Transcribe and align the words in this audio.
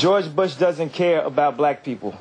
George 0.00 0.34
Bush 0.34 0.54
doesn't 0.54 0.94
care 0.94 1.20
about 1.20 1.58
black 1.58 1.84
people. 1.84 2.14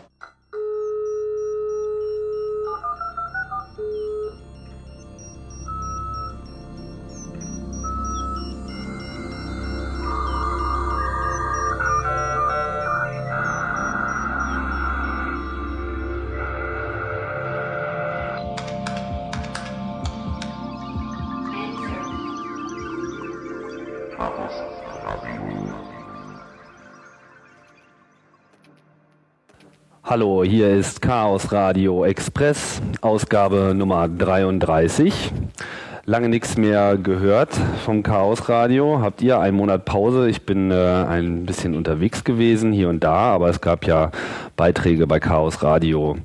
Hallo, 30.09 30.43
hier 30.43 30.71
ist 30.71 31.03
Chaos 31.03 31.51
Radio 31.51 32.03
Express, 32.03 32.81
Ausgabe 33.01 33.75
Nummer 33.75 34.07
33. 34.07 35.31
Lange 36.05 36.29
nichts 36.29 36.57
mehr 36.57 36.97
gehört 36.97 37.53
vom 37.85 38.01
Chaos 38.01 38.49
Radio. 38.49 39.01
Habt 39.03 39.21
ihr 39.21 39.39
einen 39.39 39.55
Monat 39.55 39.85
Pause? 39.85 40.27
Ich 40.27 40.47
bin 40.47 40.71
äh, 40.71 40.73
ein 40.73 41.45
bisschen 41.45 41.75
unterwegs 41.75 42.23
gewesen, 42.23 42.71
hier 42.71 42.89
und 42.89 43.03
da, 43.03 43.17
aber 43.17 43.49
es 43.49 43.61
gab 43.61 43.85
ja 43.85 44.09
Beiträge 44.55 45.05
bei 45.05 45.19
Chaos 45.19 45.61
Radio 45.61 46.17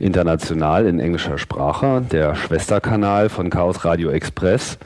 International 0.00 0.86
in 0.86 0.98
englischer 0.98 1.38
Sprache, 1.38 2.02
der 2.10 2.34
Schwesterkanal 2.34 3.28
von 3.28 3.50
Chaos 3.50 3.84
Radio 3.84 4.10
Express. 4.10 4.78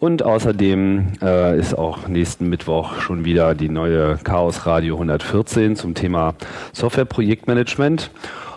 Und 0.00 0.22
außerdem 0.22 1.14
äh, 1.20 1.58
ist 1.58 1.76
auch 1.76 2.06
nächsten 2.06 2.48
Mittwoch 2.48 3.00
schon 3.00 3.24
wieder 3.24 3.56
die 3.56 3.68
neue 3.68 4.16
Chaos 4.22 4.64
Radio 4.64 4.94
114 4.94 5.74
zum 5.74 5.94
Thema 5.94 6.34
Softwareprojektmanagement. 6.72 8.12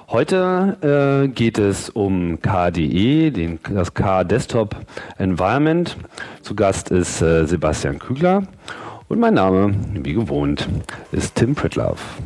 Heute 0.10 1.24
äh, 1.26 1.28
geht 1.30 1.58
es 1.58 1.90
um 1.90 2.40
KDE, 2.42 3.32
den, 3.32 3.60
das 3.74 3.94
K-Desktop 3.96 4.76
Environment. 5.18 5.98
Zu 6.44 6.54
Gast 6.54 6.92
ist 6.92 7.24
äh, 7.24 7.48
Sebastian 7.48 7.98
Kügler 7.98 8.44
und 9.08 9.20
mein 9.20 9.34
Name, 9.34 9.74
wie 9.94 10.14
gewohnt, 10.14 10.70
ist 11.12 11.36
Tim 11.36 11.56
Pritloff. 11.56 12.18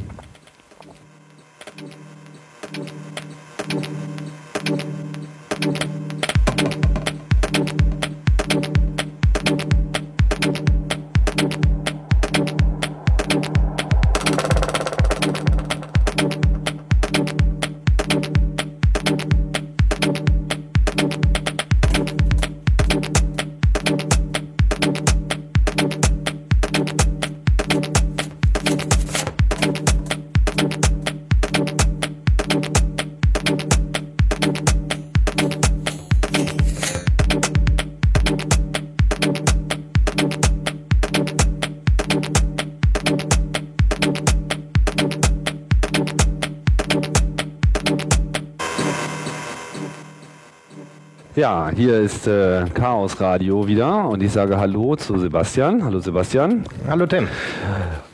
Ja, 51.35 51.69
hier 51.75 51.99
ist 51.99 52.27
äh, 52.27 52.63
Chaos 52.73 53.19
Radio 53.19 53.67
wieder 53.67 54.07
und 54.07 54.23
ich 54.23 54.31
sage 54.31 54.57
Hallo 54.57 54.95
zu 54.95 55.17
Sebastian. 55.17 55.83
Hallo 55.83 55.99
Sebastian. 55.99 56.63
Hallo 56.87 57.05
Tim. 57.07 57.27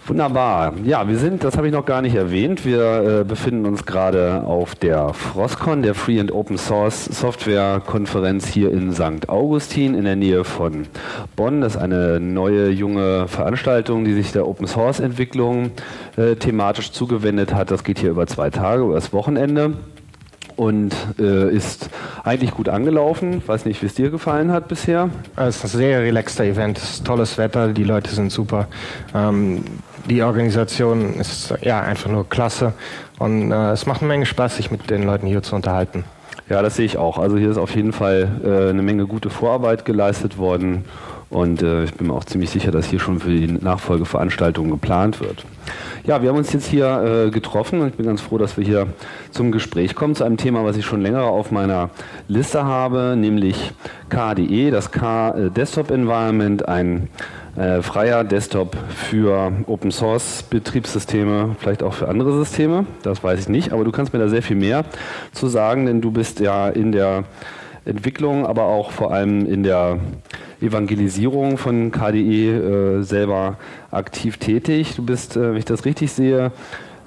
Wunderbar. 0.08 0.74
Ja, 0.84 1.08
wir 1.08 1.20
sind, 1.20 1.44
das 1.44 1.56
habe 1.56 1.68
ich 1.68 1.74
noch 1.74 1.86
gar 1.86 2.02
nicht 2.02 2.16
erwähnt, 2.16 2.66
wir 2.66 3.20
äh, 3.20 3.24
befinden 3.24 3.68
uns 3.68 3.86
gerade 3.86 4.44
auf 4.44 4.74
der 4.74 5.14
Frostcon, 5.14 5.84
der 5.84 5.94
Free 5.94 6.20
and 6.20 6.32
Open 6.32 6.58
Source 6.58 7.06
Software 7.06 7.80
Konferenz 7.86 8.48
hier 8.48 8.72
in 8.72 8.92
St. 8.92 9.30
Augustin 9.30 9.94
in 9.94 10.06
der 10.06 10.16
Nähe 10.16 10.44
von 10.44 10.88
Bonn. 11.36 11.62
Das 11.62 11.76
ist 11.76 11.82
eine 11.82 12.20
neue 12.20 12.72
junge 12.72 13.28
Veranstaltung, 13.28 14.04
die 14.04 14.14
sich 14.14 14.32
der 14.32 14.48
Open 14.48 14.66
Source 14.66 15.00
Entwicklung 15.00 15.70
äh, 16.18 16.34
thematisch 16.38 16.92
zugewendet 16.92 17.54
hat. 17.54 17.70
Das 17.70 17.84
geht 17.84 18.00
hier 18.00 18.10
über 18.10 18.26
zwei 18.26 18.50
Tage, 18.50 18.82
über 18.82 18.96
das 18.96 19.14
Wochenende 19.14 19.76
und 20.56 20.94
äh, 21.20 21.54
ist 21.54 21.90
eigentlich 22.24 22.52
gut 22.52 22.70
angelaufen. 22.70 23.38
Ich 23.38 23.48
weiß 23.48 23.66
nicht, 23.66 23.82
wie 23.82 23.86
es 23.86 23.96
dir 23.96 24.10
gefallen 24.10 24.52
hat 24.52 24.68
bisher. 24.68 25.10
Es 25.36 25.58
ist 25.58 25.76
ein 25.76 25.80
sehr 25.80 26.02
relaxter 26.02 26.44
Event, 26.44 26.78
es 26.78 26.92
ist 26.92 27.06
tolles 27.06 27.38
Wetter, 27.38 27.70
die 27.70 27.84
Leute 27.84 28.12
sind 28.12 28.32
super. 28.32 28.68
Ähm, 29.14 29.64
die 30.10 30.24
Organisation 30.24 31.16
ist 31.16 31.54
ja 31.62 31.82
einfach 31.82 32.10
nur 32.10 32.28
klasse 32.28 32.74
und 33.20 33.52
äh, 33.52 33.72
es 33.72 33.86
macht 33.86 34.02
eine 34.02 34.08
Menge 34.08 34.26
Spaß, 34.26 34.58
sich 34.58 34.72
mit 34.72 34.90
den 34.90 35.04
Leuten 35.04 35.28
hier 35.28 35.44
zu 35.44 35.56
unterhalten. 35.56 36.04
Ja, 36.50 36.62
das 36.62 36.76
sehe 36.76 36.86
ich 36.86 36.98
auch. 36.98 37.18
Also 37.18 37.38
hier 37.38 37.52
ist 37.52 37.58
auf 37.58 37.76
jeden 37.76 37.94
Fall 37.94 38.28
äh, 38.44 38.70
eine 38.70 38.82
Menge 38.82 39.06
gute 39.06 39.30
Vorarbeit 39.30 39.86
geleistet 39.86 40.38
worden 40.38 40.86
und 41.32 41.64
äh, 41.64 41.86
ich 41.86 41.94
bin 41.94 42.08
mir 42.08 42.14
auch 42.14 42.26
ziemlich 42.26 42.50
sicher, 42.50 42.72
dass 42.72 42.88
hier 42.88 43.00
schon 43.00 43.20
für 43.20 43.30
die 43.30 43.48
Nachfolgeveranstaltung 43.48 44.70
geplant 44.70 45.22
wird. 45.22 45.46
Ja, 46.04 46.22
wir 46.22 46.30
haben 46.30 46.38
uns 46.38 46.52
jetzt 46.52 46.68
hier 46.68 47.28
äh, 47.28 47.32
getroffen 47.32 47.80
und 47.80 47.88
ich 47.88 47.94
bin 47.94 48.06
ganz 48.06 48.22
froh, 48.22 48.38
dass 48.38 48.58
wir 48.58 48.66
hier 48.66 48.88
zum 49.32 49.52
Gespräch 49.52 49.96
kommen 49.96 50.14
zu 50.14 50.24
einem 50.24 50.38
Thema, 50.38 50.66
was 50.66 50.76
ich 50.76 50.86
schon 50.86 51.02
länger 51.02 51.24
auf 51.24 51.52
meiner 51.52 51.90
Liste 52.28 52.66
habe, 52.66 53.16
nämlich 53.18 53.72
KDE, 54.10 54.72
das 54.72 54.92
K 54.92 55.30
äh, 55.32 55.50
Desktop 55.50 55.90
Environment, 55.90 56.68
ein 56.68 57.08
äh, 57.56 57.82
freier 57.82 58.24
Desktop 58.26 58.76
für 58.90 59.54
Open 59.68 59.92
Source 59.92 60.44
Betriebssysteme, 60.44 61.56
vielleicht 61.60 61.82
auch 61.82 61.94
für 61.94 62.10
andere 62.10 62.34
Systeme, 62.34 62.86
das 63.04 63.24
weiß 63.24 63.40
ich 63.40 63.50
nicht, 63.50 63.72
aber 63.72 63.86
du 63.86 63.92
kannst 63.92 64.12
mir 64.12 64.20
da 64.20 64.28
sehr 64.28 64.44
viel 64.44 64.58
mehr 64.58 64.84
zu 65.32 65.48
sagen, 65.48 65.86
denn 65.86 66.02
du 66.02 66.12
bist 66.12 66.42
ja 66.42 66.68
in 66.68 66.92
der 66.92 67.24
Entwicklung, 67.86 68.46
aber 68.46 68.64
auch 68.64 68.92
vor 68.92 69.12
allem 69.14 69.46
in 69.46 69.64
der 69.64 70.00
Evangelisierung 70.62 71.58
von 71.58 71.92
KDE 71.92 73.00
äh, 73.00 73.04
selber 73.04 73.58
aktiv 73.90 74.38
tätig. 74.38 74.96
Du 74.96 75.04
bist, 75.04 75.36
äh, 75.36 75.52
wenn 75.52 75.58
ich 75.58 75.66
das 75.66 75.86
richtig 75.86 76.12
sehe, 76.12 76.52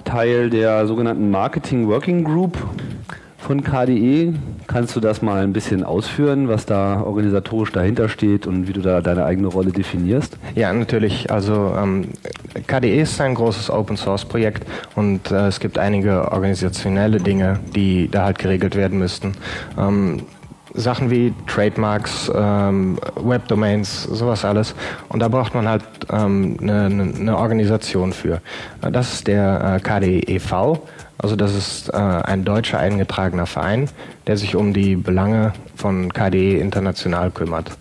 Teil 0.03 0.49
der 0.49 0.85
sogenannten 0.87 1.31
Marketing 1.31 1.87
Working 1.87 2.23
Group 2.23 2.57
von 3.45 3.63
KDE. 3.63 4.33
Kannst 4.65 4.95
du 4.95 4.99
das 4.99 5.21
mal 5.21 5.43
ein 5.43 5.53
bisschen 5.53 5.83
ausführen, 5.83 6.47
was 6.47 6.65
da 6.65 7.01
organisatorisch 7.01 7.71
dahinter 7.71 8.09
steht 8.09 8.47
und 8.47 8.67
wie 8.67 8.73
du 8.73 8.81
da 8.81 9.01
deine 9.01 9.23
eigene 9.23 9.47
Rolle 9.47 9.71
definierst? 9.71 10.37
Ja, 10.55 10.73
natürlich. 10.73 11.31
Also 11.31 11.75
ähm, 11.77 12.09
KDE 12.65 13.01
ist 13.01 13.21
ein 13.21 13.35
großes 13.35 13.69
Open 13.69 13.97
Source 13.97 14.25
Projekt 14.25 14.65
und 14.95 15.31
äh, 15.31 15.47
es 15.47 15.59
gibt 15.59 15.77
einige 15.77 16.31
organisationelle 16.31 17.19
Dinge, 17.19 17.59
die 17.75 18.09
da 18.09 18.25
halt 18.25 18.39
geregelt 18.39 18.75
werden 18.75 18.97
müssten. 18.97 19.33
Ähm, 19.77 20.23
Sachen 20.75 21.09
wie 21.09 21.33
Trademarks, 21.47 22.31
ähm, 22.35 22.99
Webdomains, 23.15 24.03
sowas 24.03 24.45
alles. 24.45 24.75
Und 25.09 25.19
da 25.19 25.27
braucht 25.27 25.55
man 25.55 25.67
halt 25.67 25.83
ähm, 26.11 26.57
eine, 26.61 26.85
eine 26.85 27.37
Organisation 27.37 28.13
für. 28.13 28.41
Das 28.81 29.13
ist 29.13 29.27
der 29.27 29.75
äh, 29.75 29.79
KDEV. 29.79 30.79
Also 31.17 31.35
das 31.35 31.55
ist 31.55 31.89
äh, 31.89 31.97
ein 31.97 32.43
deutscher 32.43 32.79
eingetragener 32.79 33.45
Verein, 33.45 33.89
der 34.27 34.37
sich 34.37 34.55
um 34.55 34.73
die 34.73 34.95
Belange 34.95 35.53
von 35.75 36.11
KDE 36.11 36.59
international 36.59 37.31
kümmert. 37.31 37.71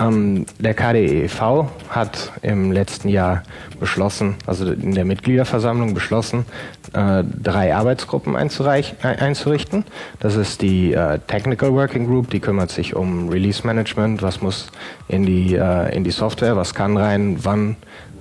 Ähm, 0.00 0.46
der 0.58 0.72
KDEV 0.74 1.66
hat 1.90 2.32
im 2.42 2.72
letzten 2.72 3.08
Jahr 3.08 3.42
beschlossen, 3.78 4.36
also 4.46 4.72
in 4.72 4.94
der 4.94 5.04
Mitgliederversammlung 5.04 5.92
beschlossen, 5.92 6.46
äh, 6.94 7.22
drei 7.24 7.74
Arbeitsgruppen 7.74 8.34
einzurichten. 8.34 9.84
Das 10.18 10.36
ist 10.36 10.62
die 10.62 10.94
äh, 10.94 11.18
Technical 11.26 11.72
Working 11.72 12.06
Group, 12.06 12.30
die 12.30 12.40
kümmert 12.40 12.70
sich 12.70 12.96
um 12.96 13.28
Release 13.28 13.66
Management, 13.66 14.22
was 14.22 14.40
muss 14.40 14.68
in 15.08 15.26
die, 15.26 15.54
äh, 15.54 15.94
in 15.94 16.04
die 16.04 16.10
Software, 16.10 16.56
was 16.56 16.74
kann 16.74 16.96
rein, 16.96 17.36
wann 17.42 17.76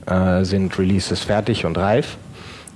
äh, 0.05 0.43
sind 0.43 0.77
Releases 0.77 1.21
fertig 1.21 1.65
und 1.65 1.77
reif. 1.77 2.17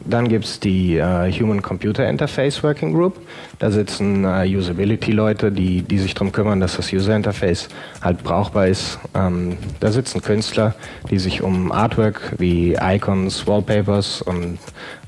Dann 0.06 0.28
gibt 0.28 0.46
es 0.46 0.60
die 0.60 0.98
äh, 0.98 1.32
Human 1.32 1.62
Computer 1.62 2.08
Interface 2.08 2.62
Working 2.64 2.94
Group. 2.94 3.20
Da 3.60 3.72
sitzen 3.72 4.26
äh, 4.26 4.46
Usability-Leute, 4.56 5.52
die, 5.52 5.82
die 5.82 6.00
sich 6.00 6.14
darum 6.14 6.32
kümmern, 6.32 6.60
dass 6.60 6.76
das 6.76 6.92
User 6.92 7.16
Interface 7.16 7.70
halt 8.02 8.24
brauchbar 8.24 8.68
ist. 8.68 9.00
Ähm, 9.16 9.58
da 9.80 9.92
sitzen 9.92 10.22
Künstler, 10.22 10.76
die 11.10 11.20
sich 11.20 11.42
um 11.42 11.72
Artwork 11.72 12.34
wie 12.38 12.76
Icons, 12.82 13.48
Wallpapers 13.48 14.22
und 14.22 14.58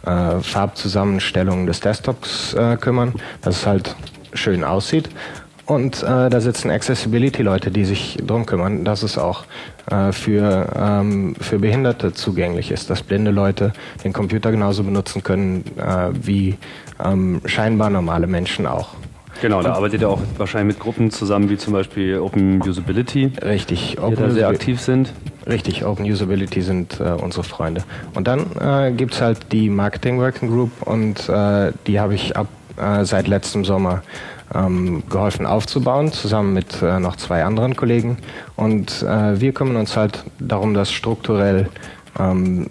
äh, 0.05 0.39
Farbzusammenstellungen 0.39 1.67
des 1.67 1.81
Desktops 1.81 2.53
äh, 2.53 2.77
kümmern, 2.77 3.13
dass 3.41 3.57
es 3.57 3.65
halt 3.65 3.95
schön 4.33 4.63
aussieht. 4.63 5.09
Und 5.65 6.03
äh, 6.03 6.29
da 6.29 6.39
sitzen 6.39 6.69
Accessibility-Leute, 6.69 7.71
die 7.71 7.85
sich 7.85 8.19
drum 8.25 8.45
kümmern, 8.45 8.85
dass 8.85 9.01
es 9.01 9.17
auch 9.17 9.45
äh, 9.91 10.11
für, 10.11 10.67
ähm, 10.75 11.35
für 11.39 11.59
Behinderte 11.59 12.13
zugänglich 12.13 12.71
ist, 12.71 12.89
dass 12.89 13.03
blinde 13.03 13.31
Leute 13.31 13.73
den 14.03 14.13
Computer 14.13 14.51
genauso 14.51 14.83
benutzen 14.83 15.23
können 15.23 15.63
äh, 15.77 16.09
wie 16.13 16.57
ähm, 17.03 17.41
scheinbar 17.45 17.89
normale 17.89 18.27
Menschen 18.27 18.65
auch. 18.65 18.95
Genau, 19.41 19.61
da 19.61 19.73
arbeitet 19.73 20.01
ihr 20.01 20.09
auch 20.09 20.21
wahrscheinlich 20.37 20.75
mit 20.75 20.83
Gruppen 20.83 21.11
zusammen, 21.11 21.49
wie 21.49 21.57
zum 21.57 21.73
Beispiel 21.73 22.19
Open 22.19 22.61
Usability. 22.61 23.33
Richtig, 23.43 23.97
Open 23.99 24.15
die 24.15 24.21
da 24.21 24.29
sehr 24.31 24.47
aktiv 24.47 24.79
sind. 24.79 25.11
Richtig, 25.45 25.85
Open 25.85 26.09
Usability 26.09 26.61
sind 26.61 26.99
äh, 26.99 27.03
unsere 27.03 27.43
Freunde. 27.43 27.83
Und 28.13 28.27
dann 28.27 28.45
äh, 28.59 28.91
gibt 28.91 29.13
es 29.13 29.21
halt 29.21 29.51
die 29.51 29.69
Marketing 29.69 30.19
Working 30.19 30.49
Group 30.49 30.71
und 30.85 31.27
äh, 31.27 31.73
die 31.85 31.99
habe 31.99 32.15
ich 32.15 32.35
ab 32.37 32.47
äh, 32.77 33.03
seit 33.05 33.27
letztem 33.27 33.65
Sommer 33.65 34.03
ähm, 34.53 35.03
geholfen 35.09 35.45
aufzubauen, 35.45 36.11
zusammen 36.11 36.53
mit 36.53 36.81
äh, 36.81 36.99
noch 36.99 37.15
zwei 37.15 37.43
anderen 37.43 37.75
Kollegen. 37.75 38.17
Und 38.55 39.03
äh, 39.03 39.39
wir 39.39 39.53
kümmern 39.53 39.77
uns 39.77 39.97
halt 39.97 40.23
darum, 40.39 40.73
dass 40.73 40.91
strukturell 40.91 41.69
ähm, 42.19 42.69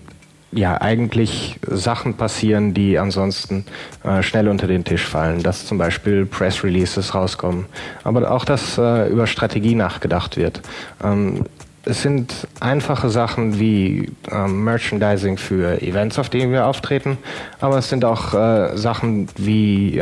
ja 0.53 0.81
eigentlich 0.81 1.59
Sachen 1.67 2.15
passieren, 2.15 2.75
die 2.75 2.99
ansonsten 2.99 3.65
äh, 4.05 4.23
schnell 4.23 4.49
unter 4.49 4.67
den 4.67 4.85
Tisch 4.85 5.05
fallen. 5.05 5.43
Dass 5.43 5.67
zum 5.67 5.79
Beispiel 5.79 6.26
Press 6.26 6.62
Releases 6.62 7.15
rauskommen, 7.15 7.67
aber 8.05 8.31
auch, 8.31 8.44
dass 8.44 8.79
äh, 8.79 9.09
über 9.09 9.27
Strategie 9.27 9.75
nachgedacht 9.75 10.37
wird. 10.37 10.61
Ähm, 11.03 11.44
es 11.87 12.00
sind 12.00 12.47
einfache 12.61 13.11
Sachen 13.11 13.59
wie 13.59 14.11
ähm, 14.31 14.65
Merchandising 14.65 15.37
für 15.37 15.82
Events, 15.82 16.19
auf 16.19 16.31
denen 16.31 16.50
wir 16.50 16.67
auftreten, 16.67 17.19
aber 17.61 17.77
es 17.79 17.91
sind 17.91 18.06
auch 18.06 18.32
äh, 18.32 18.77
Sachen 18.77 19.29
wie 19.37 19.99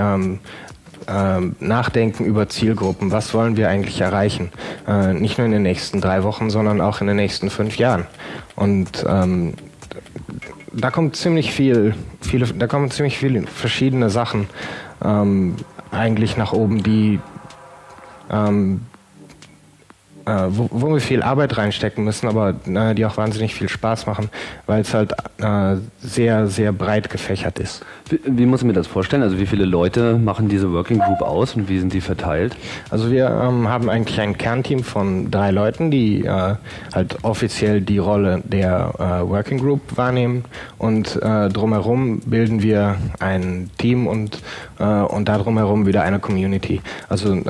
ähm, 1.09 1.57
nachdenken 1.61 2.25
über 2.25 2.49
Zielgruppen. 2.49 3.11
Was 3.13 3.35
wollen 3.35 3.57
wir 3.57 3.69
eigentlich 3.69 4.01
erreichen? 4.01 4.51
Äh, 4.87 5.15
nicht 5.15 5.39
nur 5.39 5.47
in 5.47 5.53
den 5.53 5.63
nächsten 5.63 6.01
drei 6.01 6.23
Wochen, 6.23 6.51
sondern 6.51 6.81
auch 6.81 7.01
in 7.01 7.07
den 7.07 7.17
nächsten 7.17 7.51
fünf 7.51 7.77
Jahren. 7.79 8.07
Und 8.57 9.05
ähm, 9.09 9.55
da 10.73 10.91
kommt 10.91 11.17
ziemlich 11.17 11.53
viel, 11.53 11.95
viele, 12.21 12.47
da 12.47 12.67
kommen 12.67 12.91
ziemlich 12.91 13.19
viele 13.19 13.43
verschiedene 13.47 14.11
Sachen 14.11 14.49
ähm, 15.05 15.57
eigentlich 15.91 16.37
nach 16.37 16.53
oben, 16.53 16.83
die 16.83 17.21
ähm, 18.31 18.83
äh, 20.27 20.47
wo, 20.49 20.69
wo, 20.71 20.93
wir 20.93 21.01
viel 21.01 21.23
Arbeit 21.23 21.57
reinstecken 21.59 22.05
müssen, 22.05 22.29
aber 22.29 22.55
äh, 22.67 22.95
die 22.95 23.05
auch 23.05 23.17
wahnsinnig 23.17 23.55
viel 23.55 23.69
Spaß 23.69 24.07
machen, 24.07 24.31
weil 24.67 24.83
es 24.83 24.95
halt 24.95 25.13
äh, 25.39 25.77
sehr, 26.01 26.47
sehr 26.47 26.73
breit 26.73 27.11
gefächert 27.11 27.59
ist. 27.59 27.85
Wie, 28.09 28.21
wie, 28.25 28.47
muss 28.47 28.61
ich 28.61 28.67
mir 28.67 28.73
das 28.73 28.87
vorstellen? 28.87 29.23
Also 29.23 29.39
wie 29.39 29.47
viele 29.47 29.65
Leute 29.65 30.19
machen 30.19 30.49
diese 30.49 30.73
Working 30.73 31.01
Group 31.01 31.23
aus 31.23 31.55
und 31.55 31.69
wie 31.69 31.79
sind 31.79 31.93
die 31.93 32.01
verteilt? 32.01 32.57
Also 32.91 33.11
wir 33.11 33.27
ähm, 33.27 33.69
haben 33.69 33.91
eigentlich 33.91 34.21
ein 34.21 34.39
Kernteam 34.39 34.85
von 34.85 35.31
drei 35.31 35.51
Leuten, 35.51 35.91
die 35.91 36.25
äh, 36.25 36.55
halt 36.95 37.17
offiziell 37.23 37.81
die 37.81 37.99
Rolle 37.99 38.43
der 38.45 38.93
äh, 38.99 39.29
Working 39.29 39.59
Group 39.59 39.97
wahrnehmen 39.97 40.45
und 40.79 41.21
äh, 41.21 41.49
drumherum 41.49 42.21
bilden 42.21 42.63
wir 42.63 42.97
ein 43.19 43.71
Team 43.79 44.07
und, 44.07 44.41
und 44.79 45.29
da 45.29 45.39
drumherum 45.39 45.87
wieder 45.87 46.03
eine 46.03 46.19
Community. 46.19 46.81
Also 47.09 47.41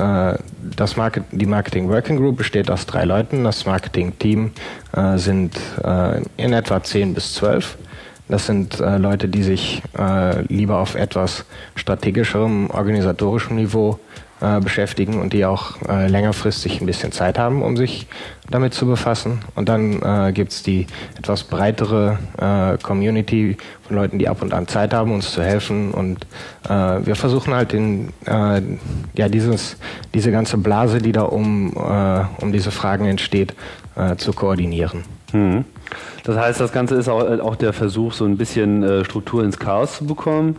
das 0.76 0.96
Market, 0.96 1.24
die 1.30 1.46
Marketing 1.46 1.88
Working 1.88 2.16
Group 2.16 2.36
besteht 2.36 2.61
aus 2.70 2.86
drei 2.86 3.04
Leuten. 3.04 3.44
Das 3.44 3.66
Marketing-Team 3.66 4.52
äh, 4.92 5.18
sind 5.18 5.56
äh, 5.84 6.22
in 6.36 6.52
etwa 6.52 6.82
zehn 6.82 7.14
bis 7.14 7.34
zwölf. 7.34 7.76
Das 8.28 8.46
sind 8.46 8.80
äh, 8.80 8.96
Leute, 8.96 9.28
die 9.28 9.42
sich 9.42 9.82
äh, 9.98 10.42
lieber 10.42 10.78
auf 10.78 10.94
etwas 10.94 11.44
strategischerem, 11.74 12.70
organisatorischem 12.70 13.56
Niveau 13.56 13.98
äh, 14.42 14.60
beschäftigen 14.60 15.20
und 15.20 15.32
die 15.32 15.44
auch 15.44 15.80
äh, 15.88 16.08
längerfristig 16.08 16.80
ein 16.80 16.86
bisschen 16.86 17.12
Zeit 17.12 17.38
haben, 17.38 17.62
um 17.62 17.76
sich 17.76 18.08
damit 18.50 18.74
zu 18.74 18.86
befassen. 18.86 19.40
Und 19.54 19.68
dann 19.68 20.02
äh, 20.02 20.32
gibt 20.32 20.66
die 20.66 20.88
etwas 21.16 21.44
breitere 21.44 22.18
äh, 22.38 22.76
Community 22.82 23.56
von 23.86 23.96
Leuten, 23.96 24.18
die 24.18 24.28
ab 24.28 24.42
und 24.42 24.52
an 24.52 24.66
Zeit 24.66 24.92
haben, 24.92 25.12
uns 25.12 25.30
zu 25.30 25.42
helfen. 25.42 25.92
Und 25.92 26.26
äh, 26.68 26.70
wir 27.06 27.14
versuchen 27.14 27.54
halt 27.54 27.72
in, 27.72 28.08
äh, 28.26 28.60
ja, 29.14 29.28
dieses, 29.28 29.76
diese 30.12 30.32
ganze 30.32 30.58
Blase, 30.58 30.98
die 30.98 31.12
da 31.12 31.22
um, 31.22 31.72
äh, 31.76 32.42
um 32.42 32.52
diese 32.52 32.72
Fragen 32.72 33.06
entsteht, 33.06 33.54
äh, 33.94 34.16
zu 34.16 34.32
koordinieren. 34.32 35.04
Hm. 35.30 35.64
Das 36.24 36.36
heißt, 36.36 36.60
das 36.60 36.72
Ganze 36.72 36.94
ist 36.96 37.08
auch, 37.08 37.22
auch 37.40 37.56
der 37.56 37.72
Versuch, 37.72 38.12
so 38.12 38.24
ein 38.24 38.36
bisschen 38.36 38.82
äh, 38.82 39.04
Struktur 39.04 39.44
ins 39.44 39.58
Chaos 39.58 39.98
zu 39.98 40.06
bekommen. 40.06 40.56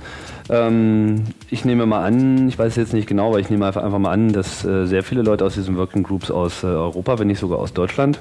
Ähm, 0.49 1.23
ich 1.49 1.65
nehme 1.65 1.85
mal 1.85 2.03
an, 2.03 2.47
ich 2.47 2.59
weiß 2.59 2.75
jetzt 2.75 2.93
nicht 2.93 3.07
genau, 3.07 3.29
aber 3.29 3.39
ich 3.39 3.49
nehme 3.49 3.65
einfach, 3.65 3.83
einfach 3.83 3.99
mal 3.99 4.11
an, 4.11 4.33
dass 4.33 4.65
äh, 4.65 4.85
sehr 4.85 5.03
viele 5.03 5.21
Leute 5.21 5.45
aus 5.45 5.53
diesen 5.53 5.77
Working 5.77 6.03
Groups 6.03 6.31
aus 6.31 6.63
äh, 6.63 6.67
Europa, 6.67 7.19
wenn 7.19 7.27
nicht 7.27 7.39
sogar 7.39 7.59
aus 7.59 7.73
Deutschland, 7.73 8.19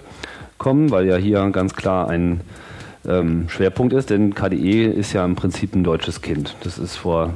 kommen, 0.58 0.90
weil 0.90 1.06
ja 1.06 1.16
hier 1.16 1.48
ganz 1.50 1.74
klar 1.74 2.08
ein 2.08 2.40
ähm, 3.06 3.48
Schwerpunkt 3.48 3.92
ist, 3.92 4.10
denn 4.10 4.34
KDE 4.34 4.86
ist 4.86 5.12
ja 5.12 5.24
im 5.24 5.34
Prinzip 5.34 5.74
ein 5.74 5.82
deutsches 5.82 6.22
Kind. 6.22 6.54
Das 6.62 6.78
ist 6.78 6.96
vor 6.96 7.30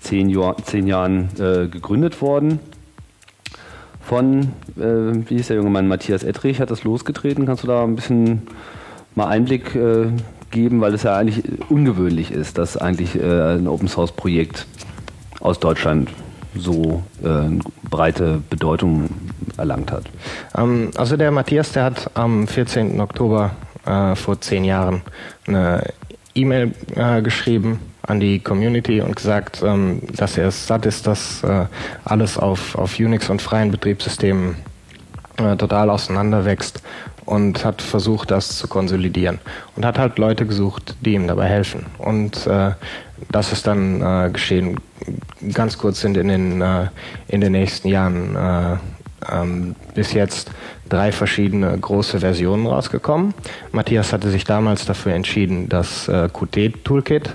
zehn, 0.00 0.30
Jahr, 0.30 0.56
zehn 0.64 0.86
Jahren 0.86 1.28
äh, 1.38 1.66
gegründet 1.66 2.22
worden 2.22 2.60
von, 4.04 4.52
äh, 4.76 5.28
wie 5.28 5.36
hieß 5.36 5.48
der 5.48 5.56
junge 5.56 5.70
Mann, 5.70 5.88
Matthias 5.88 6.22
Ettrich 6.22 6.60
hat 6.60 6.70
das 6.70 6.84
losgetreten. 6.84 7.46
Kannst 7.46 7.62
du 7.62 7.66
da 7.66 7.82
ein 7.82 7.96
bisschen 7.96 8.42
mal 9.14 9.28
Einblick 9.28 9.74
äh, 9.74 10.06
geben, 10.50 10.80
weil 10.80 10.94
es 10.94 11.02
ja 11.02 11.16
eigentlich 11.16 11.42
ungewöhnlich 11.68 12.30
ist, 12.30 12.58
dass 12.58 12.76
eigentlich 12.76 13.16
äh, 13.16 13.56
ein 13.56 13.68
Open 13.68 13.88
Source 13.88 14.12
Projekt 14.12 14.66
aus 15.40 15.60
Deutschland 15.60 16.10
so 16.56 17.02
äh, 17.22 17.50
breite 17.90 18.40
Bedeutung 18.48 19.10
erlangt 19.56 19.92
hat. 19.92 20.04
Ähm, 20.56 20.90
also 20.96 21.16
der 21.16 21.30
Matthias, 21.30 21.72
der 21.72 21.84
hat 21.84 22.10
am 22.14 22.46
14. 22.46 23.00
Oktober 23.00 23.50
äh, 23.84 24.14
vor 24.14 24.40
zehn 24.40 24.64
Jahren 24.64 25.02
eine 25.46 25.84
E-Mail 26.34 26.72
äh, 26.94 27.22
geschrieben 27.22 27.80
an 28.02 28.20
die 28.20 28.38
Community 28.38 29.00
und 29.00 29.16
gesagt, 29.16 29.62
ähm, 29.64 30.02
dass 30.16 30.38
er 30.38 30.48
es 30.48 30.66
satt 30.66 30.86
ist, 30.86 31.06
dass 31.06 31.42
äh, 31.42 31.66
alles 32.04 32.38
auf, 32.38 32.76
auf 32.76 32.98
Unix 32.98 33.30
und 33.30 33.42
freien 33.42 33.70
Betriebssystemen 33.70 34.56
total 35.58 35.90
auseinanderwächst 35.90 36.80
und 37.26 37.64
hat 37.64 37.82
versucht, 37.82 38.30
das 38.30 38.58
zu 38.58 38.68
konsolidieren 38.68 39.38
und 39.76 39.84
hat 39.84 39.98
halt 39.98 40.18
Leute 40.18 40.46
gesucht, 40.46 40.96
die 41.00 41.14
ihm 41.14 41.26
dabei 41.26 41.48
helfen. 41.48 41.86
Und 41.98 42.46
äh, 42.46 42.72
das 43.30 43.52
ist 43.52 43.66
dann 43.66 44.00
äh, 44.00 44.30
geschehen. 44.30 44.78
Ganz 45.52 45.78
kurz 45.78 46.00
sind 46.00 46.16
in 46.16 46.28
den, 46.28 46.60
äh, 46.60 46.88
in 47.28 47.40
den 47.40 47.52
nächsten 47.52 47.88
Jahren 47.88 48.36
äh, 48.36 48.76
ähm, 49.32 49.74
bis 49.94 50.12
jetzt 50.12 50.50
drei 50.88 51.12
verschiedene 51.12 51.76
große 51.78 52.20
Versionen 52.20 52.66
rausgekommen. 52.66 53.34
Matthias 53.72 54.12
hatte 54.12 54.30
sich 54.30 54.44
damals 54.44 54.84
dafür 54.84 55.14
entschieden, 55.14 55.68
das 55.68 56.08
äh, 56.08 56.28
Qt-Toolkit 56.28 57.34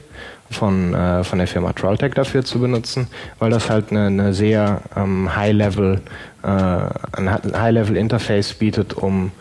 von, 0.52 0.94
äh, 0.94 1.24
von 1.24 1.40
der 1.40 1.48
Firma 1.48 1.74
Trolltech 1.74 2.14
dafür 2.14 2.44
zu 2.44 2.60
benutzen, 2.60 3.08
weil 3.40 3.52
das 3.52 3.70
halt 3.70 3.92
eine, 3.92 4.08
eine 4.08 4.34
sehr 4.34 4.82
ähm, 4.96 5.36
High-Level 5.36 6.02
äh, 6.44 6.48
ein 6.48 7.30
High-Level-Interface 7.30 8.54
bietet, 8.54 8.94
um 8.94 9.32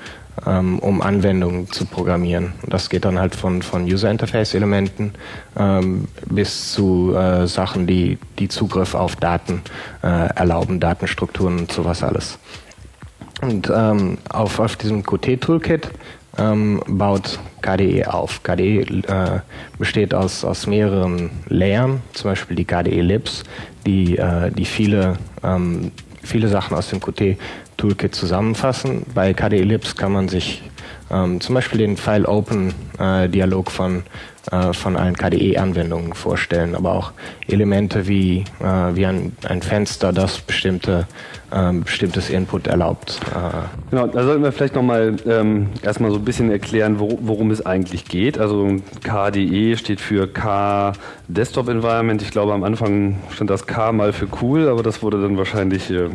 ähm, 0.47 0.79
um 0.79 1.03
Anwendungen 1.03 1.71
zu 1.71 1.85
programmieren. 1.85 2.53
Das 2.67 2.91
geht 2.91 3.05
dann 3.05 3.19
halt 3.19 3.35
von, 3.35 3.63
von 3.63 3.85
User-Interface-Elementen 3.85 5.13
ähm, 5.59 6.09
bis 6.27 6.73
zu 6.73 7.15
äh, 7.15 7.47
Sachen, 7.47 7.87
die, 7.87 8.19
die 8.39 8.49
Zugriff 8.49 8.95
auf 8.95 9.17
Daten 9.17 9.63
äh, 10.03 10.29
erlauben, 10.35 10.81
Datenstrukturen 10.81 11.59
und 11.61 11.73
sowas 11.73 12.03
alles. 12.03 12.39
Und 13.41 13.71
ähm, 13.75 14.19
auf, 14.31 14.59
auf 14.59 14.77
diesem 14.77 15.05
Qt-Toolkit 15.05 15.89
ähm, 16.39 16.83
baut 16.87 17.39
KDE 17.63 18.07
auf. 18.13 18.43
KDE 18.43 18.81
äh, 18.81 19.41
besteht 19.79 20.15
aus, 20.15 20.45
aus 20.45 20.67
mehreren 20.67 21.31
Layern, 21.49 22.03
zum 22.13 22.31
Beispiel 22.31 22.57
die 22.57 22.65
KDE 22.65 23.01
Libs, 23.01 23.45
die, 23.87 24.17
äh, 24.17 24.51
die 24.51 24.65
viele, 24.65 25.19
ähm, 25.43 25.93
viele 26.23 26.49
Sachen 26.49 26.77
aus 26.77 26.91
dem 26.91 27.01
Qt 27.01 27.39
Toolkit 27.79 28.15
zusammenfassen. 28.15 29.05
Bei 29.15 29.33
KDE 29.33 29.63
Libs 29.63 29.97
kann 29.97 30.13
man 30.13 30.29
sich 30.29 30.63
ähm, 31.11 31.41
zum 31.41 31.55
Beispiel 31.55 31.79
den 31.79 31.97
File 31.97 32.27
Open 32.27 32.75
äh, 32.99 33.29
Dialog 33.29 33.71
von, 33.71 34.03
äh, 34.51 34.73
von 34.73 34.97
allen 34.97 35.17
KDE-Anwendungen 35.17 36.15
vorstellen, 36.15 36.75
aber 36.75 36.93
auch 36.93 37.13
Elemente 37.47 38.07
wie, 38.09 38.45
äh, 38.61 38.95
wie 38.95 39.07
ein, 39.07 39.37
ein 39.47 39.63
Fenster, 39.63 40.13
das 40.13 40.39
bestimmte 40.41 41.07
ähm, 41.53 41.83
bestimmtes 41.83 42.29
Input 42.29 42.67
erlaubt. 42.67 43.21
Äh. 43.31 43.91
Genau, 43.91 44.07
da 44.07 44.23
sollten 44.23 44.43
wir 44.43 44.53
vielleicht 44.53 44.75
nochmal 44.75 45.17
ähm, 45.27 45.69
erstmal 45.83 46.11
so 46.11 46.19
ein 46.19 46.25
bisschen 46.25 46.51
erklären, 46.51 46.99
wo, 46.99 47.19
worum 47.23 47.51
es 47.51 47.65
eigentlich 47.65 48.05
geht. 48.05 48.39
Also 48.39 48.77
KDE 49.03 49.77
steht 49.77 50.01
für 50.01 50.27
K 50.29 50.93
Desktop 51.27 51.69
Environment. 51.69 52.21
Ich 52.21 52.31
glaube, 52.31 52.53
am 52.53 52.65
Anfang 52.65 53.19
stand 53.31 53.51
das 53.51 53.67
K 53.67 53.93
mal 53.93 54.13
für 54.13 54.29
cool, 54.43 54.69
aber 54.69 54.83
das 54.83 55.03
wurde 55.03 55.21
dann 55.23 55.39
wahrscheinlich, 55.39 55.91
äh, 55.91 56.11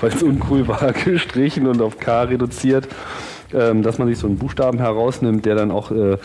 weil 0.00 0.10
es 0.10 0.22
uncool 0.22 0.68
war, 0.68 0.92
gestrichen 1.04 1.66
und 1.66 1.80
auf 1.80 1.98
K 1.98 2.24
reduziert. 2.24 2.86
Ähm, 3.52 3.82
dass 3.82 3.98
man 3.98 4.06
sich 4.06 4.18
so 4.18 4.28
einen 4.28 4.36
Buchstaben 4.36 4.78
herausnimmt, 4.78 5.44
der 5.44 5.56
dann 5.56 5.70
auch 5.70 5.90
äh, 5.90 6.18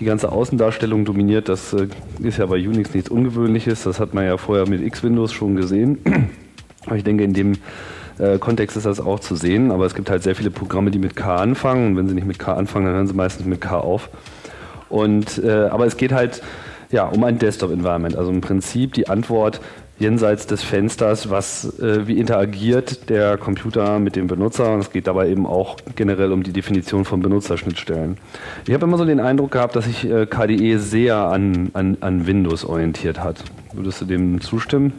die 0.00 0.04
ganze 0.04 0.32
Außendarstellung 0.32 1.04
dominiert, 1.04 1.48
das 1.48 1.72
äh, 1.72 1.86
ist 2.20 2.38
ja 2.38 2.46
bei 2.46 2.56
Unix 2.56 2.92
nichts 2.92 3.08
Ungewöhnliches. 3.08 3.84
Das 3.84 4.00
hat 4.00 4.14
man 4.14 4.24
ja 4.24 4.36
vorher 4.36 4.68
mit 4.68 4.82
X-Windows 4.82 5.32
schon 5.32 5.54
gesehen. 5.54 5.98
Aber 6.86 6.96
ich 6.96 7.04
denke, 7.04 7.22
in 7.22 7.34
dem 7.34 7.52
äh, 8.18 8.38
Kontext 8.38 8.76
ist 8.76 8.86
das 8.86 8.98
auch 8.98 9.20
zu 9.20 9.36
sehen, 9.36 9.70
aber 9.70 9.86
es 9.86 9.94
gibt 9.94 10.10
halt 10.10 10.24
sehr 10.24 10.34
viele 10.34 10.50
Programme, 10.50 10.90
die 10.90 10.98
mit 10.98 11.14
K 11.14 11.36
anfangen. 11.36 11.88
Und 11.88 11.96
wenn 11.96 12.08
sie 12.08 12.14
nicht 12.14 12.26
mit 12.26 12.40
K 12.40 12.54
anfangen, 12.54 12.86
dann 12.86 12.94
hören 12.94 13.06
sie 13.06 13.14
meistens 13.14 13.46
mit 13.46 13.60
K 13.60 13.78
auf. 13.78 14.10
Und, 14.88 15.38
äh, 15.42 15.68
aber 15.70 15.86
es 15.86 15.96
geht 15.96 16.12
halt 16.12 16.42
ja, 16.90 17.06
um 17.06 17.24
ein 17.24 17.38
Desktop-Environment. 17.38 18.16
Also 18.16 18.30
im 18.30 18.40
Prinzip 18.40 18.92
die 18.92 19.08
Antwort 19.08 19.60
jenseits 20.02 20.46
des 20.46 20.62
Fensters, 20.62 21.30
was, 21.30 21.78
äh, 21.78 22.06
wie 22.06 22.18
interagiert 22.18 23.08
der 23.08 23.38
Computer 23.38 23.98
mit 24.00 24.16
dem 24.16 24.26
Benutzer. 24.26 24.74
Und 24.74 24.80
es 24.80 24.90
geht 24.90 25.06
dabei 25.06 25.28
eben 25.28 25.46
auch 25.46 25.76
generell 25.94 26.32
um 26.32 26.42
die 26.42 26.52
Definition 26.52 27.04
von 27.04 27.20
Benutzerschnittstellen. 27.20 28.18
Ich 28.66 28.74
habe 28.74 28.84
immer 28.84 28.98
so 28.98 29.04
den 29.04 29.20
Eindruck 29.20 29.52
gehabt, 29.52 29.76
dass 29.76 29.84
sich 29.86 30.04
äh, 30.04 30.26
KDE 30.26 30.78
sehr 30.78 31.16
an, 31.16 31.70
an, 31.72 31.96
an 32.00 32.26
Windows 32.26 32.64
orientiert 32.64 33.22
hat. 33.22 33.44
Würdest 33.72 34.00
du 34.00 34.04
dem 34.04 34.40
zustimmen? 34.40 34.92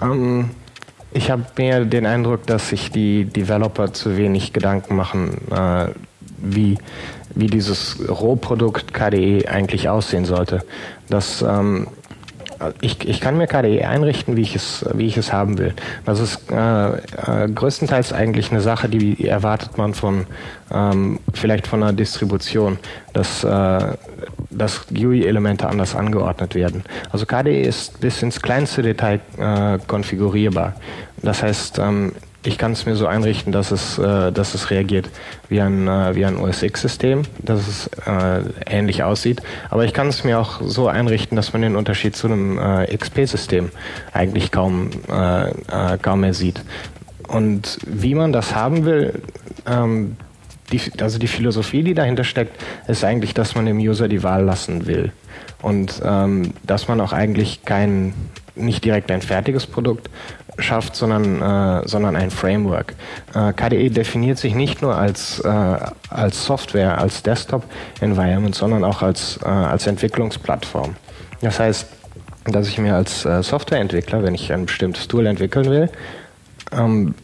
Ähm, 0.00 0.50
ich 1.12 1.30
habe 1.30 1.44
mehr 1.56 1.84
den 1.84 2.06
Eindruck, 2.06 2.46
dass 2.46 2.68
sich 2.68 2.90
die 2.90 3.24
Developer 3.24 3.92
zu 3.92 4.16
wenig 4.16 4.52
Gedanken 4.52 4.94
machen, 4.94 5.38
äh, 5.50 5.86
wie, 6.38 6.76
wie 7.34 7.46
dieses 7.46 7.98
Rohprodukt 8.08 8.92
KDE 8.92 9.48
eigentlich 9.48 9.88
aussehen 9.88 10.26
sollte. 10.26 10.64
Das, 11.08 11.42
ähm, 11.42 11.86
ich, 12.80 13.08
ich 13.08 13.20
kann 13.20 13.36
mir 13.36 13.46
KDE 13.46 13.86
einrichten, 13.86 14.36
wie 14.36 14.42
ich 14.42 14.56
es, 14.56 14.84
wie 14.94 15.06
ich 15.06 15.16
es 15.16 15.32
haben 15.32 15.58
will. 15.58 15.74
Das 16.04 16.20
ist 16.20 16.50
äh, 16.50 16.96
äh, 16.96 17.48
größtenteils 17.52 18.12
eigentlich 18.12 18.50
eine 18.50 18.60
Sache, 18.60 18.88
die 18.88 19.26
erwartet 19.26 19.78
man 19.78 19.94
von 19.94 20.26
ähm, 20.72 21.20
vielleicht 21.32 21.66
von 21.66 21.82
einer 21.82 21.92
Distribution, 21.92 22.78
dass, 23.12 23.44
äh, 23.44 23.96
dass 24.50 24.86
GUI-Elemente 24.88 25.68
anders 25.68 25.94
angeordnet 25.94 26.54
werden. 26.54 26.84
Also 27.10 27.26
KDE 27.26 27.62
ist 27.62 28.00
bis 28.00 28.22
ins 28.22 28.40
kleinste 28.40 28.82
Detail 28.82 29.20
äh, 29.38 29.78
konfigurierbar. 29.86 30.74
Das 31.22 31.42
heißt, 31.42 31.78
ähm, 31.78 32.12
ich 32.44 32.58
kann 32.58 32.72
es 32.72 32.86
mir 32.86 32.94
so 32.94 33.06
einrichten, 33.06 33.52
dass 33.52 33.70
es, 33.70 33.98
äh, 33.98 34.30
dass 34.30 34.54
es 34.54 34.70
reagiert 34.70 35.08
wie 35.48 35.60
ein, 35.60 35.88
äh, 35.88 36.14
wie 36.14 36.24
ein 36.24 36.36
OS 36.36 36.62
X-System, 36.62 37.22
dass 37.38 37.66
es 37.66 37.90
äh, 38.06 38.42
ähnlich 38.66 39.02
aussieht. 39.02 39.42
Aber 39.70 39.84
ich 39.84 39.94
kann 39.94 40.08
es 40.08 40.24
mir 40.24 40.38
auch 40.38 40.60
so 40.62 40.88
einrichten, 40.88 41.36
dass 41.36 41.52
man 41.52 41.62
den 41.62 41.74
Unterschied 41.74 42.14
zu 42.14 42.26
einem 42.26 42.58
äh, 42.58 42.96
XP-System 42.96 43.70
eigentlich 44.12 44.50
kaum, 44.50 44.90
äh, 45.10 45.48
äh, 45.48 45.98
kaum 46.00 46.20
mehr 46.20 46.34
sieht. 46.34 46.62
Und 47.26 47.78
wie 47.86 48.14
man 48.14 48.32
das 48.32 48.54
haben 48.54 48.84
will, 48.84 49.22
ähm, 49.66 50.16
die, 50.72 50.80
also 51.00 51.18
die 51.18 51.28
Philosophie, 51.28 51.82
die 51.82 51.94
dahinter 51.94 52.24
steckt, 52.24 52.60
ist 52.88 53.04
eigentlich, 53.04 53.34
dass 53.34 53.54
man 53.54 53.66
dem 53.66 53.78
User 53.78 54.08
die 54.08 54.22
Wahl 54.22 54.44
lassen 54.44 54.86
will. 54.86 55.12
Und 55.62 56.02
ähm, 56.04 56.52
dass 56.62 56.88
man 56.88 57.00
auch 57.00 57.12
eigentlich 57.12 57.64
kein, 57.64 58.12
nicht 58.54 58.84
direkt 58.84 59.10
ein 59.10 59.22
fertiges 59.22 59.66
Produkt 59.66 60.10
schafft, 60.58 60.96
sondern, 60.96 61.40
äh, 61.40 61.88
sondern 61.88 62.16
ein 62.16 62.30
Framework. 62.30 62.94
Äh, 63.34 63.52
KDE 63.52 63.90
definiert 63.90 64.38
sich 64.38 64.54
nicht 64.54 64.82
nur 64.82 64.96
als, 64.96 65.40
äh, 65.40 65.76
als 66.10 66.44
Software, 66.44 66.98
als 66.98 67.22
Desktop-Environment, 67.22 68.54
sondern 68.54 68.84
auch 68.84 69.02
als, 69.02 69.38
äh, 69.42 69.48
als 69.48 69.86
Entwicklungsplattform. 69.86 70.96
Das 71.40 71.58
heißt, 71.58 71.86
dass 72.46 72.68
ich 72.68 72.78
mir 72.78 72.94
als 72.94 73.24
äh, 73.24 73.42
Softwareentwickler, 73.42 74.22
wenn 74.22 74.34
ich 74.34 74.52
ein 74.52 74.66
bestimmtes 74.66 75.08
Tool 75.08 75.26
entwickeln 75.26 75.66
will, 75.66 75.90
ähm, 76.72 77.14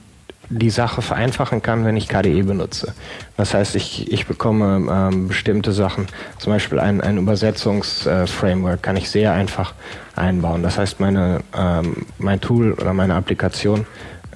die 0.50 0.70
Sache 0.70 1.00
vereinfachen 1.00 1.62
kann, 1.62 1.84
wenn 1.84 1.96
ich 1.96 2.08
KDE 2.08 2.42
benutze. 2.42 2.92
Das 3.36 3.54
heißt, 3.54 3.76
ich, 3.76 4.12
ich 4.12 4.26
bekomme 4.26 4.86
ähm, 4.90 5.28
bestimmte 5.28 5.72
Sachen, 5.72 6.08
zum 6.38 6.52
Beispiel 6.52 6.80
ein, 6.80 7.00
ein 7.00 7.18
Übersetzungsframework 7.18 8.80
äh, 8.80 8.82
kann 8.82 8.96
ich 8.96 9.08
sehr 9.08 9.32
einfach 9.32 9.74
einbauen. 10.16 10.62
Das 10.62 10.76
heißt, 10.76 10.98
meine, 10.98 11.40
ähm, 11.56 12.04
mein 12.18 12.40
Tool 12.40 12.72
oder 12.72 12.92
meine 12.92 13.14
Applikation 13.14 13.86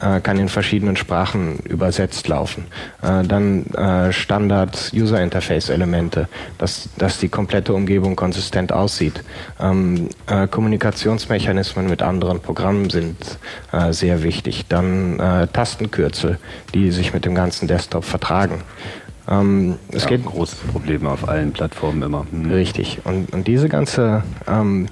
äh, 0.05 0.21
kann 0.21 0.39
in 0.39 0.49
verschiedenen 0.49 0.97
Sprachen 0.97 1.59
übersetzt 1.61 2.29
laufen. 2.29 2.67
Äh, 3.03 3.23
dann 3.25 3.67
äh, 3.67 4.13
Standard 4.13 4.93
User 4.95 5.23
Interface 5.23 5.71
Elemente, 5.71 6.29
dass, 6.59 6.89
dass 6.99 7.19
die 7.19 7.29
komplette 7.29 7.73
Umgebung 7.73 8.15
konsistent 8.15 8.73
aussieht. 8.73 9.25
Ähm, 9.59 10.11
äh, 10.27 10.47
Kommunikationsmechanismen 10.47 11.89
mit 11.89 12.03
anderen 12.03 12.41
Programmen 12.41 12.91
sind 12.91 13.17
äh, 13.73 13.93
sehr 13.93 14.23
wichtig. 14.23 14.67
Dann 14.69 15.19
äh, 15.19 15.47
Tastenkürzel, 15.47 16.39
die 16.75 16.91
sich 16.91 17.15
mit 17.15 17.25
dem 17.25 17.35
ganzen 17.35 17.67
Desktop 17.67 18.05
vertragen. 18.05 18.63
Ähm, 19.27 19.77
es 19.91 20.03
ja, 20.03 20.11
geht 20.11 20.27
großes 20.27 20.59
Problem 20.71 21.07
auf 21.07 21.27
allen 21.27 21.53
Plattformen 21.53 22.03
immer. 22.03 22.27
Hm. 22.31 22.51
Richtig. 22.51 23.01
Und, 23.05 23.33
und 23.33 23.47
diese 23.47 23.69
ganze 23.69 24.23
ähm, 24.47 24.89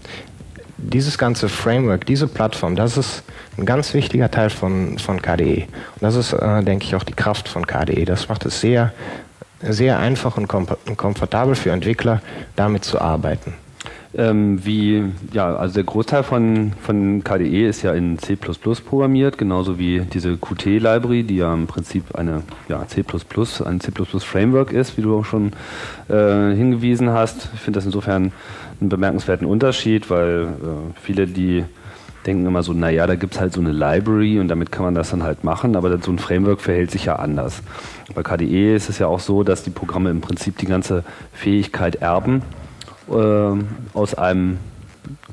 dieses 0.82 1.18
ganze 1.18 1.48
Framework, 1.48 2.06
diese 2.06 2.26
Plattform, 2.26 2.76
das 2.76 2.96
ist 2.96 3.22
ein 3.56 3.64
ganz 3.64 3.94
wichtiger 3.94 4.30
Teil 4.30 4.50
von, 4.50 4.98
von 4.98 5.22
KDE. 5.22 5.66
Und 5.94 6.02
das 6.02 6.16
ist, 6.16 6.32
äh, 6.32 6.62
denke 6.62 6.84
ich, 6.84 6.94
auch 6.94 7.04
die 7.04 7.14
Kraft 7.14 7.48
von 7.48 7.66
KDE. 7.66 8.04
Das 8.04 8.28
macht 8.28 8.44
es 8.44 8.60
sehr, 8.60 8.92
sehr 9.62 9.98
einfach 9.98 10.36
und, 10.36 10.48
kom 10.48 10.66
komfortabel 10.96 11.54
für 11.54 11.70
Entwickler, 11.70 12.20
damit 12.56 12.84
zu 12.84 13.00
arbeiten. 13.00 13.54
Ähm, 14.14 14.62
wie, 14.62 15.04
ja, 15.32 15.56
also 15.56 15.72
der 15.72 15.84
Großteil 15.84 16.22
von, 16.22 16.74
von 16.82 17.24
KDE 17.24 17.66
ist 17.66 17.80
ja 17.80 17.94
in 17.94 18.18
C 18.18 18.36
programmiert, 18.36 19.38
genauso 19.38 19.78
wie 19.78 20.00
diese 20.00 20.36
Qt-Library, 20.36 21.22
die 21.22 21.36
ja 21.36 21.54
im 21.54 21.66
Prinzip 21.66 22.14
eine 22.14 22.42
ja, 22.68 22.86
C, 22.86 23.02
ein 23.64 23.80
C 23.80 23.90
Framework 24.20 24.72
ist, 24.72 24.98
wie 24.98 25.02
du 25.02 25.18
auch 25.18 25.24
schon 25.24 25.52
äh, 26.10 26.54
hingewiesen 26.54 27.08
hast. 27.08 27.48
Ich 27.54 27.60
finde 27.60 27.78
das 27.78 27.86
insofern 27.86 28.32
einen 28.82 28.88
bemerkenswerten 28.88 29.46
Unterschied, 29.46 30.10
weil 30.10 30.42
äh, 30.42 31.00
viele, 31.00 31.26
die 31.26 31.64
denken 32.26 32.46
immer 32.46 32.62
so, 32.62 32.72
naja, 32.72 33.06
da 33.06 33.16
gibt 33.16 33.34
es 33.34 33.40
halt 33.40 33.52
so 33.52 33.60
eine 33.60 33.72
Library 33.72 34.38
und 34.38 34.48
damit 34.48 34.70
kann 34.70 34.84
man 34.84 34.94
das 34.94 35.10
dann 35.10 35.22
halt 35.22 35.44
machen, 35.44 35.76
aber 35.76 35.98
so 35.98 36.12
ein 36.12 36.18
Framework 36.18 36.60
verhält 36.60 36.90
sich 36.90 37.06
ja 37.06 37.16
anders. 37.16 37.62
Bei 38.14 38.22
KDE 38.22 38.76
ist 38.76 38.88
es 38.88 38.98
ja 38.98 39.06
auch 39.06 39.20
so, 39.20 39.42
dass 39.42 39.64
die 39.64 39.70
Programme 39.70 40.10
im 40.10 40.20
Prinzip 40.20 40.58
die 40.58 40.66
ganze 40.66 41.04
Fähigkeit 41.32 41.96
erben 41.96 42.42
äh, 43.10 43.54
aus 43.94 44.14
einem 44.14 44.58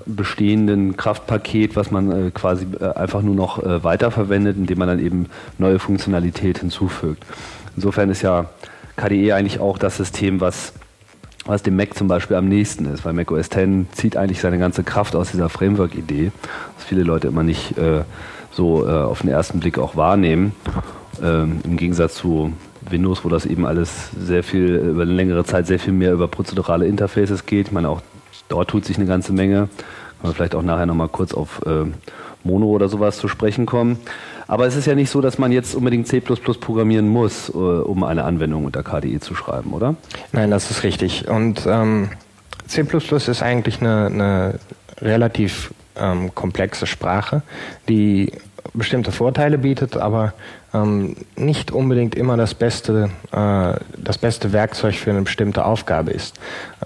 bestehenden 0.06 0.98
Kraftpaket, 0.98 1.76
was 1.76 1.92
man 1.92 2.28
äh, 2.28 2.32
quasi 2.32 2.66
äh, 2.80 2.86
einfach 2.86 3.22
nur 3.22 3.36
noch 3.36 3.64
äh, 3.64 3.84
weiterverwendet, 3.84 4.58
indem 4.58 4.80
man 4.80 4.88
dann 4.88 5.00
eben 5.00 5.28
neue 5.60 5.78
Funktionalität 5.78 6.60
hinzufügt. 6.60 7.24
Insofern 7.76 8.10
ist 8.10 8.24
ja 8.24 8.50
KDE 8.96 9.34
eigentlich 9.34 9.60
auch 9.60 9.78
das 9.78 9.98
System, 9.98 10.42
was 10.42 10.74
was 11.50 11.64
dem 11.64 11.76
Mac 11.76 11.96
zum 11.96 12.08
Beispiel 12.08 12.38
am 12.38 12.48
nächsten 12.48 12.86
ist, 12.86 13.04
weil 13.06 13.14
Mac 13.14 13.32
OS 13.32 13.48
X 13.48 13.58
zieht 13.94 14.16
eigentlich 14.16 14.40
seine 14.40 14.60
ganze 14.60 14.84
Kraft 14.84 15.16
aus 15.16 15.32
dieser 15.32 15.50
Framework-Idee, 15.50 16.32
was 16.76 16.86
viele 16.86 17.02
Leute 17.02 17.28
immer 17.28 17.42
nicht 17.42 17.76
äh, 17.78 18.04
so 18.52 18.88
äh, 18.88 18.92
auf 18.92 19.22
den 19.22 19.32
ersten 19.32 19.60
Blick 19.60 19.80
auch 19.80 19.96
wahrnehmen. 19.96 20.54
Ähm, 21.24 21.60
Im 21.64 21.76
Gegensatz 21.76 22.16
zu 22.16 22.54
Windows, 22.88 23.26
wo 23.26 23.30
das 23.30 23.48
eben 23.48 23.66
alles 23.66 24.12
sehr 24.18 24.44
viel, 24.44 24.76
über 24.76 25.02
eine 25.02 25.12
längere 25.12 25.44
Zeit 25.44 25.66
sehr 25.66 25.80
viel 25.80 25.92
mehr 25.94 26.14
über 26.14 26.28
prozedurale 26.28 26.86
Interfaces 26.86 27.48
geht. 27.48 27.68
Ich 27.68 27.74
meine, 27.74 27.90
auch 27.90 28.02
dort 28.48 28.70
tut 28.70 28.86
sich 28.86 28.98
eine 28.98 29.08
ganze 29.08 29.34
Menge. 29.34 29.56
Kann 29.58 29.70
man 30.22 30.34
vielleicht 30.34 30.54
auch 30.54 30.62
nachher 30.62 30.86
nochmal 30.86 31.10
kurz 31.10 31.34
auf 31.34 31.62
äh, 31.66 31.86
Mono 32.44 32.68
oder 32.68 32.90
sowas 32.90 33.18
zu 33.18 33.28
sprechen 33.28 33.66
kommen. 33.66 33.98
Aber 34.50 34.66
es 34.66 34.76
ist 34.76 34.88
ja 34.88 34.96
nicht 34.96 35.12
so, 35.12 35.22
dass 35.22 35.38
man 35.38 35.52
jetzt 35.52 35.76
unbedingt 35.76 36.08
C 36.08 36.20
programmieren 36.22 37.08
muss, 37.08 37.50
äh, 37.50 37.54
um 37.54 38.04
eine 38.04 38.24
Anwendung 38.24 38.66
unter 38.66 38.82
KDE 38.82 39.20
zu 39.20 39.36
schreiben, 39.36 39.74
oder? 39.74 39.96
Nein, 40.32 40.50
das 40.50 40.72
ist 40.72 40.84
richtig. 40.84 41.30
Und 41.30 41.68
ähm, 41.68 42.10
C 42.66 42.82
ist 42.82 43.44
eigentlich 43.44 43.80
eine, 43.80 44.08
eine 44.08 44.60
relativ 45.02 45.72
ähm, 45.96 46.34
komplexe 46.34 46.88
Sprache, 46.88 47.44
die 47.88 48.32
bestimmte 48.74 49.12
Vorteile 49.12 49.60
bietet, 49.60 49.98
aber 49.98 50.34
ähm, 50.74 51.16
nicht 51.36 51.72
unbedingt 51.72 52.16
immer 52.16 52.36
das 52.36 52.56
beste, 52.56 53.12
äh, 53.32 53.74
das 53.98 54.18
beste 54.18 54.52
Werkzeug 54.52 54.96
für 54.96 55.12
eine 55.12 55.22
bestimmte 55.22 55.64
Aufgabe 55.64 56.10
ist. 56.10 56.40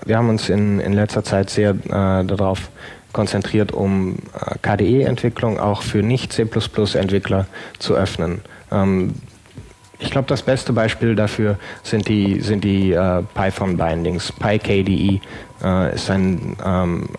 Wir 0.05 0.17
haben 0.17 0.27
uns 0.27 0.49
in, 0.49 0.81
in 0.81 0.91
letzter 0.91 1.23
Zeit 1.23 1.49
sehr 1.49 1.71
äh, 1.71 2.25
darauf 2.25 2.69
konzentriert, 3.13 3.71
um 3.71 4.17
äh, 4.33 4.57
KDE-Entwicklung 4.61 5.59
auch 5.59 5.81
für 5.81 6.03
Nicht-C++-Entwickler 6.03 7.47
zu 7.79 7.95
öffnen. 7.95 8.41
Ähm, 8.71 9.13
ich 9.99 10.11
glaube, 10.11 10.27
das 10.27 10.41
beste 10.41 10.73
Beispiel 10.73 11.15
dafür 11.15 11.57
sind 11.83 12.09
die, 12.09 12.41
sind 12.41 12.63
die 12.63 12.91
äh, 12.91 13.23
Python-Bindings. 13.33 14.33
PyKDE 14.33 15.21
äh, 15.63 15.95
ist 15.95 16.09
ein 16.11 16.57
ähm, 16.65 17.09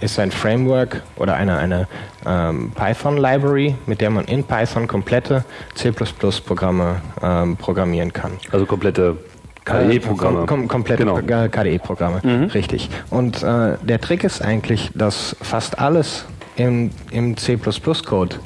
ist 0.00 0.18
ein 0.18 0.30
Framework 0.30 1.02
oder 1.16 1.34
eine, 1.34 1.56
eine 1.56 1.88
ähm, 2.26 2.72
Python-Library, 2.74 3.74
mit 3.86 4.00
der 4.00 4.10
man 4.10 4.24
in 4.26 4.44
Python 4.44 4.86
komplette 4.86 5.44
C++-Programme 5.74 7.00
ähm, 7.22 7.56
programmieren 7.56 8.12
kann. 8.12 8.32
Also 8.52 8.66
komplette 8.66 9.16
KDE-Programme. 9.64 10.46
Kom 10.46 10.60
kom 10.60 10.68
komplette 10.68 11.04
genau. 11.04 11.48
KDE-Programme, 11.48 12.20
mhm. 12.22 12.44
richtig. 12.46 12.90
Und 13.10 13.42
äh, 13.42 13.76
der 13.82 14.00
Trick 14.00 14.24
ist 14.24 14.42
eigentlich, 14.42 14.90
dass 14.94 15.36
fast 15.40 15.78
alles 15.78 16.26
im, 16.56 16.90
im 17.10 17.36
C++-Code 17.36 18.36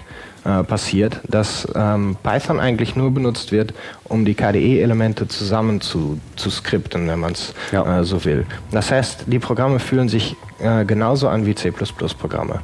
äh, 0.45 0.63
passiert, 0.63 1.21
dass 1.29 1.67
ähm, 1.75 2.17
Python 2.23 2.61
eigentlich 2.61 2.97
nur 2.97 3.11
benutzt 3.11 3.53
wird, 3.53 3.75
um 4.05 4.25
die 4.25 4.35
KDE-Elemente 4.35 5.29
zusammen 5.29 5.81
zu, 5.81 6.19
zu 6.37 6.51
skripten, 6.51 7.09
wenn 7.09 7.21
man 7.21 7.33
es 7.33 7.55
ja. 7.73 8.01
äh, 8.01 8.05
so 8.05 8.25
will. 8.25 8.47
Das 8.71 8.91
heißt, 8.91 9.25
die 9.27 9.39
Programme 9.39 9.81
fühlen 9.81 10.09
sich 10.09 10.37
äh, 10.61 10.85
genauso 10.85 11.29
an 11.29 11.45
wie 11.45 11.55
C++-Programme. 11.55 12.61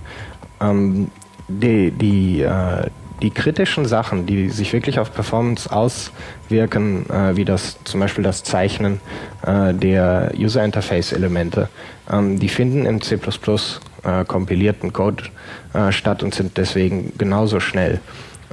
Ähm, 0.60 1.10
die, 1.48 1.90
die, 1.90 2.42
äh, 2.42 2.88
die 3.24 3.30
kritischen 3.30 3.86
Sachen, 3.86 4.26
die 4.26 4.50
sich 4.50 4.74
wirklich 4.74 4.98
auf 4.98 5.12
Performance 5.12 5.72
auswirken, 5.72 7.08
äh, 7.08 7.34
wie 7.36 7.46
das 7.46 7.78
zum 7.84 8.00
Beispiel 8.00 8.22
das 8.22 8.44
Zeichnen 8.44 9.00
äh, 9.46 9.72
der 9.72 10.32
User 10.38 10.62
Interface 10.62 11.12
Elemente, 11.12 11.70
ähm, 12.12 12.38
die 12.38 12.50
finden 12.50 12.84
im 12.84 13.00
C++ 13.00 13.14
äh, 13.16 14.24
kompilierten 14.26 14.92
Code 14.92 15.24
äh, 15.72 15.90
statt 15.90 16.22
und 16.22 16.34
sind 16.34 16.58
deswegen 16.58 17.14
genauso 17.16 17.60
schnell. 17.60 18.00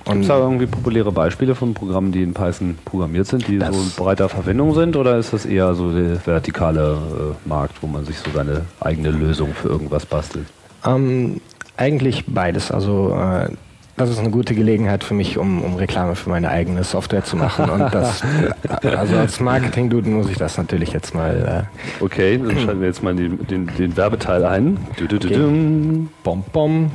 Gibt 0.05 0.21
es 0.21 0.27
da 0.29 0.39
irgendwie 0.39 0.67
populäre 0.67 1.11
Beispiele 1.11 1.53
von 1.53 1.73
Programmen, 1.73 2.13
die 2.13 2.23
in 2.23 2.33
Python 2.33 2.77
programmiert 2.85 3.27
sind, 3.27 3.47
die 3.49 3.59
so 3.59 3.65
in 3.65 3.91
breiter 3.97 4.29
Verwendung 4.29 4.73
sind? 4.73 4.95
Oder 4.95 5.17
ist 5.17 5.33
das 5.33 5.45
eher 5.45 5.75
so 5.75 5.91
der 5.91 6.25
vertikale 6.25 6.93
äh, 6.93 7.47
Markt, 7.47 7.83
wo 7.83 7.87
man 7.87 8.05
sich 8.05 8.17
so 8.17 8.31
seine 8.33 8.61
eigene 8.79 9.11
Lösung 9.11 9.53
für 9.53 9.67
irgendwas 9.67 10.05
bastelt? 10.05 10.47
Ähm, 10.85 11.41
eigentlich 11.77 12.23
beides. 12.25 12.71
Also 12.71 13.15
äh, 13.15 13.49
das 13.97 14.09
ist 14.09 14.19
eine 14.19 14.29
gute 14.29 14.55
Gelegenheit 14.55 15.03
für 15.03 15.13
mich, 15.13 15.37
um, 15.37 15.61
um 15.61 15.75
Reklame 15.75 16.15
für 16.15 16.29
meine 16.29 16.49
eigene 16.49 16.83
Software 16.83 17.23
zu 17.23 17.35
machen. 17.35 17.69
Und 17.69 17.93
das, 17.93 18.23
also 18.83 19.17
als 19.17 19.39
Marketing-Dude 19.39 20.09
muss 20.09 20.29
ich 20.29 20.37
das 20.37 20.57
natürlich 20.57 20.91
jetzt 20.91 21.13
mal. 21.13 21.67
Äh 21.99 22.03
okay, 22.03 22.37
dann 22.37 22.57
schalten 22.57 22.81
wir 22.81 22.87
jetzt 22.87 23.03
mal 23.03 23.15
den, 23.15 23.45
den, 23.47 23.67
den 23.77 23.97
Werbeteil 23.97 24.45
ein. 24.45 24.77
Okay. 25.01 26.07
Bom, 26.23 26.43
bom. 26.51 26.91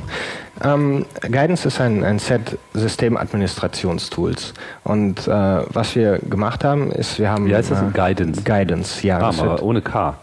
Ähm, 0.63 1.05
Guidance 1.21 1.67
ist 1.67 1.79
ein, 1.79 2.03
ein 2.03 2.19
Set 2.19 2.57
Systemadministrationstools. 2.73 4.53
Und 4.83 5.27
äh, 5.27 5.31
was 5.31 5.95
wir 5.95 6.19
gemacht 6.19 6.63
haben, 6.63 6.91
ist, 6.91 7.19
wir 7.19 7.29
haben. 7.29 7.47
Wie 7.47 7.55
heißt 7.55 7.71
das? 7.71 7.81
Äh, 7.81 7.85
Guidance. 7.93 8.41
Guidance, 8.43 9.05
ja. 9.05 9.19
Ah, 9.19 9.33
aber 9.37 9.61
ohne 9.61 9.81
K. 9.81 10.15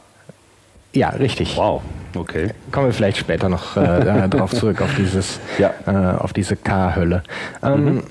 Ja, 0.95 1.09
richtig. 1.11 1.57
Wow. 1.57 1.83
Okay. 2.17 2.51
Kommen 2.71 2.87
wir 2.87 2.93
vielleicht 2.93 3.17
später 3.17 3.49
noch 3.49 3.77
äh, 3.77 3.81
darauf 4.29 4.53
zurück, 4.53 4.81
auf, 4.81 4.95
dieses, 4.95 5.41
ja. 5.59 5.75
äh, 5.87 6.17
auf 6.17 6.33
diese 6.33 6.57
K-Hölle. 6.57 7.23
Ähm, 7.63 7.85
mhm. 7.85 8.03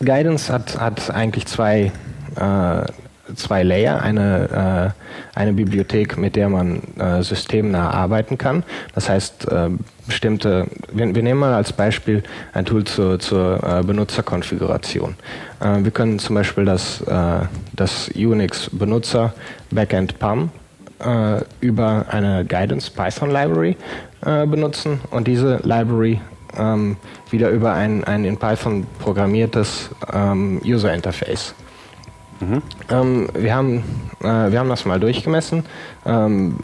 Guidance 0.00 0.52
hat, 0.52 0.78
hat 0.78 1.10
eigentlich 1.10 1.46
zwei, 1.46 1.92
äh, 2.36 3.34
zwei 3.34 3.62
Layer. 3.62 4.02
Eine, 4.02 4.92
äh, 5.34 5.38
eine 5.38 5.52
Bibliothek, 5.54 6.18
mit 6.18 6.36
der 6.36 6.50
man 6.50 6.82
äh, 6.98 7.22
systemnah 7.22 7.90
arbeiten 7.90 8.36
kann. 8.36 8.62
Das 8.94 9.08
heißt, 9.08 9.48
äh, 9.50 9.70
bestimmte, 10.06 10.66
wir, 10.92 11.14
wir, 11.14 11.22
nehmen 11.22 11.40
mal 11.40 11.54
als 11.54 11.72
Beispiel 11.72 12.22
ein 12.52 12.66
Tool 12.66 12.84
zur, 12.84 13.18
zur 13.18 13.62
äh, 13.62 13.82
Benutzerkonfiguration. 13.82 15.14
Äh, 15.60 15.84
wir 15.84 15.90
können 15.90 16.18
zum 16.18 16.34
Beispiel 16.34 16.66
das, 16.66 17.00
äh, 17.02 17.46
das 17.72 18.08
Unix 18.14 18.68
Benutzer 18.70 19.32
Backend 19.70 20.18
PAM 20.18 20.50
äh, 21.04 21.42
über 21.60 22.06
eine 22.08 22.44
Guidance 22.44 22.90
Python 22.90 23.30
Library 23.30 23.76
äh, 24.24 24.46
benutzen 24.46 25.00
und 25.10 25.26
diese 25.26 25.60
Library 25.62 26.20
ähm, 26.58 26.96
wieder 27.30 27.50
über 27.50 27.72
ein, 27.72 28.04
ein 28.04 28.24
in 28.24 28.36
Python 28.36 28.86
programmiertes 28.98 29.90
ähm, 30.12 30.60
User 30.64 30.92
Interface. 30.92 31.54
Mhm. 32.40 32.62
Ähm, 32.90 33.28
wir, 33.34 33.54
haben, 33.54 33.84
äh, 34.20 34.50
wir 34.50 34.58
haben 34.58 34.68
das 34.68 34.84
mal 34.84 34.98
durchgemessen. 34.98 35.64
Ähm, 36.06 36.56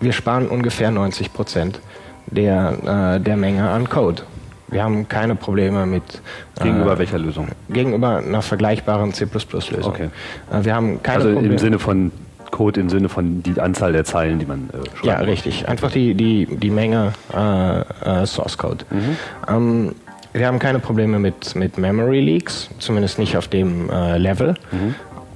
wir 0.00 0.12
sparen 0.12 0.48
ungefähr 0.48 0.90
90 0.90 1.32
Prozent 1.32 1.80
der, 2.26 3.16
äh, 3.16 3.20
der 3.20 3.36
Menge 3.36 3.68
an 3.68 3.88
Code. 3.88 4.22
Wir 4.68 4.84
haben 4.84 5.08
keine 5.08 5.34
Probleme 5.34 5.84
mit. 5.84 6.22
Gegenüber 6.62 6.94
äh, 6.94 6.98
welcher 6.98 7.18
Lösung? 7.18 7.48
Gegenüber 7.68 8.18
einer 8.18 8.40
vergleichbaren 8.40 9.12
C++-Lösung. 9.12 9.92
Okay. 9.92 10.10
Äh, 10.52 10.64
wir 10.64 10.74
haben 10.74 11.02
keine 11.02 11.16
also 11.18 11.32
Probleme. 11.32 11.54
im 11.54 11.58
Sinne 11.58 11.78
von 11.78 12.12
Code 12.50 12.80
im 12.80 12.88
Sinne 12.88 13.08
von 13.08 13.42
die 13.42 13.60
Anzahl 13.60 13.92
der 13.92 14.04
Zeilen, 14.04 14.38
die 14.38 14.46
man 14.46 14.70
äh, 14.70 14.88
schreibt. 14.96 15.04
Ja, 15.04 15.16
richtig. 15.18 15.68
Einfach 15.68 15.90
die, 15.90 16.14
die, 16.14 16.46
die 16.46 16.70
Menge 16.70 17.12
äh, 17.34 17.80
äh, 17.80 18.26
Source 18.26 18.58
Code. 18.58 18.84
Mhm. 18.90 19.16
Ähm, 19.48 19.94
wir 20.32 20.46
haben 20.46 20.58
keine 20.58 20.78
Probleme 20.78 21.18
mit, 21.18 21.54
mit 21.56 21.78
Memory 21.78 22.20
Leaks, 22.20 22.70
zumindest 22.78 23.18
nicht 23.18 23.36
auf 23.36 23.48
dem 23.48 23.90
äh, 23.90 24.16
Level. 24.18 24.54
Mhm. 24.70 24.94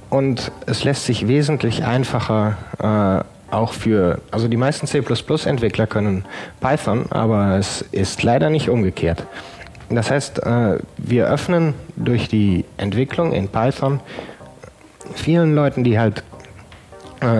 Und 0.09 0.51
es 0.65 0.83
lässt 0.83 1.05
sich 1.05 1.27
wesentlich 1.27 1.83
einfacher 1.83 2.57
äh, 2.79 3.53
auch 3.53 3.73
für, 3.73 4.19
also 4.31 4.47
die 4.47 4.57
meisten 4.57 4.87
C++-Entwickler 4.87 5.87
können 5.87 6.25
Python, 6.61 7.05
aber 7.09 7.57
es 7.57 7.81
ist 7.81 8.23
leider 8.23 8.49
nicht 8.49 8.69
umgekehrt. 8.69 9.25
Das 9.89 10.09
heißt, 10.09 10.39
äh, 10.43 10.79
wir 10.97 11.27
öffnen 11.27 11.73
durch 11.95 12.27
die 12.27 12.65
Entwicklung 12.77 13.33
in 13.33 13.49
Python 13.49 13.99
vielen 15.13 15.53
Leuten, 15.53 15.83
die 15.83 15.99
halt 15.99 16.23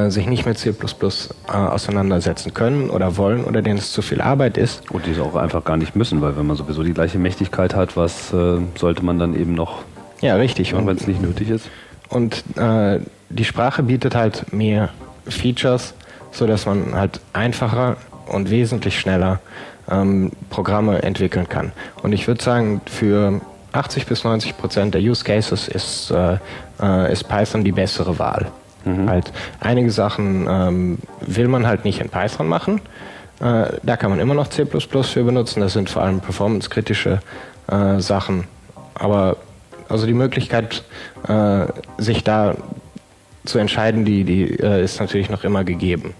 sich 0.09 0.27
nicht 0.27 0.45
mit 0.45 0.57
C++ 0.57 0.69
äh, 0.69 1.51
auseinandersetzen 1.51 2.53
können 2.53 2.89
oder 2.89 3.17
wollen 3.17 3.43
oder 3.43 3.61
denen 3.61 3.77
es 3.77 3.91
zu 3.91 4.01
viel 4.01 4.21
Arbeit 4.21 4.57
ist. 4.57 4.89
Und 4.91 5.05
die 5.05 5.11
es 5.11 5.19
auch 5.19 5.35
einfach 5.35 5.63
gar 5.63 5.77
nicht 5.77 5.95
müssen, 5.95 6.21
weil 6.21 6.37
wenn 6.37 6.47
man 6.47 6.55
sowieso 6.55 6.83
die 6.83 6.93
gleiche 6.93 7.19
Mächtigkeit 7.19 7.75
hat, 7.75 7.97
was 7.97 8.33
äh, 8.33 8.57
sollte 8.75 9.03
man 9.03 9.19
dann 9.19 9.35
eben 9.35 9.53
noch? 9.53 9.83
Ja, 10.21 10.35
richtig. 10.35 10.73
Und 10.73 10.87
wenn 10.87 10.95
es 10.95 11.07
nicht 11.07 11.21
nötig 11.21 11.49
ist. 11.49 11.69
Und 12.09 12.43
äh, 12.57 12.99
die 13.29 13.45
Sprache 13.45 13.83
bietet 13.83 14.15
halt 14.15 14.53
mehr 14.53 14.89
Features, 15.27 15.93
sodass 16.31 16.65
man 16.65 16.95
halt 16.95 17.19
einfacher 17.33 17.97
und 18.27 18.49
wesentlich 18.49 18.99
schneller 18.99 19.39
ähm, 19.89 20.31
Programme 20.49 21.03
entwickeln 21.03 21.49
kann. 21.49 21.71
Und 22.01 22.13
ich 22.13 22.27
würde 22.27 22.43
sagen, 22.43 22.81
für 22.85 23.41
80 23.71 24.05
bis 24.05 24.23
90 24.23 24.57
Prozent 24.57 24.93
der 24.93 25.01
Use 25.01 25.23
Cases 25.23 25.67
ist, 25.67 26.11
äh, 26.11 26.37
äh, 26.81 27.11
ist 27.11 27.27
Python 27.27 27.63
die 27.63 27.71
bessere 27.71 28.17
Wahl. 28.17 28.47
Mhm. 28.85 29.09
Halt 29.09 29.33
einige 29.59 29.91
Sachen 29.91 30.47
ähm, 30.49 30.97
will 31.21 31.47
man 31.47 31.67
halt 31.67 31.83
nicht 31.83 31.99
in 31.99 32.09
Python 32.09 32.47
machen. 32.47 32.81
Äh, 33.39 33.65
da 33.83 33.97
kann 33.97 34.11
man 34.11 34.19
immer 34.19 34.33
noch 34.33 34.47
C++ 34.47 34.65
für 34.65 35.23
benutzen. 35.23 35.59
Das 35.59 35.73
sind 35.73 35.89
vor 35.89 36.03
allem 36.03 36.21
performancekritische 36.21 37.19
äh, 37.67 37.99
Sachen. 37.99 38.45
Aber 38.93 39.37
also 39.89 40.05
die 40.05 40.13
Möglichkeit, 40.13 40.83
äh, 41.27 41.65
sich 41.97 42.23
da 42.23 42.55
zu 43.45 43.59
entscheiden, 43.59 44.05
die, 44.05 44.23
die 44.23 44.59
äh, 44.59 44.83
ist 44.83 44.99
natürlich 44.99 45.29
noch 45.29 45.43
immer 45.43 45.63
gegeben. 45.63 46.13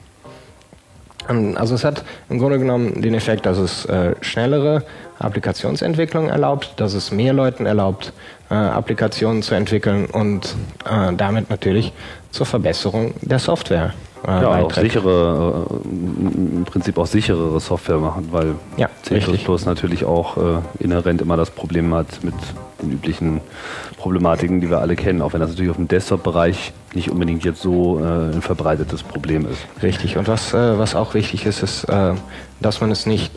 Also 1.56 1.74
es 1.74 1.84
hat 1.84 2.06
im 2.30 2.38
Grunde 2.38 2.60
genommen 2.60 3.02
den 3.02 3.16
Effekt, 3.16 3.48
dass 3.48 3.58
es 3.58 3.86
äh, 3.86 4.14
schnellere 4.22 4.84
Applikationsentwicklung 5.18 6.30
erlaubt, 6.30 6.74
dass 6.78 6.94
es 6.94 7.12
mehr 7.12 7.34
Leuten 7.34 7.66
erlaubt, 7.66 8.14
äh, 8.52 8.54
Applikationen 8.54 9.42
zu 9.42 9.56
entwickeln 9.56 10.06
und 10.06 10.56
damit 11.18 11.50
natürlich 11.50 11.94
zur 12.36 12.46
Verbesserung 12.46 13.14
der 13.22 13.40
Software. 13.40 13.94
Äh, 14.28 14.42
ja, 14.42 14.64
auch 14.64 14.74
sichere, 14.74 15.68
äh, 15.70 15.88
im 15.88 16.66
Prinzip 16.66 16.98
auch 16.98 17.06
sicherere 17.06 17.60
Software 17.60 17.98
machen, 17.98 18.28
weil 18.32 18.56
ja, 18.76 18.90
C++ 19.04 19.22
natürlich 19.66 20.04
auch 20.04 20.38
äh, 20.38 20.60
inhärent 20.80 21.22
immer 21.22 21.38
das 21.38 21.52
Problem 21.52 21.94
hat 21.94 22.24
mit 22.24 22.34
den 22.82 22.92
üblichen 22.92 23.42
Problematiken, 23.98 24.62
die 24.62 24.70
wir 24.70 24.80
alle 24.80 24.96
kennen, 24.96 25.22
auch 25.22 25.34
wenn 25.34 25.40
das 25.40 25.52
natürlich 25.52 25.70
auf 25.70 25.78
dem 25.78 25.88
Desktop-Bereich 25.88 26.74
nicht 26.94 27.10
unbedingt 27.10 27.46
jetzt 27.46 27.62
so 27.62 28.00
äh, 28.00 28.34
ein 28.34 28.42
verbreitetes 28.42 29.04
Problem 29.04 29.48
ist. 29.48 29.60
Richtig, 29.84 30.18
und 30.18 30.28
was, 30.28 30.54
äh, 30.54 30.78
was 30.78 30.96
auch 30.96 31.14
wichtig 31.14 31.46
ist, 31.46 31.64
ist, 31.64 31.86
äh, 31.86 32.14
dass 32.60 32.82
man 32.82 32.92
es 32.92 33.06
nicht 33.06 33.32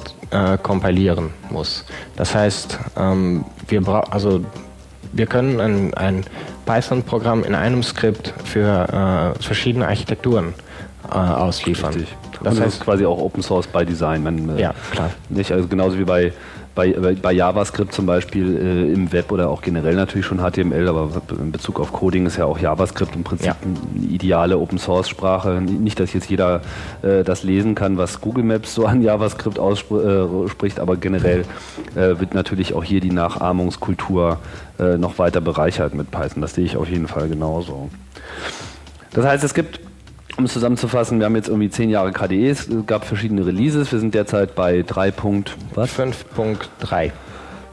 kompilieren 0.63 1.31
muss. 1.49 1.87
Das 2.17 2.35
heißt, 2.35 2.79
ähm, 2.99 3.47
wir 3.67 3.81
brauchen, 3.81 4.13
also 4.13 4.43
wir 5.13 5.27
können 5.27 5.61
ein, 5.61 5.95
ein 5.95 6.25
Python-Programm 6.67 7.45
in 7.45 7.55
einem 7.55 7.83
Skript 7.83 8.35
für 8.45 9.35
äh, 9.39 9.43
verschiedene 9.43 9.87
Architekturen 9.87 10.55
äh, 11.11 11.15
ausliefern. 11.15 11.95
Richtig. 11.95 12.28
Das, 12.43 12.57
das 12.57 12.65
heißt 12.65 12.81
quasi 12.81 13.05
auch 13.07 13.19
Open 13.19 13.43
Source 13.43 13.67
by 13.67 13.85
Design. 13.85 14.23
Man, 14.23 14.57
äh, 14.57 14.61
ja, 14.61 14.75
klar. 14.91 15.11
Nicht, 15.29 15.53
also 15.53 15.67
genauso 15.69 15.99
wie 15.99 16.05
bei 16.05 16.33
bei, 16.79 17.17
bei 17.21 17.33
JavaScript 17.33 17.93
zum 17.93 18.07
Beispiel 18.07 18.57
äh, 18.57 18.93
im 18.93 19.11
Web 19.11 19.33
oder 19.33 19.51
auch 19.51 19.63
generell 19.63 19.97
natürlich 19.97 20.27
schon 20.27 20.39
HTML, 20.39 20.87
aber 20.87 21.11
in 21.41 21.51
Bezug 21.51 21.81
auf 21.81 21.93
Coding 21.93 22.25
ist 22.27 22.37
ja 22.37 22.45
auch 22.45 22.57
JavaScript 22.57 23.17
im 23.17 23.25
Prinzip 23.25 23.49
ja. 23.49 23.57
eine 23.63 24.07
ideale 24.07 24.59
Open 24.59 24.79
Source 24.79 25.09
Sprache. 25.09 25.61
Nicht, 25.61 25.99
dass 25.99 26.13
jetzt 26.13 26.31
jeder 26.31 26.61
äh, 27.03 27.25
das 27.25 27.43
lesen 27.43 27.75
kann, 27.75 27.99
was 27.99 28.21
Google 28.21 28.45
Maps 28.45 28.77
so 28.77 28.87
an 28.87 29.03
JavaScript 29.03 29.59
ausspricht, 29.59 30.79
äh, 30.79 30.81
aber 30.81 30.97
generell 30.97 31.45
äh, 31.97 32.21
wird 32.21 32.35
natürlich 32.35 32.75
auch 32.75 32.85
hier 32.85 33.01
die 33.01 33.11
Nachahmungskultur 33.11 34.39
äh, 34.79 34.99
noch 34.99 35.19
weiter 35.19 35.41
bereichert 35.41 35.95
mit 35.95 36.13
Python. 36.13 36.43
Das 36.43 36.55
sehe 36.55 36.65
ich 36.65 36.77
auf 36.77 36.89
jeden 36.89 37.09
Fall 37.09 37.29
genauso. 37.29 37.91
Das 39.15 39.27
heißt, 39.27 39.43
es 39.43 39.53
gibt 39.53 39.81
um 40.39 40.45
es 40.45 40.53
zusammenzufassen, 40.53 41.19
wir 41.19 41.27
haben 41.27 41.35
jetzt 41.35 41.49
irgendwie 41.49 41.69
zehn 41.69 41.91
Jahre 41.91 42.13
KDE, 42.13 42.49
es 42.49 42.69
gab 42.87 43.05
verschiedene 43.05 43.45
Releases. 43.45 43.91
Wir 43.91 43.99
sind 43.99 44.15
derzeit 44.15 44.55
bei 44.55 44.81
3.5.3. 44.81 47.11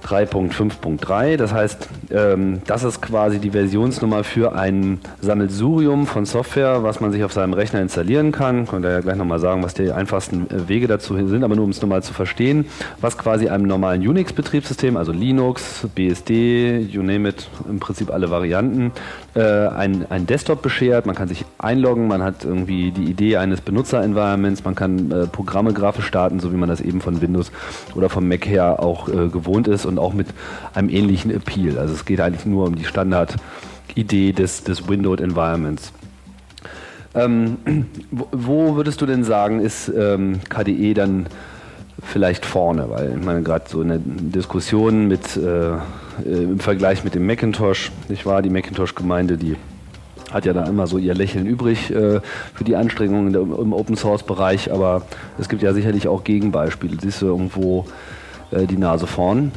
3.5.3. 0.05 1.37
Das 1.37 1.53
heißt, 1.53 1.89
ähm, 2.11 2.61
das 2.67 2.83
ist 2.83 3.01
quasi 3.01 3.39
die 3.39 3.51
Versionsnummer 3.51 4.23
für 4.23 4.55
ein 4.55 4.99
Sammelsurium 5.21 6.05
von 6.05 6.25
Software, 6.25 6.83
was 6.83 6.99
man 6.99 7.11
sich 7.11 7.23
auf 7.23 7.33
seinem 7.33 7.53
Rechner 7.53 7.81
installieren 7.81 8.31
kann. 8.31 8.67
Könnt 8.67 8.85
ihr 8.85 8.91
ja 8.91 8.99
gleich 8.99 9.15
nochmal 9.15 9.39
sagen, 9.39 9.63
was 9.63 9.73
die 9.73 9.91
einfachsten 9.91 10.47
äh, 10.49 10.67
Wege 10.69 10.87
dazu 10.87 11.15
sind, 11.27 11.43
aber 11.43 11.55
nur 11.55 11.65
um 11.65 11.71
es 11.71 11.81
nochmal 11.81 12.03
zu 12.03 12.13
verstehen, 12.13 12.65
was 13.01 13.17
quasi 13.17 13.49
einem 13.49 13.65
normalen 13.65 14.07
Unix-Betriebssystem, 14.07 14.95
also 14.95 15.11
Linux, 15.11 15.87
BSD, 15.95 16.79
you 16.79 17.01
name 17.01 17.29
it, 17.29 17.47
im 17.67 17.79
Prinzip 17.79 18.11
alle 18.11 18.29
Varianten, 18.29 18.91
äh, 19.33 19.41
ein, 19.41 20.05
ein 20.09 20.27
Desktop 20.27 20.61
beschert. 20.61 21.05
Man 21.05 21.15
kann 21.15 21.27
sich 21.27 21.45
einloggen, 21.57 22.07
man 22.07 22.23
hat 22.23 22.45
irgendwie 22.45 22.91
die 22.91 23.05
Idee 23.05 23.37
eines 23.37 23.61
Benutzer-Environments, 23.61 24.63
man 24.63 24.75
kann 24.75 25.11
äh, 25.11 25.27
Programme 25.27 25.73
grafisch 25.73 26.05
starten, 26.05 26.39
so 26.39 26.51
wie 26.51 26.57
man 26.57 26.69
das 26.69 26.81
eben 26.81 27.01
von 27.01 27.21
Windows 27.21 27.51
oder 27.95 28.09
vom 28.09 28.27
Mac 28.27 28.45
her 28.45 28.79
auch 28.81 29.09
äh, 29.09 29.27
gewohnt 29.29 29.67
ist. 29.67 29.85
Und 29.85 29.94
und 29.97 29.99
auch 29.99 30.13
mit 30.13 30.27
einem 30.73 30.89
ähnlichen 30.89 31.31
Appeal. 31.31 31.77
Also 31.77 31.93
es 31.93 32.05
geht 32.05 32.19
eigentlich 32.21 32.45
nur 32.45 32.67
um 32.67 32.75
die 32.75 32.85
Standardidee 32.85 34.33
des, 34.33 34.63
des 34.63 34.87
Windowed 34.87 35.21
Environments. 35.21 35.91
Ähm, 37.13 37.57
wo 38.31 38.75
würdest 38.75 39.01
du 39.01 39.05
denn 39.05 39.23
sagen, 39.23 39.61
ist 39.61 39.87
ähm, 39.89 40.41
KDE 40.49 40.93
dann 40.93 41.27
vielleicht 42.03 42.45
vorne? 42.45 42.89
Weil 42.89 43.15
ich 43.17 43.25
meine, 43.25 43.41
gerade 43.41 43.65
so 43.69 43.81
eine 43.81 43.99
Diskussion 43.99 45.07
mit, 45.07 45.37
äh, 45.37 45.75
äh, 45.75 45.77
im 46.25 46.59
Vergleich 46.59 47.03
mit 47.03 47.15
dem 47.15 47.25
Macintosh, 47.25 47.91
nicht 48.09 48.25
wahr? 48.25 48.41
Die 48.41 48.49
Macintosh-Gemeinde, 48.49 49.37
die 49.37 49.55
hat 50.31 50.45
ja 50.45 50.51
da 50.51 50.65
immer 50.65 50.87
so 50.87 50.97
ihr 50.97 51.13
Lächeln 51.13 51.45
übrig 51.45 51.91
äh, 51.91 52.19
für 52.53 52.63
die 52.65 52.75
Anstrengungen 52.75 53.33
im 53.33 53.71
Open 53.71 53.95
Source 53.95 54.23
Bereich, 54.23 54.71
aber 54.71 55.03
es 55.39 55.47
gibt 55.47 55.61
ja 55.61 55.73
sicherlich 55.73 56.09
auch 56.09 56.25
Gegenbeispiele. 56.25 56.97
Siehst 56.99 57.21
du 57.21 57.27
irgendwo 57.27 57.85
äh, 58.51 58.65
die 58.65 58.77
Nase 58.77 59.07
vorn? 59.07 59.53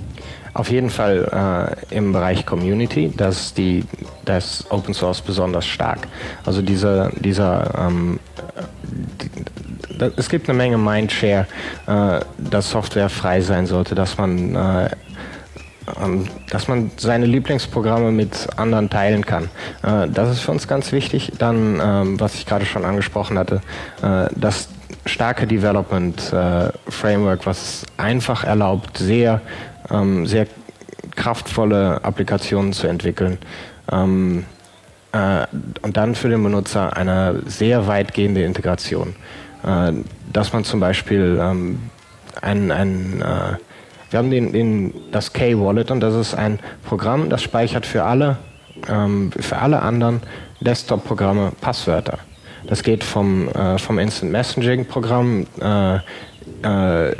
Auf 0.54 0.70
jeden 0.70 0.90
Fall 0.90 1.76
äh, 1.90 1.94
im 1.94 2.12
Bereich 2.12 2.46
Community, 2.46 3.12
dass 3.16 3.54
die 3.54 3.84
das 4.24 4.64
Open 4.70 4.94
Source 4.94 5.20
besonders 5.20 5.66
stark. 5.66 6.08
Also 6.44 6.62
dieser 6.62 7.11
dieser 7.11 7.88
ähm, 7.88 8.20
die, 8.82 9.30
es 10.16 10.28
gibt 10.28 10.48
eine 10.48 10.56
Menge 10.56 10.78
Mindshare, 10.78 11.46
äh, 11.87 12.20
dass 12.38 12.70
Software 12.70 13.08
frei 13.08 13.40
sein 13.40 13.66
sollte, 13.66 13.94
dass 13.94 14.16
man 14.16 14.54
äh, 14.54 14.90
ähm, 16.02 16.26
dass 16.50 16.68
man 16.68 16.90
seine 16.96 17.26
Lieblingsprogramme 17.26 18.12
mit 18.12 18.48
anderen 18.56 18.90
teilen 18.90 19.24
kann. 19.24 19.44
Äh, 19.82 20.08
das 20.08 20.30
ist 20.30 20.40
für 20.40 20.52
uns 20.52 20.68
ganz 20.68 20.92
wichtig. 20.92 21.32
Dann, 21.38 21.80
ähm, 21.82 22.20
was 22.20 22.34
ich 22.34 22.46
gerade 22.46 22.66
schon 22.66 22.84
angesprochen 22.84 23.38
hatte, 23.38 23.61
äh, 24.02 24.28
das 24.37 24.68
starke 25.06 25.46
Development 25.46 26.32
äh, 26.32 26.70
Framework, 26.88 27.46
was 27.46 27.84
einfach 27.96 28.44
erlaubt, 28.44 28.98
sehr, 28.98 29.40
ähm, 29.90 30.27
sehr 30.27 30.46
kraftvolle 31.16 32.05
Applikationen 32.05 32.72
zu 32.72 32.87
entwickeln. 32.87 33.38
und 33.90 34.44
dann 35.83 36.14
für 36.14 36.29
den 36.29 36.42
Benutzer 36.42 36.96
eine 36.96 37.42
sehr 37.46 37.87
weitgehende 37.87 38.42
Integration. 38.42 39.16
dass 40.33 40.53
man 40.53 40.64
zum 40.64 40.81
Beispiel 40.81 41.40
ein, 42.42 42.70
ein 42.70 43.22
wir 44.11 44.18
haben 44.18 44.31
den, 44.31 44.53
den, 44.53 44.94
das 45.12 45.33
K-Wallet 45.33 45.90
und 45.90 46.01
das 46.01 46.14
ist 46.14 46.35
ein 46.35 46.59
Programm, 46.87 47.29
das 47.29 47.42
speichert 47.42 47.85
für 47.85 48.05
alle, 48.05 48.38
ähm, 48.88 49.31
für 49.38 49.59
alle 49.59 49.83
anderen 49.83 50.22
Desktop-Programme 50.61 51.53
Passwörter. 51.61 52.18
Das 52.66 52.83
geht 52.83 53.05
vom, 53.05 53.48
äh, 53.48 53.79
vom 53.79 53.98
Instant 53.98 54.33
Messaging-Programm 54.33 55.46
äh, 55.61 55.96
äh, 56.62 57.16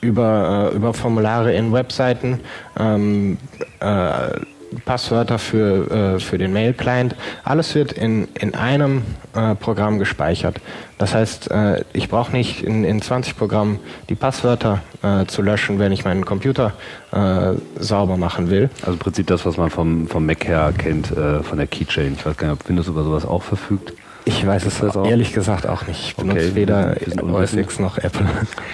über, 0.00 0.70
äh, 0.72 0.76
über 0.76 0.94
Formulare 0.94 1.52
in 1.52 1.72
Webseiten, 1.72 2.40
ähm, 2.78 3.38
äh, 3.80 4.40
Passwörter 4.84 5.38
für, 5.38 5.90
äh, 5.90 6.20
für 6.20 6.38
den 6.38 6.52
Mail-Client. 6.52 7.16
Alles 7.44 7.74
wird 7.74 7.92
in, 7.92 8.28
in 8.38 8.54
einem 8.54 9.02
äh, 9.34 9.54
Programm 9.54 9.98
gespeichert. 9.98 10.60
Das 10.98 11.14
heißt, 11.14 11.50
äh, 11.50 11.84
ich 11.92 12.08
brauche 12.08 12.32
nicht 12.32 12.62
in, 12.62 12.84
in 12.84 13.02
20 13.02 13.36
Programmen 13.36 13.80
die 14.08 14.14
Passwörter 14.14 14.80
äh, 15.02 15.26
zu 15.26 15.42
löschen, 15.42 15.78
wenn 15.78 15.92
ich 15.92 16.04
meinen 16.04 16.24
Computer 16.24 16.74
äh, 17.12 17.54
sauber 17.78 18.16
machen 18.16 18.50
will. 18.50 18.70
Also 18.82 18.92
im 18.92 18.98
Prinzip 18.98 19.26
das, 19.26 19.44
was 19.44 19.56
man 19.56 19.70
vom, 19.70 20.06
vom 20.06 20.24
Mac 20.24 20.46
her 20.46 20.72
kennt, 20.76 21.10
äh, 21.10 21.42
von 21.42 21.58
der 21.58 21.66
Keychain. 21.66 22.14
Ich 22.18 22.24
weiß 22.24 22.36
gar 22.36 22.50
nicht, 22.50 22.60
ob 22.60 22.68
Windows 22.68 22.86
über 22.86 23.02
sowas 23.02 23.26
auch 23.26 23.42
verfügt. 23.42 23.92
Ich 24.24 24.46
weiß 24.46 24.66
es 24.66 24.82
auch? 24.82 25.06
ehrlich 25.06 25.32
gesagt 25.32 25.66
auch 25.66 25.86
nicht. 25.86 26.08
Ich 26.08 26.16
benutze 26.16 26.46
okay. 26.46 26.54
weder 26.54 26.96
OS 27.22 27.54
X 27.54 27.78
noch 27.78 27.98
Apple. 27.98 28.26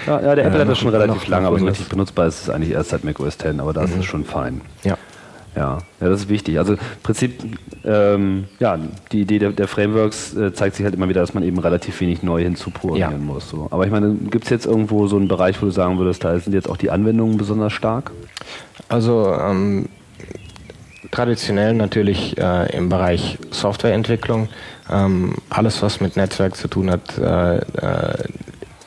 Ja, 0.05 0.21
ja 0.21 0.35
der 0.35 0.45
Apple 0.45 0.59
hat 0.59 0.69
das 0.69 0.77
schon 0.77 0.89
relativ 0.89 1.27
lange, 1.27 1.47
aber 1.47 1.59
so 1.59 1.65
richtig 1.65 1.87
benutzbar 1.89 2.27
ist 2.27 2.43
es 2.43 2.49
eigentlich 2.49 2.71
erst 2.71 2.89
seit 2.89 3.03
Mac 3.03 3.19
OS 3.19 3.35
X, 3.35 3.59
aber 3.59 3.73
das 3.73 3.91
mhm. 3.91 3.99
ist 3.99 4.05
schon 4.05 4.25
fein. 4.25 4.61
Ja. 4.83 4.97
Ja, 5.57 5.79
ja, 5.99 6.09
das 6.09 6.21
ist 6.21 6.29
wichtig. 6.29 6.59
Also 6.59 6.73
im 6.73 6.79
Prinzip, 7.01 7.43
ähm, 7.83 8.45
ja, 8.59 8.77
die 9.11 9.21
Idee 9.21 9.39
der, 9.39 9.51
der 9.51 9.67
Frameworks 9.67 10.35
äh, 10.35 10.53
zeigt 10.53 10.75
sich 10.75 10.85
halt 10.85 10.93
immer 10.93 11.09
wieder, 11.09 11.21
dass 11.21 11.33
man 11.33 11.41
eben 11.41 11.57
relativ 11.57 11.99
wenig 11.99 12.21
neu 12.21 12.43
hinzuprogrammieren 12.43 13.27
ja. 13.27 13.33
muss. 13.33 13.49
So. 13.49 13.67
Aber 13.71 13.83
ich 13.83 13.91
meine, 13.91 14.13
gibt 14.13 14.43
es 14.43 14.51
jetzt 14.51 14.67
irgendwo 14.67 15.07
so 15.07 15.15
einen 15.15 15.27
Bereich, 15.27 15.59
wo 15.59 15.65
du 15.65 15.71
sagen 15.71 15.97
würdest, 15.97 16.23
da 16.23 16.37
sind 16.37 16.53
jetzt 16.53 16.69
auch 16.69 16.77
die 16.77 16.91
Anwendungen 16.91 17.37
besonders 17.37 17.73
stark? 17.73 18.11
Also 18.87 19.33
ähm, 19.33 19.89
traditionell 21.09 21.73
natürlich 21.73 22.37
äh, 22.37 22.77
im 22.77 22.89
Bereich 22.89 23.39
Softwareentwicklung. 23.49 24.49
Ähm, 24.91 25.35
alles, 25.49 25.81
was 25.81 26.01
mit 26.01 26.15
Netzwerk 26.15 26.55
zu 26.55 26.67
tun 26.67 26.91
hat, 26.91 27.17
äh, 27.17 27.57
äh 27.57 28.23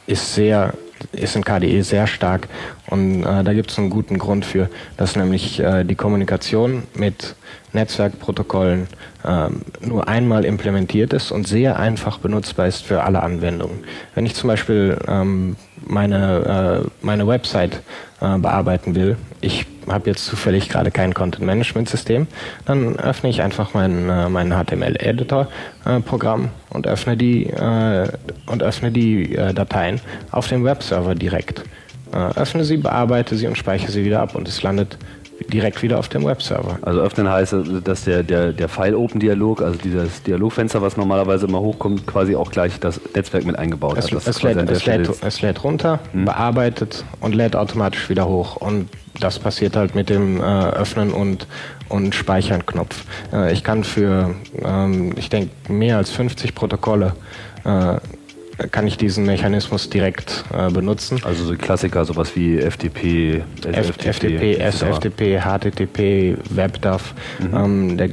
ist 0.06 0.34
sehr 0.34 0.74
ist 1.12 1.36
in 1.36 1.44
KDE 1.44 1.82
sehr 1.82 2.06
stark 2.06 2.48
und 2.88 3.22
äh, 3.22 3.42
da 3.42 3.52
gibt 3.52 3.70
es 3.70 3.78
einen 3.78 3.90
guten 3.90 4.18
Grund 4.18 4.44
für, 4.44 4.68
dass 4.96 5.16
nämlich 5.16 5.58
äh, 5.60 5.84
die 5.84 5.94
Kommunikation 5.94 6.82
mit 6.94 7.34
Netzwerkprotokollen 7.72 8.86
äh, 9.24 9.48
nur 9.80 10.08
einmal 10.08 10.44
implementiert 10.44 11.12
ist 11.12 11.30
und 11.30 11.46
sehr 11.46 11.78
einfach 11.78 12.18
benutzbar 12.18 12.66
ist 12.66 12.84
für 12.84 13.02
alle 13.02 13.22
Anwendungen. 13.22 13.84
Wenn 14.14 14.26
ich 14.26 14.34
zum 14.34 14.48
Beispiel 14.48 14.98
ähm, 15.08 15.56
meine, 15.86 16.82
äh, 16.84 16.88
meine 17.00 17.26
Website 17.26 17.82
äh, 18.20 18.38
bearbeiten 18.38 18.94
will, 18.94 19.16
ich 19.40 19.66
habe 19.92 20.10
jetzt 20.10 20.24
zufällig 20.26 20.68
gerade 20.68 20.90
kein 20.90 21.14
Content-Management-System, 21.14 22.26
dann 22.64 22.96
öffne 22.96 23.30
ich 23.30 23.42
einfach 23.42 23.74
mein, 23.74 24.08
äh, 24.08 24.28
mein 24.28 24.50
HTML-Editor-Programm 24.50 26.44
äh, 26.44 26.74
und 26.74 26.86
öffne 26.86 27.16
die, 27.16 27.46
äh, 27.46 28.08
und 28.46 28.62
öffne 28.62 28.90
die 28.90 29.34
äh, 29.34 29.54
Dateien 29.54 30.00
auf 30.30 30.48
dem 30.48 30.64
Webserver 30.64 31.14
direkt. 31.14 31.64
öffne 32.12 32.64
sie, 32.64 32.76
bearbeite 32.76 33.36
sie 33.36 33.46
und 33.46 33.56
speichere 33.56 33.92
sie 33.92 34.04
wieder 34.04 34.20
ab 34.20 34.34
und 34.34 34.48
es 34.48 34.62
landet 34.64 34.98
direkt 35.48 35.82
wieder 35.82 35.98
auf 35.98 36.08
dem 36.08 36.24
Webserver. 36.24 36.78
Also 36.82 37.00
öffnen 37.00 37.28
heißt, 37.28 37.54
dass 37.84 38.04
der, 38.04 38.22
der, 38.22 38.52
der 38.52 38.68
File-Open-Dialog, 38.68 39.62
also 39.62 39.78
dieses 39.78 40.22
Dialogfenster, 40.22 40.82
was 40.82 40.96
normalerweise 40.96 41.46
immer 41.46 41.60
hochkommt, 41.60 42.06
quasi 42.06 42.36
auch 42.36 42.50
gleich 42.50 42.78
das 42.80 43.00
Netzwerk 43.14 43.44
mit 43.44 43.58
eingebaut 43.58 43.96
es, 43.98 44.12
hat. 44.12 44.26
Es 44.26 44.42
lädt, 44.42 44.70
es, 44.70 44.86
lädt, 44.86 45.10
es 45.22 45.42
lädt, 45.42 45.64
runter, 45.64 46.00
hm. 46.12 46.24
bearbeitet 46.24 47.04
und 47.20 47.34
lädt 47.34 47.56
automatisch 47.56 48.08
wieder 48.08 48.28
hoch. 48.28 48.56
Und 48.56 48.88
das 49.18 49.38
passiert 49.38 49.76
halt 49.76 49.94
mit 49.94 50.08
dem 50.08 50.40
äh, 50.40 50.42
Öffnen 50.42 51.12
und, 51.12 51.46
und 51.88 52.14
Speichern-Knopf. 52.14 53.04
Äh, 53.32 53.52
ich 53.52 53.64
kann 53.64 53.84
für, 53.84 54.34
ähm, 54.62 55.12
ich 55.16 55.30
denke, 55.30 55.50
mehr 55.68 55.96
als 55.96 56.10
50 56.10 56.54
Protokolle 56.54 57.14
äh, 57.64 57.96
kann 58.68 58.86
ich 58.86 58.96
diesen 58.96 59.26
Mechanismus 59.26 59.90
direkt 59.90 60.44
äh, 60.52 60.70
benutzen. 60.70 61.20
Also 61.24 61.44
so 61.44 61.54
Klassiker, 61.54 62.04
sowas 62.04 62.36
wie 62.36 62.58
FTP, 62.58 63.42
SFTP, 63.64 64.12
FTP, 64.12 64.58
SFTP, 64.58 65.40
HTTP, 65.40 66.36
WebDAV. 66.50 67.14
Mhm. 67.38 67.56
Ähm, 67.56 67.96
der 67.96 68.08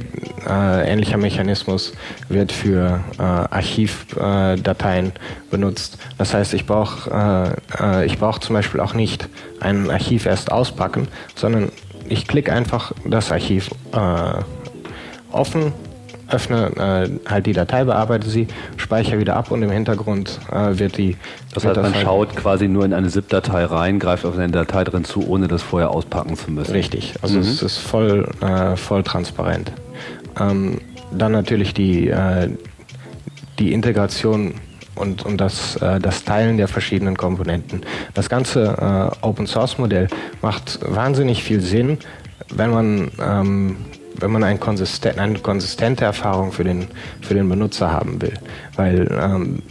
äh, 0.46 0.92
ähnlicher 0.92 1.16
Mechanismus 1.16 1.92
wird 2.28 2.52
für 2.52 3.00
äh, 3.18 3.22
Archivdateien 3.22 5.12
benutzt. 5.50 5.98
Das 6.18 6.34
heißt, 6.34 6.54
ich 6.54 6.66
brauche 6.66 7.10
äh, 7.10 8.02
äh, 8.02 8.06
ich 8.06 8.18
brauch 8.18 8.38
zum 8.38 8.54
Beispiel 8.54 8.80
auch 8.80 8.94
nicht 8.94 9.28
ein 9.60 9.90
Archiv 9.90 10.26
erst 10.26 10.52
auspacken, 10.52 11.08
sondern 11.34 11.70
ich 12.08 12.26
klicke 12.26 12.52
einfach 12.52 12.92
das 13.04 13.32
Archiv 13.32 13.70
äh, 13.92 14.42
offen 15.30 15.72
öffne 16.28 16.66
äh, 16.76 17.30
halt 17.30 17.46
die 17.46 17.52
Datei, 17.52 17.84
bearbeite 17.84 18.28
sie, 18.28 18.48
speichere 18.76 19.18
wieder 19.18 19.36
ab 19.36 19.50
und 19.50 19.62
im 19.62 19.70
Hintergrund 19.70 20.38
äh, 20.52 20.78
wird 20.78 20.98
die. 20.98 21.16
Das 21.54 21.64
heißt, 21.64 21.80
man 21.80 21.94
schaut 21.94 22.36
quasi 22.36 22.68
nur 22.68 22.84
in 22.84 22.92
eine 22.92 23.08
ZIP-Datei 23.08 23.64
rein, 23.64 23.98
greift 23.98 24.24
auf 24.24 24.36
eine 24.36 24.50
Datei 24.50 24.84
drin 24.84 25.04
zu, 25.04 25.26
ohne 25.28 25.48
das 25.48 25.62
vorher 25.62 25.90
auspacken 25.90 26.36
zu 26.36 26.50
müssen. 26.50 26.72
Richtig, 26.72 27.14
also 27.22 27.36
mhm. 27.36 27.40
es 27.40 27.62
ist 27.62 27.78
voll, 27.78 28.28
äh, 28.40 28.76
voll 28.76 29.02
transparent. 29.02 29.72
Ähm, 30.38 30.80
dann 31.10 31.32
natürlich 31.32 31.74
die, 31.74 32.08
äh, 32.08 32.48
die 33.58 33.72
Integration 33.72 34.54
und, 34.94 35.24
und 35.24 35.40
das, 35.40 35.76
äh, 35.76 36.00
das 36.00 36.24
Teilen 36.24 36.56
der 36.58 36.68
verschiedenen 36.68 37.16
Komponenten. 37.16 37.82
Das 38.14 38.28
ganze 38.28 39.12
äh, 39.22 39.26
Open 39.26 39.46
Source 39.46 39.78
Modell 39.78 40.08
macht 40.42 40.80
wahnsinnig 40.82 41.42
viel 41.42 41.60
Sinn, 41.60 41.98
wenn 42.50 42.70
man 42.70 43.10
ähm, 43.20 43.76
wenn 44.20 44.30
man 44.30 44.44
ein 44.44 44.60
konsistent, 44.60 45.18
eine 45.18 45.38
konsistente 45.38 46.04
Erfahrung 46.04 46.52
für 46.52 46.64
den, 46.64 46.86
für 47.20 47.34
den 47.34 47.48
Benutzer 47.48 47.92
haben 47.92 48.20
will. 48.20 48.34
Weil 48.76 49.08
ähm, 49.20 49.62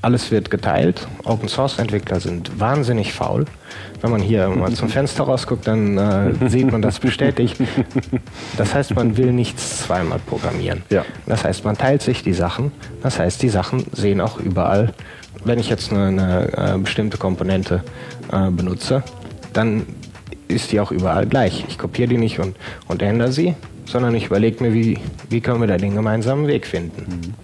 alles 0.00 0.30
wird 0.30 0.50
geteilt. 0.50 1.06
Open 1.24 1.48
Source 1.48 1.78
Entwickler 1.78 2.20
sind 2.20 2.60
wahnsinnig 2.60 3.12
faul. 3.12 3.46
Wenn 4.00 4.12
man 4.12 4.20
hier 4.20 4.48
mal 4.48 4.72
zum 4.72 4.88
Fenster 4.88 5.24
rausguckt, 5.24 5.66
dann 5.66 5.98
äh, 5.98 6.32
sieht 6.48 6.70
man 6.70 6.82
das 6.82 7.00
bestätigt. 7.00 7.56
Das 8.56 8.74
heißt, 8.74 8.94
man 8.94 9.16
will 9.16 9.32
nichts 9.32 9.80
zweimal 9.80 10.20
programmieren. 10.20 10.82
Ja. 10.90 11.04
Das 11.26 11.44
heißt, 11.44 11.64
man 11.64 11.76
teilt 11.76 12.02
sich 12.02 12.22
die 12.22 12.32
Sachen. 12.32 12.70
Das 13.02 13.18
heißt, 13.18 13.42
die 13.42 13.48
Sachen 13.48 13.86
sehen 13.92 14.20
auch 14.20 14.38
überall. 14.38 14.94
Wenn 15.44 15.58
ich 15.58 15.68
jetzt 15.68 15.92
eine, 15.92 16.06
eine 16.06 16.74
äh, 16.74 16.78
bestimmte 16.78 17.16
Komponente 17.16 17.82
äh, 18.32 18.50
benutze, 18.50 19.02
dann 19.52 19.84
ist 20.48 20.72
die 20.72 20.80
auch 20.80 20.90
überall 20.90 21.26
gleich. 21.26 21.64
Ich 21.68 21.78
kopiere 21.78 22.08
die 22.08 22.18
nicht 22.18 22.38
und, 22.40 22.56
und 22.88 23.02
ändere 23.02 23.32
sie, 23.32 23.54
sondern 23.84 24.14
ich 24.14 24.26
überlege 24.26 24.62
mir, 24.62 24.72
wie, 24.72 24.98
wie 25.28 25.40
können 25.40 25.60
wir 25.60 25.68
da 25.68 25.76
den 25.76 25.94
gemeinsamen 25.94 26.46
Weg 26.46 26.66
finden. 26.66 27.34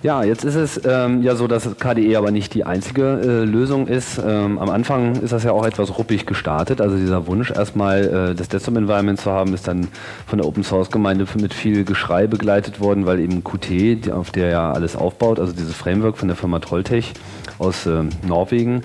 Ja, 0.00 0.22
jetzt 0.22 0.44
ist 0.44 0.54
es 0.54 0.80
ähm, 0.84 1.22
ja 1.22 1.34
so, 1.34 1.48
dass 1.48 1.76
KDE 1.76 2.16
aber 2.16 2.30
nicht 2.30 2.54
die 2.54 2.62
einzige 2.62 3.20
äh, 3.20 3.44
Lösung 3.44 3.88
ist. 3.88 4.20
Ähm, 4.24 4.56
am 4.58 4.70
Anfang 4.70 5.16
ist 5.16 5.32
das 5.32 5.42
ja 5.42 5.50
auch 5.50 5.66
etwas 5.66 5.98
ruppig 5.98 6.24
gestartet. 6.24 6.80
Also 6.80 6.96
dieser 6.96 7.26
Wunsch, 7.26 7.50
erstmal 7.50 8.30
äh, 8.30 8.34
das 8.36 8.48
Desktop-Environment 8.48 9.20
zu 9.20 9.32
haben, 9.32 9.54
ist 9.54 9.66
dann 9.66 9.88
von 10.24 10.38
der 10.38 10.46
Open-Source-Gemeinde 10.46 11.26
mit 11.40 11.52
viel 11.52 11.84
Geschrei 11.84 12.28
begleitet 12.28 12.78
worden, 12.78 13.06
weil 13.06 13.18
eben 13.18 13.42
Qt, 13.42 13.68
die, 13.68 14.12
auf 14.12 14.30
der 14.30 14.50
ja 14.50 14.70
alles 14.70 14.94
aufbaut, 14.94 15.40
also 15.40 15.52
dieses 15.52 15.74
Framework 15.74 16.16
von 16.16 16.28
der 16.28 16.36
Firma 16.36 16.60
Trolltech 16.60 17.12
aus 17.58 17.84
äh, 17.86 18.04
Norwegen, 18.24 18.82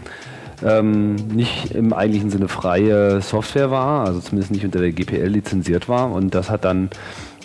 ähm, 0.64 1.16
nicht 1.16 1.72
im 1.72 1.94
eigentlichen 1.94 2.30
Sinne 2.30 2.48
freie 2.48 3.22
Software 3.22 3.72
war, 3.72 4.06
also 4.06 4.20
zumindest 4.20 4.52
nicht 4.52 4.66
unter 4.66 4.80
der 4.80 4.92
GPL 4.92 5.28
lizenziert 5.28 5.90
war. 5.90 6.12
Und 6.12 6.36
das 6.36 6.50
hat 6.50 6.66
dann 6.66 6.90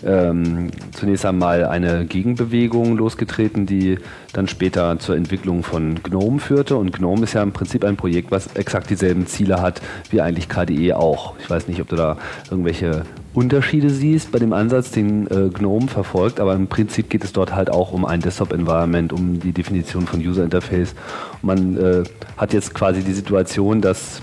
ähm, 0.05 0.71
zunächst 0.93 1.25
einmal 1.27 1.65
eine 1.65 2.05
Gegenbewegung 2.07 2.97
losgetreten, 2.97 3.67
die 3.67 3.99
dann 4.33 4.47
später 4.47 4.99
zur 4.99 5.17
Entwicklung 5.17 5.63
von 5.63 6.03
GNOME 6.03 6.39
führte. 6.39 6.77
Und 6.77 6.93
GNOME 6.93 7.25
ist 7.25 7.35
ja 7.35 7.43
im 7.43 7.53
Prinzip 7.53 7.85
ein 7.85 7.97
Projekt, 7.97 8.31
was 8.31 8.55
exakt 8.55 8.91
dieselben 8.91 9.27
Ziele 9.27 9.61
hat 9.61 9.81
wie 10.11 10.21
eigentlich 10.21 10.49
KDE 10.49 10.97
auch. 10.97 11.35
Ich 11.41 11.49
weiß 11.49 11.69
nicht, 11.69 11.81
ob 11.81 11.89
du 11.89 11.97
da 11.97 12.17
irgendwelche 12.51 13.03
Unterschiede 13.39 13.89
siehst 13.89 14.33
bei 14.33 14.41
dem 14.41 14.53
Ansatz, 14.53 14.91
den 14.91 15.29
äh, 15.29 15.49
GNOME 15.49 15.87
verfolgt, 15.87 16.41
aber 16.41 16.55
im 16.55 16.67
Prinzip 16.67 17.09
geht 17.09 17.23
es 17.23 17.33
dort 17.33 17.55
halt 17.55 17.71
auch 17.71 17.93
um 17.93 18.05
ein 18.05 18.21
Desktop-Environment, 18.21 19.13
um 19.13 19.39
die 19.39 19.53
Definition 19.53 20.09
von 20.09 20.19
User 20.19 20.43
Interface. 20.43 20.97
man 21.41 21.77
äh, 21.77 22.03
hat 22.37 22.53
jetzt 22.53 22.75
quasi 22.75 23.05
die 23.05 23.13
Situation, 23.13 23.81
dass 23.81 24.23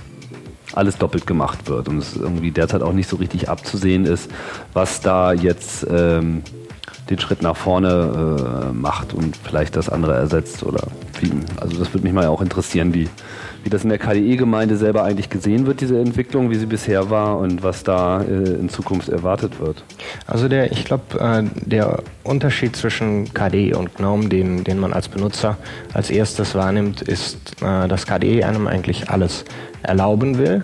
alles 0.73 0.97
doppelt 0.97 1.25
gemacht 1.25 1.69
wird 1.69 1.87
und 1.87 1.99
es 1.99 2.17
irgendwie 2.17 2.51
derzeit 2.51 2.81
auch 2.81 2.91
nicht 2.91 3.07
so 3.07 3.15
richtig 3.15 3.47
abzusehen 3.47 4.05
ist, 4.05 4.29
was 4.73 4.99
da 4.99 5.31
jetzt 5.31 5.87
ähm, 5.89 6.43
den 7.09 7.17
Schritt 7.17 7.41
nach 7.41 7.55
vorne 7.55 8.67
äh, 8.69 8.73
macht 8.73 9.13
und 9.13 9.37
vielleicht 9.37 9.77
das 9.77 9.87
andere 9.87 10.15
ersetzt 10.15 10.61
oder 10.63 10.87
wie. 11.21 11.31
Also 11.55 11.77
das 11.77 11.93
würde 11.93 12.03
mich 12.03 12.13
mal 12.13 12.27
auch 12.27 12.41
interessieren, 12.41 12.93
wie, 12.93 13.07
wie 13.65 13.69
das 13.69 13.83
in 13.83 13.89
der 13.89 13.97
KDE-Gemeinde 13.97 14.77
selber 14.77 15.03
eigentlich 15.03 15.31
gesehen 15.31 15.65
wird, 15.65 15.81
diese 15.81 15.99
Entwicklung, 15.99 16.51
wie 16.51 16.55
sie 16.55 16.67
bisher 16.67 17.09
war 17.09 17.39
und 17.39 17.63
was 17.63 17.83
da 17.83 18.21
äh, 18.21 18.25
in 18.25 18.69
Zukunft 18.69 19.09
erwartet 19.09 19.59
wird. 19.59 19.83
Also 20.27 20.47
der, 20.47 20.71
ich 20.71 20.85
glaube, 20.85 21.19
äh, 21.19 21.43
der 21.65 22.03
Unterschied 22.23 22.75
zwischen 22.75 23.33
KDE 23.33 23.73
und 23.73 23.95
GNOME, 23.95 24.29
den, 24.29 24.63
den 24.63 24.79
man 24.79 24.93
als 24.93 25.09
Benutzer 25.09 25.57
als 25.93 26.11
erstes 26.11 26.53
wahrnimmt, 26.53 27.01
ist, 27.01 27.63
äh, 27.63 27.87
dass 27.87 28.05
KDE 28.05 28.45
einem 28.45 28.67
eigentlich 28.67 29.09
alles 29.09 29.45
erlauben 29.81 30.37
will. 30.37 30.63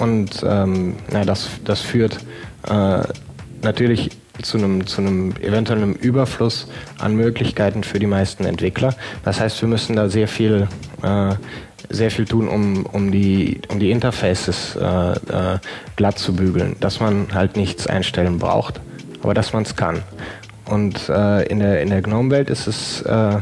Und 0.00 0.44
ähm, 0.44 0.96
na, 1.12 1.24
das, 1.24 1.50
das 1.64 1.80
führt 1.80 2.18
äh, 2.68 3.02
natürlich 3.62 4.10
zu 4.42 4.58
einem, 4.58 4.86
zu 4.86 5.00
einem 5.00 5.34
eventuellen 5.40 5.94
Überfluss 5.94 6.66
an 6.98 7.14
Möglichkeiten 7.14 7.84
für 7.84 7.98
die 7.98 8.06
meisten 8.06 8.44
Entwickler. 8.44 8.94
Das 9.24 9.40
heißt, 9.40 9.60
wir 9.60 9.68
müssen 9.68 9.96
da 9.96 10.08
sehr 10.08 10.28
viel, 10.28 10.68
äh, 11.02 11.34
sehr 11.90 12.10
viel 12.10 12.24
tun, 12.24 12.48
um, 12.48 12.86
um, 12.86 13.10
die, 13.10 13.60
um 13.68 13.78
die 13.78 13.90
Interfaces 13.90 14.76
äh, 14.76 14.84
äh, 14.84 15.58
glatt 15.96 16.18
zu 16.18 16.34
bügeln, 16.34 16.76
dass 16.80 17.00
man 17.00 17.34
halt 17.34 17.56
nichts 17.56 17.86
einstellen 17.86 18.38
braucht, 18.38 18.80
aber 19.22 19.34
dass 19.34 19.52
man 19.52 19.64
es 19.64 19.76
kann. 19.76 20.02
Und 20.66 21.08
äh, 21.08 21.42
in 21.48 21.58
der, 21.58 21.82
in 21.82 21.90
der 21.90 22.00
GNOME-Welt 22.00 22.48
ist 22.48 22.68
es 22.68 23.02
äh, 23.02 23.38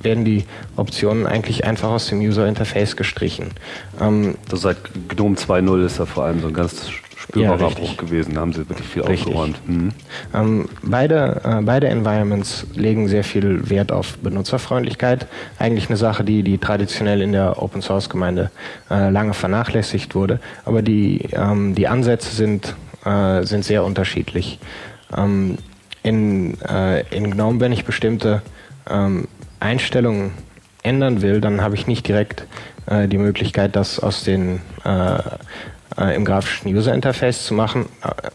werden 0.00 0.24
die 0.24 0.44
Optionen 0.76 1.26
eigentlich 1.26 1.64
einfach 1.64 1.90
aus 1.90 2.08
dem 2.08 2.20
User 2.20 2.46
Interface 2.46 2.96
gestrichen. 2.96 3.50
Ähm, 4.00 4.36
das 4.48 4.62
seit 4.62 4.78
GNOME 5.08 5.36
2.0 5.36 5.86
ist 5.86 6.00
da 6.00 6.06
vor 6.06 6.24
allem 6.24 6.40
so 6.40 6.48
ein 6.48 6.54
ganz 6.54 6.88
spürbarer 7.22 7.68
ja, 7.68 7.74
Bruch 7.74 7.96
gewesen. 7.96 8.34
Da 8.34 8.40
haben 8.40 8.52
sie 8.52 8.68
wirklich 8.68 8.86
viel 8.86 9.02
richtig. 9.02 9.28
aufgeräumt. 9.28 9.68
Mhm. 9.68 9.92
Ähm, 10.34 10.68
beide, 10.82 11.40
äh, 11.44 11.62
beide 11.62 11.88
Environments 11.88 12.66
legen 12.74 13.08
sehr 13.08 13.24
viel 13.24 13.70
Wert 13.70 13.92
auf 13.92 14.18
Benutzerfreundlichkeit. 14.18 15.26
Eigentlich 15.58 15.88
eine 15.88 15.96
Sache, 15.96 16.24
die, 16.24 16.42
die 16.42 16.58
traditionell 16.58 17.22
in 17.22 17.32
der 17.32 17.62
Open 17.62 17.80
Source 17.82 18.08
Gemeinde 18.08 18.50
äh, 18.90 19.10
lange 19.10 19.34
vernachlässigt 19.34 20.14
wurde. 20.14 20.40
Aber 20.64 20.82
die, 20.82 21.28
ähm, 21.32 21.74
die 21.74 21.88
Ansätze 21.88 22.34
sind, 22.34 22.74
äh, 23.04 23.44
sind 23.44 23.64
sehr 23.64 23.84
unterschiedlich. 23.84 24.58
Ähm, 25.16 25.58
in, 26.02 26.60
äh, 26.62 27.02
in 27.16 27.30
GNOME, 27.30 27.60
wenn 27.60 27.72
ich 27.72 27.84
bestimmte 27.84 28.42
ähm, 28.90 29.28
Einstellungen 29.60 30.32
ändern 30.82 31.22
will, 31.22 31.40
dann 31.40 31.60
habe 31.60 31.76
ich 31.76 31.86
nicht 31.86 32.08
direkt 32.08 32.46
äh, 32.86 33.06
die 33.06 33.18
Möglichkeit, 33.18 33.76
das 33.76 34.00
aus 34.00 34.24
den 34.24 34.60
äh, 34.84 35.18
äh, 35.98 36.14
im 36.14 36.24
grafischen 36.24 36.74
User 36.74 36.94
Interface 36.94 37.44
zu 37.44 37.54
machen, 37.54 37.86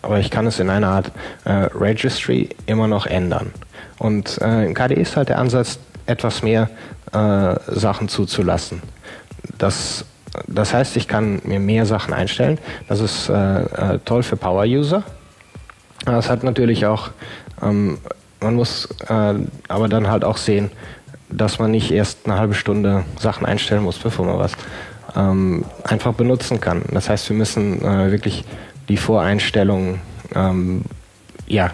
aber 0.01 0.19
ich 0.19 0.29
kann 0.29 0.45
es 0.47 0.59
in 0.59 0.69
einer 0.69 0.87
Art 0.87 1.11
äh, 1.45 1.51
Registry 1.73 2.49
immer 2.65 2.87
noch 2.87 3.05
ändern. 3.05 3.51
Und 3.97 4.39
äh, 4.41 4.65
in 4.65 4.73
KDE 4.73 5.01
ist 5.01 5.17
halt 5.17 5.29
der 5.29 5.39
Ansatz, 5.39 5.79
etwas 6.05 6.43
mehr 6.43 6.69
äh, 7.13 7.55
Sachen 7.67 8.09
zuzulassen. 8.09 8.81
Das, 9.57 10.05
das 10.47 10.73
heißt, 10.73 10.97
ich 10.97 11.07
kann 11.07 11.41
mir 11.43 11.59
mehr 11.59 11.85
Sachen 11.85 12.13
einstellen. 12.13 12.59
Das 12.87 12.99
ist 12.99 13.31
toll 14.05 14.23
für 14.23 14.37
Power-User. 14.37 15.03
Das 16.05 16.29
hat 16.29 16.43
natürlich 16.43 16.85
auch, 16.85 17.09
ähm, 17.61 17.97
man 18.39 18.55
muss 18.55 18.87
aber 19.09 19.87
dann 19.87 20.07
halt 20.09 20.23
auch 20.23 20.37
sehen, 20.37 20.69
dass 21.29 21.59
man 21.59 21.71
nicht 21.71 21.91
erst 21.91 22.25
eine 22.25 22.37
halbe 22.37 22.53
Stunde 22.53 23.03
Sachen 23.19 23.45
einstellen 23.45 23.83
muss, 23.83 23.97
bevor 23.97 24.25
man 24.25 24.37
was 24.37 24.53
ähm, 25.15 25.65
einfach 25.83 26.13
benutzen 26.13 26.59
kann. 26.59 26.83
Das 26.91 27.09
heißt, 27.09 27.29
wir 27.29 27.35
müssen 27.35 27.81
äh, 27.83 28.11
wirklich 28.11 28.45
die 28.89 28.97
Voreinstellungen 28.97 30.01
ähm, 30.35 30.83
ja, 31.47 31.71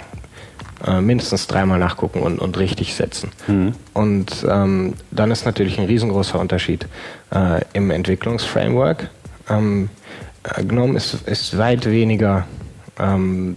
äh, 0.86 1.02
mindestens 1.02 1.48
dreimal 1.48 1.80
nachgucken 1.80 2.22
und, 2.22 2.40
und 2.40 2.58
richtig 2.58 2.96
setzen. 2.96 3.32
Mhm. 3.48 3.74
Und 3.94 4.46
ähm, 4.50 4.94
dann 5.12 5.32
ist 5.32 5.46
natürlich 5.46 5.80
ein 5.80 5.86
riesengroßer 5.86 6.40
Unterschied 6.40 6.88
äh, 7.34 7.62
im 7.74 7.90
Entwicklungsframework. 7.90 9.10
Ähm, 9.50 9.90
äh, 10.44 10.64
GNOME 10.64 10.98
ist, 10.98 11.28
ist 11.28 11.58
weit 11.58 11.86
weniger 11.86 12.48
ähm, 13.00 13.56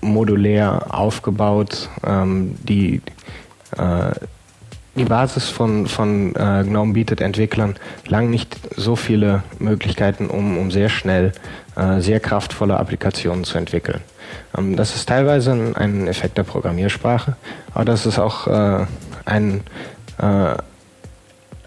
modulär 0.00 0.86
aufgebaut. 0.90 1.88
Ähm, 2.06 2.56
die 2.62 3.02
äh, 3.76 4.12
die 4.96 5.04
Basis 5.04 5.48
von, 5.48 5.86
von 5.86 6.34
äh, 6.36 6.64
GNOME 6.64 6.92
bietet 6.92 7.20
Entwicklern 7.20 7.76
lang 8.06 8.30
nicht 8.30 8.56
so 8.76 8.96
viele 8.96 9.42
Möglichkeiten, 9.58 10.26
um, 10.26 10.56
um 10.56 10.70
sehr 10.70 10.88
schnell 10.88 11.32
äh, 11.76 12.00
sehr 12.00 12.20
kraftvolle 12.20 12.78
Applikationen 12.78 13.44
zu 13.44 13.58
entwickeln. 13.58 14.00
Ähm, 14.56 14.76
das 14.76 14.94
ist 14.94 15.08
teilweise 15.08 15.52
ein, 15.52 15.76
ein, 15.76 16.06
Effekt 16.06 16.38
der 16.38 16.44
Programmiersprache, 16.44 17.36
aber 17.72 17.84
das 17.84 18.06
ist 18.06 18.18
auch 18.18 18.46
äh, 18.46 18.86
ein, 19.24 19.62
äh, 20.18 20.54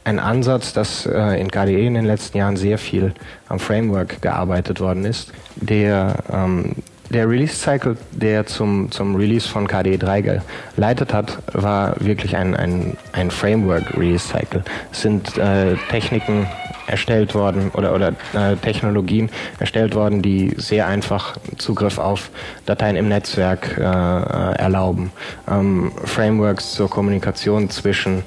ein 0.03 0.19
Ansatz, 0.19 0.71
dass 0.71 1.05
äh, 1.05 1.39
in 1.39 1.51
KDE 1.51 1.85
in 1.85 1.95
den 1.95 2.05
letzten 2.05 2.37
Jahren 2.37 2.55
sehr 2.55 2.77
viel 2.77 3.13
am 3.49 3.59
Framework 3.59 4.21
gearbeitet 4.21 4.79
worden 4.79 5.03
ist, 5.03 5.33
der 5.57 6.15
ähm, 6.31 6.75
der 7.09 7.29
Release-Cycle, 7.29 7.97
der 8.11 8.45
zum, 8.45 8.91
zum 8.91 9.15
Release 9.15 9.47
von 9.47 9.67
KDE 9.67 9.97
3 9.97 10.41
geleitet 10.75 11.13
hat, 11.13 11.37
war 11.53 11.95
wirklich 11.99 12.35
ein, 12.35 12.55
ein, 12.55 12.97
ein 13.13 13.31
Framework-Release-Cycle. 13.31 14.63
Es 14.91 15.01
sind 15.01 15.37
äh, 15.37 15.75
Techniken 15.89 16.47
erstellt 16.87 17.35
worden 17.35 17.71
oder, 17.73 17.93
oder 17.93 18.13
äh, 18.33 18.55
Technologien 18.55 19.29
erstellt 19.59 19.93
worden, 19.93 20.21
die 20.21 20.53
sehr 20.57 20.87
einfach 20.87 21.37
Zugriff 21.57 21.97
auf 21.97 22.29
Dateien 22.65 22.95
im 22.95 23.09
Netzwerk 23.09 23.77
äh, 23.77 23.81
äh 23.81 24.55
erlauben. 24.57 25.11
Ähm, 25.49 25.91
Frameworks 26.05 26.73
zur 26.73 26.89
Kommunikation 26.89 27.69
zwischen, 27.69 28.23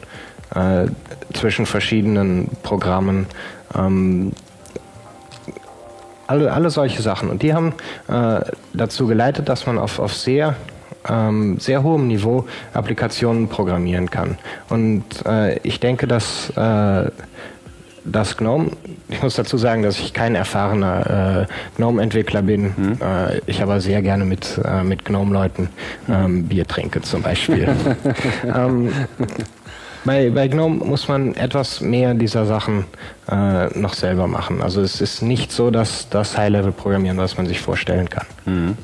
äh, 0.55 0.87
zwischen 1.33 1.67
verschiedenen 1.67 2.49
Programmen. 2.63 3.27
Ähm, 3.75 4.33
alle, 6.31 6.53
alle 6.53 6.71
solche 6.71 7.03
Sachen. 7.03 7.29
Und 7.29 7.43
die 7.43 7.53
haben 7.53 7.75
äh, 8.09 8.41
dazu 8.73 9.07
geleitet, 9.07 9.49
dass 9.49 9.67
man 9.67 9.79
auf, 9.79 9.99
auf 9.99 10.15
sehr 10.15 10.55
ähm, 11.09 11.59
sehr 11.59 11.83
hohem 11.83 12.09
Niveau 12.09 12.47
Applikationen 12.75 13.49
programmieren 13.49 14.11
kann. 14.11 14.37
Und 14.69 15.05
äh, 15.25 15.59
ich 15.61 15.81
denke, 15.81 16.07
dass 16.07 16.51
äh, 16.57 17.11
das 18.05 18.37
GNOME, 18.37 18.73
ich 19.09 19.23
muss 19.23 19.35
dazu 19.35 19.57
sagen, 19.57 19.83
dass 19.83 19.99
ich 19.99 20.13
kein 20.13 20.35
erfahrener 20.35 21.47
äh, 21.49 21.77
GNOME-Entwickler 21.77 22.43
bin. 22.43 22.75
Mhm. 22.77 22.99
Äh, 23.01 23.41
ich 23.47 23.63
aber 23.63 23.81
sehr 23.81 24.03
gerne 24.03 24.27
mit, 24.27 24.61
äh, 24.63 24.85
mit 24.85 25.07
GNOME-Leuten 25.07 25.71
ähm, 26.09 26.45
Bier 26.49 26.67
trinke 26.67 27.01
zum 27.01 27.23
Beispiel. 27.23 27.69
ähm, 28.45 28.93
bei, 30.05 30.31
bei 30.31 30.49
GNOME 30.49 30.85
muss 30.85 31.09
man 31.09 31.35
etwas 31.35 31.81
mehr 31.81 32.15
dieser 32.15 32.47
Sachen 32.47 32.85
äh, 33.31 33.67
noch 33.79 33.95
selber 33.95 34.27
machen. 34.27 34.63
Also 34.63 34.81
es 34.81 35.01
ist 35.01 35.23
nicht 35.23 35.53
so, 35.53 35.71
dass 35.71 36.09
das 36.09 36.37
High-Level-Programmieren, 36.37 37.19
was 37.19 37.37
man 37.37 37.47
sich 37.47 37.61
vorstellen 37.61 38.09
kann. 38.09 38.27
Mhm. 38.47 38.77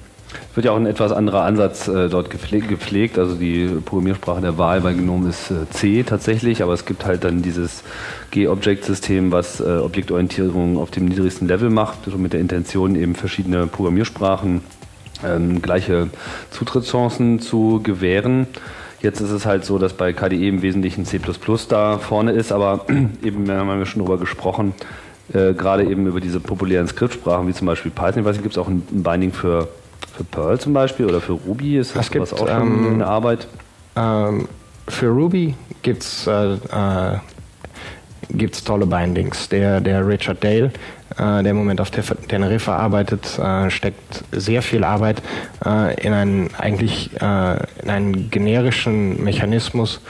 Es 0.51 0.57
wird 0.57 0.67
ja 0.67 0.73
auch 0.73 0.77
ein 0.77 0.87
etwas 0.87 1.13
anderer 1.13 1.43
Ansatz 1.43 1.89
äh, 1.89 2.09
dort 2.09 2.31
gepflegt, 2.31 2.69
gepflegt, 2.69 3.19
Also 3.19 3.37
die 3.37 3.69
Programmiersprache 3.85 4.41
der 4.41 4.59
Wahl 4.59 4.81
bei 4.81 4.93
GNOME 4.93 5.29
ist 5.31 5.51
äh, 5.51 5.69
C 5.71 6.03
tatsächlich, 6.03 6.63
aber 6.63 6.73
es 6.73 6.85
gibt 6.85 7.05
halt 7.07 7.25
dann 7.25 7.43
dieses 7.43 7.83
G-Object-System, 8.33 9.33
was 9.33 9.61
äh, 9.61 9.65
Objektorientierung 9.65 10.79
auf 10.79 10.91
dem 10.91 11.07
niedrigsten 11.07 11.49
Level 11.49 11.71
macht, 11.71 11.99
so 12.07 12.19
mit 12.19 12.33
der 12.33 12.41
Intention 12.41 12.97
eben 12.97 13.15
verschiedene 13.15 13.67
Programmiersprachen 13.67 14.63
ähm, 15.25 15.63
gleiche 15.63 16.09
Zutrittschancen 16.51 17.41
zu 17.41 17.81
gewähren. 17.83 18.47
Jetzt 19.03 19.21
ist 19.21 19.31
es 19.31 19.47
halt 19.47 19.65
so, 19.65 19.79
dass 19.79 19.93
bei 19.93 20.13
KDE 20.13 20.49
im 20.49 20.63
Wesentlichen 20.63 21.05
C 21.05 21.21
da 21.69 21.99
vorne 21.99 22.33
ist, 22.33 22.53
aber 22.53 22.87
eben, 23.23 23.47
wir 23.47 23.55
haben 23.57 23.79
wir 23.79 23.87
schon 23.87 24.03
darüber 24.03 24.19
gesprochen, 24.19 24.75
äh, 25.33 25.55
gerade 25.55 25.85
eben 25.85 26.07
über 26.07 26.21
diese 26.21 26.41
populären 26.41 26.87
Skriptsprachen 26.87 27.47
wie 27.49 27.53
zum 27.53 27.67
Beispiel 27.67 27.91
Python. 27.91 28.21
Ich 28.21 28.25
weiß 28.25 28.37
nicht, 28.37 28.43
gibt 28.43 28.55
es 28.55 28.59
auch 28.59 28.69
ein, 28.69 28.81
Binding 28.91 29.33
für, 29.33 29.69
für 30.17 30.25
Perl 30.25 30.59
zum 30.59 30.73
Beispiel 30.73 31.07
oder 31.07 31.21
für 31.21 31.33
Ruby? 31.33 31.79
Ist 31.79 31.97
das 31.97 32.11
gibt, 32.11 32.33
auch 32.33 32.39
schon 32.39 32.49
ähm, 32.49 32.95
eine 32.95 33.07
Arbeit? 33.07 33.49
Ähm, 33.97 34.49
für 34.89 35.09
Ruby 35.09 35.55
gibt 35.83 36.03
es 36.03 36.27
äh, 36.27 36.55
äh, 36.55 37.19
gibt's 38.31 38.63
tolle 38.65 38.87
Bindings. 38.87 39.49
Der, 39.49 39.81
der 39.81 40.07
Richard 40.07 40.43
Dale, 40.43 40.73
äh, 41.17 41.43
der 41.43 41.47
im 41.47 41.57
Moment 41.57 41.81
auf 41.81 41.91
Teneriffa 41.91 42.77
arbeitet, 42.77 43.39
äh, 43.39 43.71
steckt 43.71 44.25
sehr 44.33 44.63
viel 44.63 44.85
Arbeit 44.85 45.23
äh, 45.65 46.01
in 46.01 46.13
einen 46.13 46.51
eigentlich 46.59 47.11
äh, 47.21 47.57
in 47.83 47.91
einen 47.91 48.31
generischen 48.31 49.23
Mechanismus, 49.23 50.01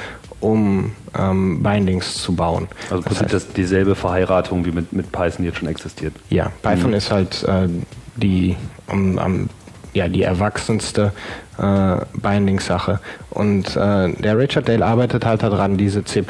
um 0.41 0.93
ähm, 1.19 1.63
Bindings 1.63 2.15
zu 2.23 2.35
bauen. 2.35 2.69
Also 2.91 3.03
das 3.03 3.23
heißt, 3.23 3.33
das 3.33 3.53
dieselbe 3.53 3.95
Verheiratung 3.95 4.65
wie 4.65 4.73
mit, 4.73 4.93
mit 4.93 5.11
Python 5.13 5.45
jetzt 5.45 5.59
schon 5.59 5.69
existiert. 5.69 6.15
Ja, 6.31 6.51
Python 6.63 6.91
mhm. 6.91 6.97
ist 6.97 7.11
halt 7.11 7.43
äh, 7.45 7.69
die 8.17 8.57
um, 8.89 9.19
um, 9.19 9.49
ja, 9.97 10.09
die 10.09 10.23
erwachsenste 10.23 11.13
äh, 11.59 11.97
Binding-Sache. 12.15 13.01
Und 13.31 13.77
äh, 13.77 14.13
der 14.13 14.39
Richard 14.39 14.69
Dale 14.69 14.85
arbeitet 14.85 15.25
halt 15.25 15.43
daran, 15.43 15.79
diese 15.79 16.05
C++ 16.05 16.23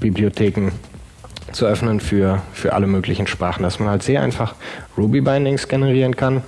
Bibliotheken 0.00 0.70
zu 1.52 1.66
öffnen 1.66 2.00
für, 2.00 2.42
für 2.52 2.72
alle 2.72 2.86
möglichen 2.86 3.26
Sprachen, 3.26 3.62
dass 3.62 3.78
man 3.78 3.88
halt 3.88 4.02
sehr 4.02 4.22
einfach 4.22 4.54
Ruby-Bindings 4.96 5.68
generieren 5.68 6.16
kann, 6.16 6.42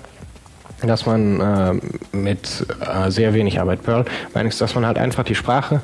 dass 0.83 1.07
man 1.07 1.41
äh, 1.41 2.17
mit 2.17 2.67
äh, 2.81 3.11
sehr 3.11 3.33
wenig 3.35 3.61
Arbeit 3.61 3.83
Perl 3.83 4.05
Bindings, 4.35 4.59
dass 4.59 4.75
man 4.75 4.85
halt 4.87 4.99
einfach 4.99 5.25
die 5.25 5.35
Sprache 5.35 5.81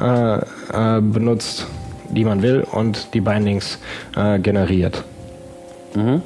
äh, 0.00 0.36
äh 0.36 1.00
benutzt, 1.00 1.66
die 2.10 2.24
man 2.24 2.42
will 2.42 2.66
und 2.70 3.14
die 3.14 3.20
Bindings 3.20 3.78
äh, 4.14 4.38
generiert. 4.38 5.02
Mhm. 5.94 6.22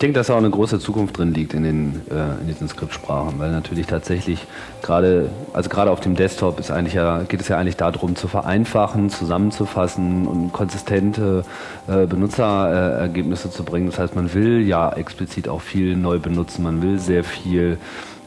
Ich 0.00 0.02
denke, 0.02 0.18
dass 0.18 0.28
da 0.28 0.32
auch 0.32 0.38
eine 0.38 0.48
große 0.48 0.78
Zukunft 0.78 1.18
drin 1.18 1.34
liegt 1.34 1.52
in, 1.52 1.62
den, 1.62 2.00
äh, 2.10 2.40
in 2.40 2.46
diesen 2.46 2.70
Skriptsprachen, 2.70 3.38
weil 3.38 3.50
natürlich 3.50 3.86
tatsächlich 3.86 4.46
gerade, 4.80 5.28
also 5.52 5.68
gerade 5.68 5.90
auf 5.90 6.00
dem 6.00 6.16
Desktop 6.16 6.58
ist 6.58 6.70
eigentlich 6.70 6.94
ja, 6.94 7.24
geht 7.24 7.42
es 7.42 7.48
ja 7.48 7.58
eigentlich 7.58 7.76
darum, 7.76 8.16
zu 8.16 8.26
vereinfachen, 8.26 9.10
zusammenzufassen 9.10 10.26
und 10.26 10.54
konsistente 10.54 11.44
äh, 11.86 12.06
Benutzerergebnisse 12.06 13.50
zu 13.50 13.62
bringen. 13.62 13.90
Das 13.90 13.98
heißt, 13.98 14.16
man 14.16 14.32
will 14.32 14.66
ja 14.66 14.90
explizit 14.90 15.50
auch 15.50 15.60
viel 15.60 15.96
neu 15.96 16.18
benutzen, 16.18 16.62
man 16.62 16.80
will 16.80 16.98
sehr 16.98 17.22
viel 17.22 17.76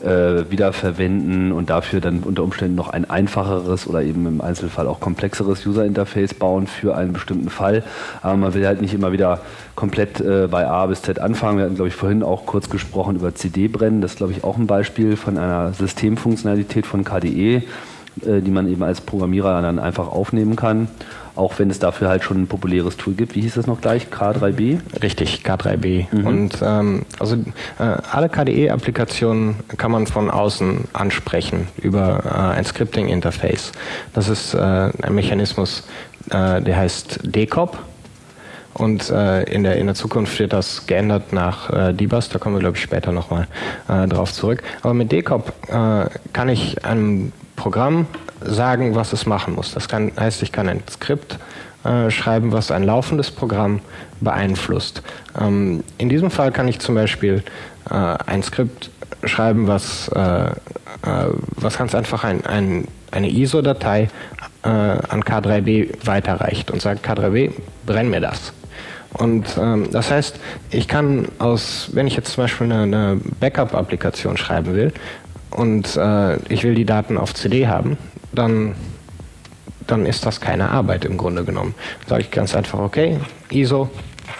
äh, 0.03 0.49
wiederverwenden 0.51 1.51
und 1.51 1.69
dafür 1.69 2.01
dann 2.01 2.19
unter 2.19 2.43
Umständen 2.43 2.75
noch 2.75 2.89
ein 2.89 3.09
einfacheres 3.09 3.87
oder 3.87 4.03
eben 4.03 4.25
im 4.27 4.41
Einzelfall 4.41 4.87
auch 4.87 4.99
komplexeres 4.99 5.65
User-Interface 5.65 6.33
bauen 6.33 6.67
für 6.67 6.95
einen 6.95 7.13
bestimmten 7.13 7.49
Fall. 7.49 7.83
Aber 8.21 8.35
man 8.37 8.53
will 8.53 8.65
halt 8.65 8.81
nicht 8.81 8.93
immer 8.93 9.11
wieder 9.11 9.39
komplett 9.75 10.19
äh, 10.19 10.47
bei 10.49 10.67
A 10.67 10.85
bis 10.85 11.01
Z 11.01 11.19
anfangen. 11.19 11.57
Wir 11.57 11.65
hatten, 11.65 11.75
glaube 11.75 11.89
ich, 11.89 11.95
vorhin 11.95 12.23
auch 12.23 12.45
kurz 12.45 12.69
gesprochen 12.69 13.15
über 13.15 13.33
CD-Brennen. 13.33 14.01
Das 14.01 14.11
ist, 14.11 14.17
glaube 14.17 14.33
ich, 14.33 14.43
auch 14.43 14.57
ein 14.57 14.67
Beispiel 14.67 15.15
von 15.15 15.37
einer 15.37 15.73
Systemfunktionalität 15.73 16.85
von 16.85 17.03
KDE, 17.03 17.55
äh, 17.55 17.61
die 18.41 18.51
man 18.51 18.67
eben 18.67 18.83
als 18.83 19.01
Programmierer 19.01 19.61
dann 19.61 19.79
einfach 19.79 20.07
aufnehmen 20.07 20.55
kann 20.55 20.87
auch 21.35 21.57
wenn 21.59 21.69
es 21.69 21.79
dafür 21.79 22.09
halt 22.09 22.23
schon 22.23 22.43
ein 22.43 22.47
populäres 22.47 22.97
Tool 22.97 23.13
gibt. 23.13 23.35
Wie 23.35 23.41
hieß 23.41 23.55
das 23.55 23.67
noch 23.67 23.81
gleich? 23.81 24.07
K3B? 24.07 24.79
Richtig, 25.01 25.41
K3B. 25.43 26.05
Mhm. 26.11 26.27
Und 26.27 26.57
ähm, 26.61 27.05
also 27.19 27.35
äh, 27.35 27.83
alle 28.11 28.29
KDE-Applikationen 28.29 29.55
kann 29.77 29.91
man 29.91 30.07
von 30.07 30.29
außen 30.29 30.85
ansprechen 30.93 31.67
über 31.81 32.23
äh, 32.25 32.57
ein 32.57 32.65
Scripting-Interface. 32.65 33.71
Das 34.13 34.29
ist 34.29 34.53
äh, 34.53 34.57
ein 34.57 35.15
Mechanismus, 35.15 35.87
äh, 36.29 36.61
der 36.61 36.77
heißt 36.77 37.19
DCOP. 37.23 37.77
Und 38.75 39.09
äh, 39.11 39.43
in, 39.43 39.63
der, 39.63 39.77
in 39.77 39.85
der 39.85 39.95
Zukunft 39.95 40.39
wird 40.39 40.51
das 40.51 40.87
geändert 40.87 41.31
nach 41.31 41.69
äh, 41.69 41.93
DBus, 41.93 42.29
da 42.29 42.39
kommen 42.39 42.55
wir, 42.55 42.59
glaube 42.59 42.75
ich, 42.75 42.83
später 42.83 43.11
nochmal 43.11 43.47
äh, 43.87 44.07
drauf 44.07 44.33
zurück. 44.33 44.63
Aber 44.81 44.95
mit 44.95 45.11
DCOP 45.11 45.53
äh, 45.69 46.05
kann 46.33 46.49
ich 46.49 46.83
einem 46.83 47.31
Programm 47.55 48.07
sagen, 48.45 48.95
was 48.95 49.13
es 49.13 49.25
machen 49.25 49.55
muss. 49.55 49.73
Das 49.73 49.87
kann, 49.87 50.11
heißt, 50.19 50.43
ich 50.43 50.51
kann 50.51 50.69
ein 50.69 50.81
Skript 50.89 51.39
äh, 51.83 52.09
schreiben, 52.11 52.51
was 52.51 52.71
ein 52.71 52.83
laufendes 52.83 53.31
Programm 53.31 53.81
beeinflusst. 54.21 55.01
Ähm, 55.39 55.83
in 55.97 56.09
diesem 56.09 56.31
Fall 56.31 56.51
kann 56.51 56.67
ich 56.67 56.79
zum 56.79 56.95
Beispiel 56.95 57.43
äh, 57.89 57.93
ein 57.93 58.43
Skript 58.43 58.89
schreiben, 59.23 59.67
was, 59.67 60.07
äh, 60.09 60.47
äh 60.47 60.51
was 61.55 61.77
ganz 61.77 61.95
einfach 61.95 62.23
ein, 62.23 62.45
ein, 62.45 62.87
eine 63.11 63.29
ISO-Datei 63.29 64.09
äh, 64.63 64.67
an 64.67 65.23
K3B 65.23 66.05
weiterreicht 66.05 66.71
und 66.71 66.81
sagt, 66.81 67.05
K3B, 67.05 67.51
brenn 67.85 68.09
mir 68.09 68.21
das. 68.21 68.53
Und 69.13 69.45
ähm, 69.59 69.89
das 69.91 70.09
heißt, 70.09 70.39
ich 70.71 70.87
kann 70.87 71.27
aus, 71.37 71.89
wenn 71.93 72.07
ich 72.07 72.15
jetzt 72.15 72.33
zum 72.33 72.45
Beispiel 72.45 72.71
eine, 72.71 72.83
eine 72.83 73.21
Backup-Applikation 73.39 74.37
schreiben 74.37 74.73
will 74.73 74.93
und 75.51 75.95
äh, 75.95 76.37
ich 76.51 76.63
will 76.63 76.73
die 76.73 76.85
Daten 76.85 77.17
auf 77.17 77.33
CD 77.33 77.67
haben, 77.67 77.97
dann, 78.33 78.75
dann 79.87 80.05
ist 80.05 80.25
das 80.25 80.41
keine 80.41 80.69
Arbeit 80.69 81.05
im 81.05 81.17
Grunde 81.17 81.43
genommen. 81.43 81.75
Sage 82.07 82.23
ich 82.23 82.31
ganz 82.31 82.55
einfach, 82.55 82.79
okay, 82.79 83.19
ISO, 83.49 83.89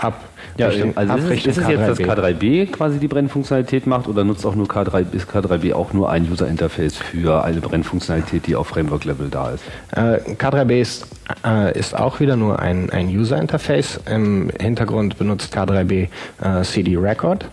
ab. 0.02 0.30
Ja, 0.58 0.68
Richtung, 0.68 0.96
also 0.96 1.16
ist, 1.16 1.24
es, 1.24 1.46
ist 1.46 1.58
es 1.58 1.68
jetzt, 1.68 1.88
dass 1.88 2.00
K3B 2.00 2.72
quasi 2.72 3.00
die 3.00 3.08
Brennfunktionalität 3.08 3.88
macht 3.88 4.08
oder 4.08 4.24
nutzt 4.24 4.46
auch 4.46 4.54
nur 4.54 4.68
K3, 4.68 5.06
ist 5.12 5.28
K3B 5.28 5.74
auch 5.74 5.94
nur 5.94 6.12
ein 6.12 6.30
User-Interface 6.32 6.96
für 6.96 7.44
eine 7.44 7.60
Brennfunktionalität, 7.60 8.46
die 8.46 8.56
auf 8.56 8.68
Framework-Level 8.68 9.30
da 9.30 9.50
ist? 9.50 9.64
Äh, 9.96 10.20
K3B 10.34 10.80
ist, 10.80 11.08
äh, 11.44 11.78
ist 11.78 11.98
auch 11.98 12.20
wieder 12.20 12.36
nur 12.36 12.60
ein, 12.60 12.92
ein 12.92 13.08
User-Interface. 13.08 14.02
Im 14.06 14.52
Hintergrund 14.60 15.18
benutzt 15.18 15.58
K3B 15.58 16.10
äh, 16.44 16.62
CD 16.64 16.98
Record 16.98 17.46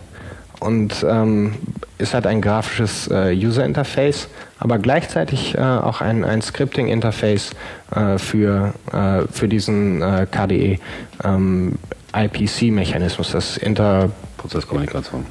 und 0.59 1.03
ähm, 1.09 1.55
ist 2.01 2.13
halt 2.13 2.27
ein 2.27 2.41
grafisches 2.41 3.07
äh, 3.09 3.33
User-Interface, 3.33 4.27
aber 4.59 4.77
gleichzeitig 4.79 5.55
äh, 5.55 5.61
auch 5.61 6.01
ein, 6.01 6.23
ein 6.25 6.41
Scripting-Interface 6.41 7.51
äh, 7.95 8.17
für, 8.17 8.73
äh, 8.91 9.27
für 9.31 9.47
diesen 9.47 10.01
äh, 10.01 10.27
KDE 10.29 10.79
ähm, 11.23 11.77
IPC-Mechanismus, 12.13 13.31
das 13.31 13.57
Inter... 13.57 14.11
Prozesskommunikation. 14.37 15.25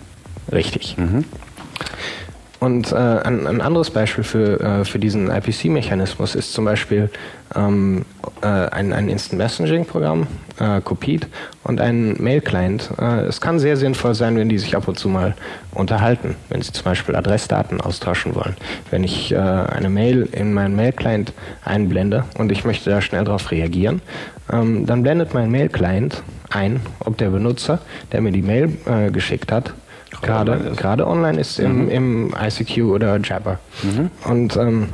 Richtig. 0.53 0.97
Mhm. 0.97 1.25
Und 2.61 2.93
äh, 2.93 2.95
ein, 2.95 3.47
ein, 3.47 3.63
anderes 3.63 3.89
Beispiel 3.89 4.23
für, 4.23 4.61
äh, 4.61 4.85
für 4.85 4.99
diesen 4.99 5.31
IPC-Mechanismus 5.31 6.35
ist 6.35 6.53
zum 6.53 6.67
Beispiel 6.67 7.09
ähm, 7.57 8.05
äh, 8.43 8.47
ein, 8.47 8.93
ein 8.93 9.09
Instant 9.09 9.39
Messaging-Programm, 9.39 10.27
äh, 10.59 10.83
Copied, 10.83 11.27
und 11.65 11.81
ein 11.81 12.23
Mail-Client. 12.23 12.91
Äh, 13.01 13.23
es 13.23 13.41
kann 13.41 13.59
sehr 13.59 13.79
sinnvoll 13.79 14.15
sein, 14.15 14.37
wenn 14.37 14.51
die 14.51 14.59
sich 14.59 14.77
ab 14.77 14.89
und 14.89 14.99
zu 14.99 15.09
mal 15.09 15.35
unterhalten, 15.73 16.37
wenn 16.51 16.61
sie 16.61 16.71
zum 16.73 16.85
Beispiel 16.85 17.17
Adressdaten 17.17 17.81
austauschen 17.81 18.35
wollen. 18.35 18.55
Wenn 18.91 19.05
ich 19.05 19.33
äh, 19.33 19.39
eine 19.39 19.89
Mail 19.89 20.29
in 20.31 20.53
meinen 20.53 20.77
Mail-Client 20.77 21.33
einblende 21.65 22.25
und 22.37 22.53
ich 22.53 22.67
möchte 22.67 22.91
da 22.91 23.01
schnell 23.01 23.25
darauf 23.25 23.51
reagieren, 23.51 24.03
ähm, 24.53 24.85
dann 24.85 25.03
blendet 25.03 25.33
mein 25.33 25.51
Mail-Client 25.51 26.23
ein, 26.51 26.81
ob 26.99 27.17
der 27.17 27.31
Benutzer, 27.31 27.79
der 28.13 28.21
mir 28.21 28.33
die 28.33 28.43
Mail 28.43 28.77
äh, 28.85 29.11
geschickt 29.11 29.51
hat, 29.51 29.73
gerade 30.23 30.53
online, 30.53 30.77
gerade 30.77 31.07
online 31.07 31.41
ist 31.41 31.59
im, 31.59 31.85
mhm. 31.85 31.91
im 31.91 32.35
ICQ 32.39 32.83
oder 32.85 33.19
Jabber. 33.19 33.59
Mhm. 33.83 34.11
Und 34.25 34.57
ähm, 34.57 34.89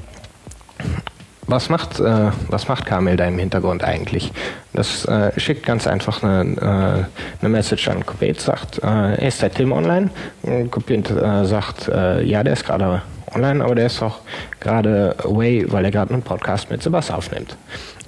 was 1.47 1.69
macht, 1.69 2.01
äh, 2.01 2.31
was 2.49 2.69
macht 2.69 2.87
Kamel 2.87 3.17
da 3.17 3.25
im 3.27 3.39
Hintergrund 3.39 3.85
eigentlich? 3.85 4.33
Das 4.73 5.05
äh, 5.05 5.39
schickt 5.39 5.65
ganz 5.65 5.87
einfach 5.87 6.23
eine, 6.23 6.57
äh, 6.57 7.41
eine 7.41 7.49
Message 7.49 7.89
an 7.89 8.05
Kopet, 8.05 8.41
sagt, 8.41 8.81
äh, 8.83 9.27
ist 9.27 9.43
der 9.43 9.53
Tim 9.53 9.73
online? 9.73 10.11
Kopet 10.71 11.11
äh, 11.11 11.45
sagt, 11.45 11.89
äh, 11.89 12.23
ja, 12.23 12.43
der 12.43 12.55
ist 12.55 12.65
gerade 12.65 13.03
online, 13.35 13.65
aber 13.65 13.75
der 13.75 13.87
ist 13.87 14.03
auch 14.03 14.19
gerade 14.61 15.17
away, 15.25 15.65
weil 15.69 15.85
er 15.85 15.91
gerade 15.91 16.13
einen 16.13 16.23
Podcast 16.23 16.71
mit 16.71 16.83
Sebastian 16.83 17.19
aufnimmt. 17.19 17.57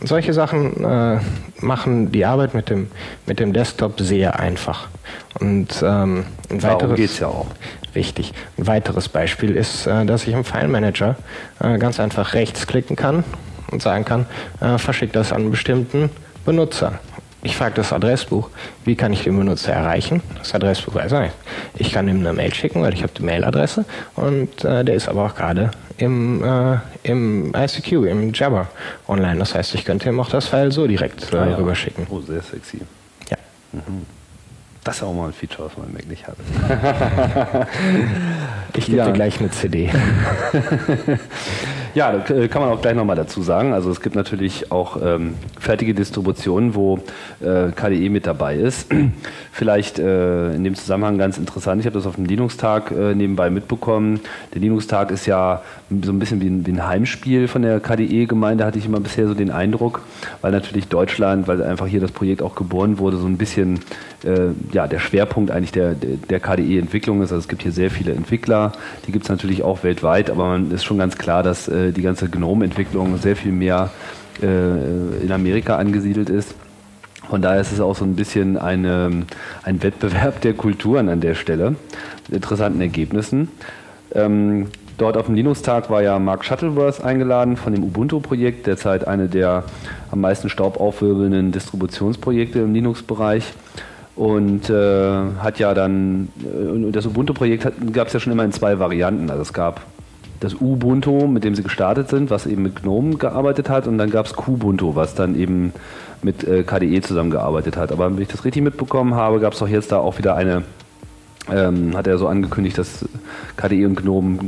Solche 0.03 0.33
Sachen 0.33 0.85
äh, 0.85 1.19
machen 1.61 2.13
die 2.13 2.25
Arbeit 2.25 2.55
mit 2.55 2.71
dem, 2.71 2.89
mit 3.27 3.41
dem 3.41 3.53
Desktop 3.53 4.01
sehr 4.01 4.39
einfach. 4.39 4.89
Und 5.41 5.83
ähm, 5.83 6.25
ein 6.51 6.63
weiteres, 6.63 6.97
geht's 6.97 7.19
ja. 7.19 7.31
Richtig. 7.95 8.33
Ein 8.57 8.67
weiteres 8.67 9.09
Beispiel 9.09 9.57
ist, 9.57 9.87
äh, 9.87 10.05
dass 10.05 10.27
ich 10.27 10.35
im 10.35 10.45
File 10.45 10.69
Manager 10.69 11.17
äh, 11.61 11.79
ganz 11.79 11.99
einfach 11.99 12.35
rechtsklicken 12.35 12.95
kann 12.97 13.25
und 13.71 13.83
sagen 13.83 14.05
kann, 14.05 14.27
äh, 14.61 14.79
verschick 14.79 15.13
das 15.13 15.33
an 15.33 15.43
einen 15.43 15.51
bestimmten 15.51 16.11
Benutzer. 16.45 17.01
Ich 17.43 17.57
frage 17.57 17.77
das 17.77 17.93
Adressbuch, 17.93 18.51
wie 18.85 18.97
kann 18.97 19.13
ich 19.13 19.23
den 19.23 19.39
Benutzer 19.39 19.73
erreichen? 19.73 20.23
Das 20.39 20.55
Adressbuch 20.55 20.97
weiß 20.97 21.13
nicht. 21.13 21.35
Ich 21.77 21.93
kann 21.93 22.09
ihm 22.09 22.19
eine 22.19 22.33
Mail 22.33 22.53
schicken, 22.53 22.83
weil 22.83 22.93
ich 22.95 23.03
habe 23.05 23.13
die 23.17 23.23
Mailadresse 23.23 23.85
und 24.17 24.65
äh, 24.65 24.85
der 24.85 24.97
ist 24.97 25.09
aber 25.09 25.27
auch 25.27 25.37
gerade 25.37 25.71
im, 25.99 26.43
äh, 26.43 26.79
im 27.05 27.53
ICQ, 27.55 27.93
im 28.07 28.33
Jabber 28.33 28.69
online. 29.07 29.39
Das 29.39 29.55
heißt, 29.55 29.75
ich 29.77 29.85
könnte 29.85 30.09
ihm 30.09 30.19
auch 30.19 30.31
das 30.31 30.47
File 30.47 30.73
so 30.73 30.89
direkt 30.89 31.33
äh, 31.33 31.37
ah, 31.37 31.47
ja. 31.51 31.57
rüberschicken. 31.57 32.09
Oh, 32.11 32.21
sehr 32.21 32.43
sexy. 32.43 32.81
Ja. 33.31 33.37
Mhm. 33.73 34.07
Das 34.83 34.97
ist 34.97 35.03
auch 35.03 35.13
mal 35.13 35.27
ein 35.27 35.33
Feature, 35.33 35.69
was 35.69 35.77
mein 35.77 35.93
Mac 35.93 36.09
nicht 36.09 36.27
hat. 36.27 36.37
ich 38.75 38.87
gebe 38.87 38.99
ja. 38.99 39.07
dir 39.07 39.13
gleich 39.13 39.39
eine 39.39 39.51
CD. 39.51 39.91
Ja, 41.95 42.13
kann 42.19 42.63
man 42.63 42.71
auch 42.71 42.81
gleich 42.81 42.95
nochmal 42.95 43.17
dazu 43.17 43.43
sagen. 43.43 43.73
Also 43.73 43.91
es 43.91 44.01
gibt 44.01 44.15
natürlich 44.15 44.71
auch 44.71 45.01
ähm, 45.03 45.35
fertige 45.59 45.95
Distributionen, 45.95 46.75
wo 46.75 46.99
äh, 47.41 47.71
KDE 47.75 48.09
mit 48.11 48.27
dabei 48.27 48.57
ist. 48.57 48.89
Vielleicht 49.59 49.99
äh, 49.99 50.55
in 50.55 50.63
dem 50.63 50.77
Zusammenhang 50.77 51.19
ganz 51.19 51.37
interessant, 51.37 51.81
ich 51.81 51.87
habe 51.87 51.95
das 51.95 52.07
auf 52.07 52.15
dem 52.15 52.27
Linux-Tag 52.27 52.93
äh, 52.93 53.17
nebenbei 53.17 53.51
mitbekommen. 53.51 54.21
Der 54.55 54.61
Linux-Tag 54.61 55.11
ist 55.11 55.27
ja 55.27 55.63
so 56.01 56.13
ein 56.13 56.21
bisschen 56.21 56.41
wie 56.41 56.47
ein, 56.47 56.65
wie 56.65 56.71
ein 56.71 56.87
Heimspiel 56.87 57.49
von 57.49 57.63
der 57.63 57.81
KDE-Gemeinde, 57.81 58.65
hatte 58.65 58.79
ich 58.79 58.87
immer 58.87 59.01
bisher 59.01 59.27
so 59.27 59.35
den 59.35 59.51
Eindruck, 59.51 60.03
weil 60.43 60.53
natürlich 60.53 60.87
Deutschland, 60.87 61.49
weil 61.49 61.61
einfach 61.61 61.89
hier 61.89 61.99
das 61.99 62.13
Projekt 62.13 62.41
auch 62.41 62.55
geboren 62.55 62.99
wurde, 62.99 63.17
so 63.17 63.27
ein 63.27 63.37
bisschen 63.37 63.81
äh, 64.23 64.51
ja, 64.71 64.87
der 64.87 65.01
Schwerpunkt 65.01 65.51
eigentlich 65.51 65.73
der, 65.73 65.97
der, 65.97 66.39
KDE-Entwicklung 66.39 67.21
ist. 67.23 67.33
Also 67.33 67.41
es 67.41 67.49
gibt 67.49 67.63
hier 67.63 67.73
sehr 67.73 67.91
viele 67.91 68.13
Entwickler, 68.13 68.71
die 69.09 69.11
gibt 69.11 69.25
es 69.25 69.29
natürlich 69.29 69.65
auch 69.65 69.83
weltweit, 69.83 70.31
aber 70.31 70.51
man 70.51 70.71
ist 70.71 70.85
schon 70.85 70.99
ganz 70.99 71.19
klar, 71.19 71.43
dass 71.43 71.67
äh, 71.67 71.91
die 71.91 72.03
ganze 72.03 72.29
GNOME-Entwicklung 72.29 73.19
sehr 73.19 73.35
viel 73.35 73.51
mehr 73.51 73.91
äh, 74.41 75.25
in 75.25 75.33
Amerika 75.33 75.79
angesiedelt 75.79 76.31
ist. 76.31 76.55
Von 77.29 77.43
daher 77.43 77.61
ist 77.61 77.73
es 77.73 77.81
auch 77.81 77.95
so 77.95 78.05
ein 78.05 78.17
bisschen 78.17 78.57
eine, 78.57 79.25
ein 79.63 79.83
Wettbewerb 79.83 80.41
der 80.41 80.55
Kulturen 80.55 81.09
an 81.09 81.21
der 81.21 81.35
Stelle, 81.35 81.77
mit 82.27 82.37
interessanten 82.37 82.81
Ergebnissen. 82.81 83.49
Ähm, 84.15 84.69
dort 84.97 85.17
auf 85.17 85.27
dem 85.27 85.35
Linux-Tag 85.35 85.91
war 85.91 86.03
ja 86.03 86.19
Mark 86.19 86.45
Shuttleworth 86.45 87.05
eingeladen 87.05 87.57
von 87.57 87.75
dem 87.75 87.85
Ubuntu-Projekt, 87.85 88.67
derzeit 88.67 89.07
eine 89.07 89.29
der 89.29 89.65
am 90.11 90.21
meisten 90.21 90.49
Staub 90.49 90.81
aufwirbelnden 90.81 91.53
Distributionsprojekte 91.53 92.61
im 92.61 92.73
Linux-Bereich. 92.73 93.53
Und 94.17 94.69
äh, 94.69 95.13
hat 95.39 95.61
ja 95.61 95.75
dann, 95.75 96.29
äh, 96.43 96.91
das 96.91 97.07
Ubuntu-Projekt 97.07 97.93
gab 97.93 98.09
es 98.09 98.15
ja 98.15 98.21
schon 98.21 98.33
immer 98.33 98.45
in 98.45 98.53
zwei 98.53 98.79
Varianten. 98.79 99.31
Also 99.31 99.43
es 99.43 99.53
gab 99.53 99.83
das 100.41 100.55
Ubuntu, 100.55 101.27
mit 101.27 101.45
dem 101.45 101.55
sie 101.55 101.63
gestartet 101.63 102.09
sind, 102.09 102.31
was 102.31 102.47
eben 102.47 102.63
mit 102.63 102.83
GNOME 102.83 103.17
gearbeitet 103.17 103.69
hat, 103.69 103.87
und 103.87 103.99
dann 103.99 104.11
gab 104.11 104.27
es 104.27 104.35
Kubuntu, 104.35 104.95
was 104.95 105.15
dann 105.15 105.35
eben 105.35 105.73
mit 106.23 106.45
äh, 106.45 106.63
KDE 106.63 107.01
zusammengearbeitet 107.01 107.77
hat. 107.77 107.93
Aber 107.93 108.11
wenn 108.11 108.23
ich 108.23 108.29
das 108.29 108.45
richtig 108.45 108.63
mitbekommen 108.63 109.15
habe, 109.15 109.41
gab 109.41 109.53
es 109.53 109.59
doch 109.59 109.69
jetzt 109.69 109.93
da 109.93 109.99
auch 109.99 110.19
wieder 110.19 110.37
eine, 110.37 110.63
ähm, 111.51 111.97
hat 111.97 112.07
er 112.07 112.19
so 112.19 112.29
angekündigt, 112.29 112.79
dass 112.79 113.05
KDE 113.57 113.87
und 113.87 113.97
GNOME 113.97 114.39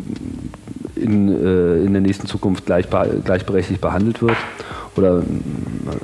in, 0.97 1.29
äh, 1.29 1.85
in 1.85 1.93
der 1.93 2.03
nächsten 2.03 2.27
Zukunft 2.27 2.67
gleich, 2.67 2.87
gleichberechtigt 2.89 3.81
behandelt 3.81 4.23
wird. 4.23 4.37
Oder 5.01 5.23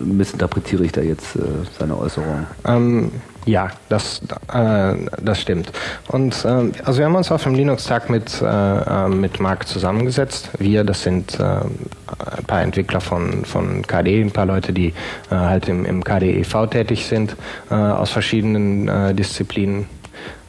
missinterpretiere 0.00 0.84
ich 0.84 0.92
da 0.92 1.02
jetzt 1.02 1.36
äh, 1.36 1.40
seine 1.78 1.98
Äußerung? 1.98 2.46
Ähm, 2.66 3.12
ja, 3.44 3.68
das, 3.90 4.22
äh, 4.52 4.94
das 5.22 5.40
stimmt. 5.40 5.70
Und 6.08 6.44
äh, 6.46 6.72
also 6.82 6.98
wir 6.98 7.04
haben 7.04 7.14
uns 7.14 7.30
auf 7.30 7.42
dem 7.42 7.54
Linux-Tag 7.54 8.08
mit, 8.08 8.40
äh, 8.40 8.46
äh 8.46 9.08
mit 9.08 9.38
Marc 9.38 9.68
zusammengesetzt. 9.68 10.50
Wir, 10.58 10.82
das 10.82 11.02
sind 11.02 11.38
äh, 11.38 11.42
ein 11.42 12.44
paar 12.46 12.62
Entwickler 12.62 13.02
von, 13.02 13.44
von 13.44 13.82
KDE, 13.86 14.22
ein 14.22 14.30
paar 14.30 14.46
Leute, 14.46 14.72
die 14.72 14.88
äh, 15.30 15.34
halt 15.34 15.68
im, 15.68 15.84
im 15.84 16.02
KDE 16.02 16.40
e.V. 16.40 16.66
tätig 16.66 17.06
sind, 17.06 17.36
aus 17.68 18.10
verschiedenen 18.10 19.14
Disziplinen. 19.16 19.86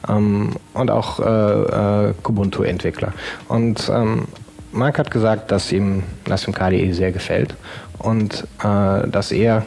Ähm, 0.08 0.54
und 0.74 0.90
auch 0.90 1.18
Kubuntu-Entwickler. 2.22 3.12
Und 3.48 3.90
ähm, 3.92 4.26
Marc 4.72 4.98
hat 4.98 5.10
gesagt, 5.10 5.50
dass 5.50 5.72
ihm 5.72 6.02
das 6.24 6.44
im 6.44 6.54
KDE 6.54 6.92
sehr 6.92 7.12
gefällt 7.12 7.54
und 7.98 8.46
äh, 8.62 9.08
dass 9.08 9.32
er 9.32 9.64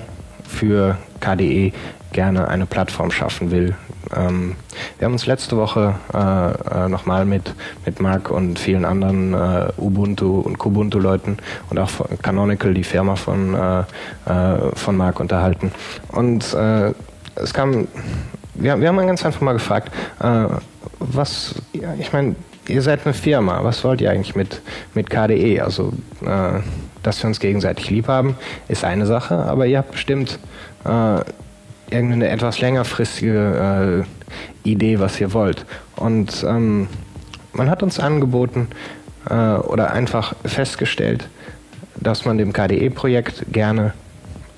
für 0.48 0.98
KDE 1.20 1.72
gerne 2.12 2.48
eine 2.48 2.66
Plattform 2.66 3.12
schaffen 3.12 3.52
will. 3.52 3.76
Ähm, 4.16 4.56
wir 4.98 5.06
haben 5.06 5.14
uns 5.14 5.26
letzte 5.26 5.56
Woche 5.58 5.96
äh, 6.14 6.86
äh, 6.86 6.90
nochmal 6.90 7.26
mit, 7.26 7.54
mit 7.86 8.02
Marc 8.02 8.30
und 8.30 8.60
vielen 8.60 8.84
anderen 8.84 9.34
äh, 9.34 9.72
Ubuntu 9.78 10.42
und 10.42 10.58
Kubuntu-Leuten 10.58 11.38
und 11.70 11.80
auch 11.80 11.90
Canonical, 12.22 12.74
die 12.74 12.84
Firma 12.84 13.16
von, 13.16 13.54
äh, 13.54 13.80
äh 13.80 14.76
von 14.76 14.98
Marc, 14.98 15.20
unterhalten. 15.20 15.72
Und 16.10 16.54
äh, 16.54 16.94
es 17.36 17.54
kam, 17.54 17.88
wir, 18.56 18.80
wir 18.80 18.88
haben 18.90 18.98
ganz 19.08 19.26
einfach 19.26 19.42
mal 19.42 19.54
gefragt, 19.54 19.92
was, 21.00 21.56
ja, 21.74 21.94
ich 21.98 22.12
meine, 22.12 22.36
ihr 22.68 22.82
seid 22.82 23.06
eine 23.06 23.14
Firma, 23.14 23.64
was 23.64 23.84
wollt 23.84 24.02
ihr 24.02 24.12
eigentlich 24.12 24.36
mit, 24.36 24.62
mit 24.94 25.10
KDE? 25.10 25.62
Also, 25.62 25.94
dass 27.04 27.24
wir 27.24 27.28
uns 27.28 27.40
gegenseitig 27.40 27.90
lieb 27.90 28.08
haben, 28.08 28.36
ist 28.68 28.84
eine 28.84 29.06
Sache, 29.06 29.36
aber 29.36 29.66
ihr 29.66 29.80
habt 29.80 29.92
bestimmt 29.92 30.40
irgendeine 31.92 32.30
etwas 32.30 32.60
längerfristige 32.60 34.06
äh, 34.66 34.70
Idee, 34.70 35.00
was 35.00 35.20
ihr 35.20 35.34
wollt. 35.34 35.66
Und 35.96 36.44
ähm, 36.48 36.88
man 37.54 37.70
hat 37.70 37.84
uns 37.84 38.00
angeboten 38.00 38.68
äh, 39.30 39.34
oder 39.34 39.92
einfach 39.92 40.34
festgestellt, 40.46 41.28
dass 41.98 42.26
man 42.26 42.38
dem 42.38 42.54
KDE-Projekt 42.54 43.46
gerne 43.52 43.94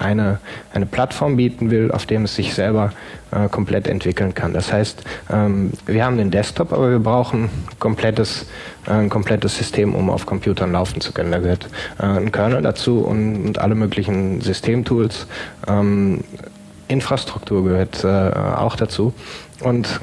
eine, 0.04 0.40
eine 0.74 0.86
Plattform 0.86 1.38
bieten 1.38 1.72
will, 1.72 1.92
auf 1.92 2.06
dem 2.06 2.26
es 2.26 2.36
sich 2.36 2.54
selber 2.54 2.92
äh, 3.32 3.48
komplett 3.50 3.88
entwickeln 3.88 4.34
kann. 4.34 4.54
Das 4.54 4.72
heißt, 4.72 5.04
ähm, 5.32 5.72
wir 5.86 6.06
haben 6.06 6.18
den 6.18 6.32
Desktop, 6.32 6.74
aber 6.74 6.92
wir 6.92 7.00
brauchen 7.00 7.50
komplettes, 7.80 8.46
äh, 8.88 8.92
ein 8.92 9.10
komplettes 9.10 9.58
System, 9.58 9.96
um 9.96 10.10
auf 10.10 10.26
Computern 10.26 10.72
laufen 10.72 11.02
zu 11.02 11.14
können. 11.14 11.32
Da 11.32 11.40
gehört 11.40 11.68
äh, 12.00 12.04
ein 12.04 12.32
Kernel 12.32 12.62
dazu 12.62 13.00
und, 13.00 13.46
und 13.46 13.60
alle 13.60 13.76
möglichen 13.76 14.42
Systemtools. 14.42 15.28
Ähm, 15.68 16.24
Infrastruktur 16.88 17.64
gehört 17.64 18.04
äh, 18.04 18.08
auch 18.08 18.76
dazu. 18.76 19.14
Und 19.62 20.00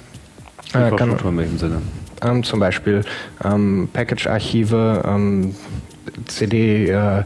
äh, 0.74 0.88
Infrastruktur 0.88 1.16
kann, 1.18 1.28
in 1.28 1.38
welchem 1.38 1.58
Sinne? 1.58 1.82
Ähm, 2.22 2.42
zum 2.42 2.60
Beispiel 2.60 3.04
ähm, 3.44 3.88
Package-Archive, 3.92 5.02
ähm, 5.06 5.54
CD, 6.26 6.88
äh, 6.88 7.18
äh, 7.18 7.24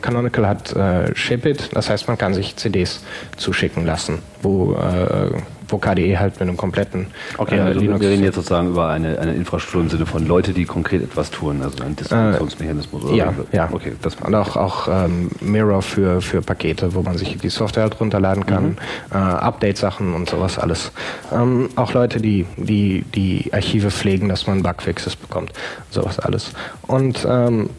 Canonical 0.00 0.46
hat 0.46 0.72
äh, 0.74 1.14
Shipit, 1.14 1.70
das 1.72 1.90
heißt, 1.90 2.08
man 2.08 2.18
kann 2.18 2.34
sich 2.34 2.56
CDs 2.56 3.02
zuschicken 3.36 3.84
lassen, 3.84 4.20
wo 4.42 4.74
äh, 4.74 5.30
wo 5.72 5.78
KDE 5.78 6.18
halt 6.18 6.34
mit 6.34 6.42
einem 6.42 6.56
kompletten 6.56 7.06
okay, 7.38 7.56
äh, 7.56 7.60
also 7.60 7.80
Linux. 7.80 8.00
Wir 8.00 8.10
reden 8.10 8.24
jetzt 8.24 8.36
sozusagen 8.36 8.68
über 8.68 8.88
eine, 8.88 9.18
eine 9.18 9.34
Infrastruktur 9.34 9.82
im 9.82 9.90
Sinne 9.90 10.06
von 10.06 10.26
Leute, 10.26 10.52
die 10.52 10.64
konkret 10.64 11.02
etwas 11.02 11.30
tun, 11.30 11.62
also 11.62 11.82
ein 11.84 11.96
Distributionsmechanismus. 11.96 13.10
Äh, 13.10 13.16
ja, 13.16 13.34
ja. 13.52 13.68
Okay, 13.72 13.92
das 14.02 14.16
Und 14.16 14.34
auch, 14.34 14.56
auch 14.56 14.88
ähm, 14.88 15.30
Mirror 15.40 15.82
für, 15.82 16.20
für 16.20 16.42
Pakete, 16.42 16.94
wo 16.94 17.02
man 17.02 17.16
sich 17.16 17.36
die 17.38 17.48
Software 17.48 17.84
halt 17.84 18.00
runterladen 18.00 18.46
kann, 18.46 18.64
mhm. 18.64 18.76
äh, 19.12 19.16
Update-Sachen 19.16 20.14
und 20.14 20.28
sowas 20.28 20.58
alles. 20.58 20.92
Ähm, 21.32 21.68
auch 21.76 21.92
Leute, 21.92 22.20
die, 22.20 22.46
die 22.56 23.04
die 23.14 23.50
Archive 23.52 23.90
pflegen, 23.90 24.28
dass 24.28 24.46
man 24.46 24.62
Bugfixes 24.62 25.16
bekommt, 25.16 25.52
sowas 25.90 26.18
alles. 26.18 26.52
Und 26.86 27.26
ähm, 27.28 27.70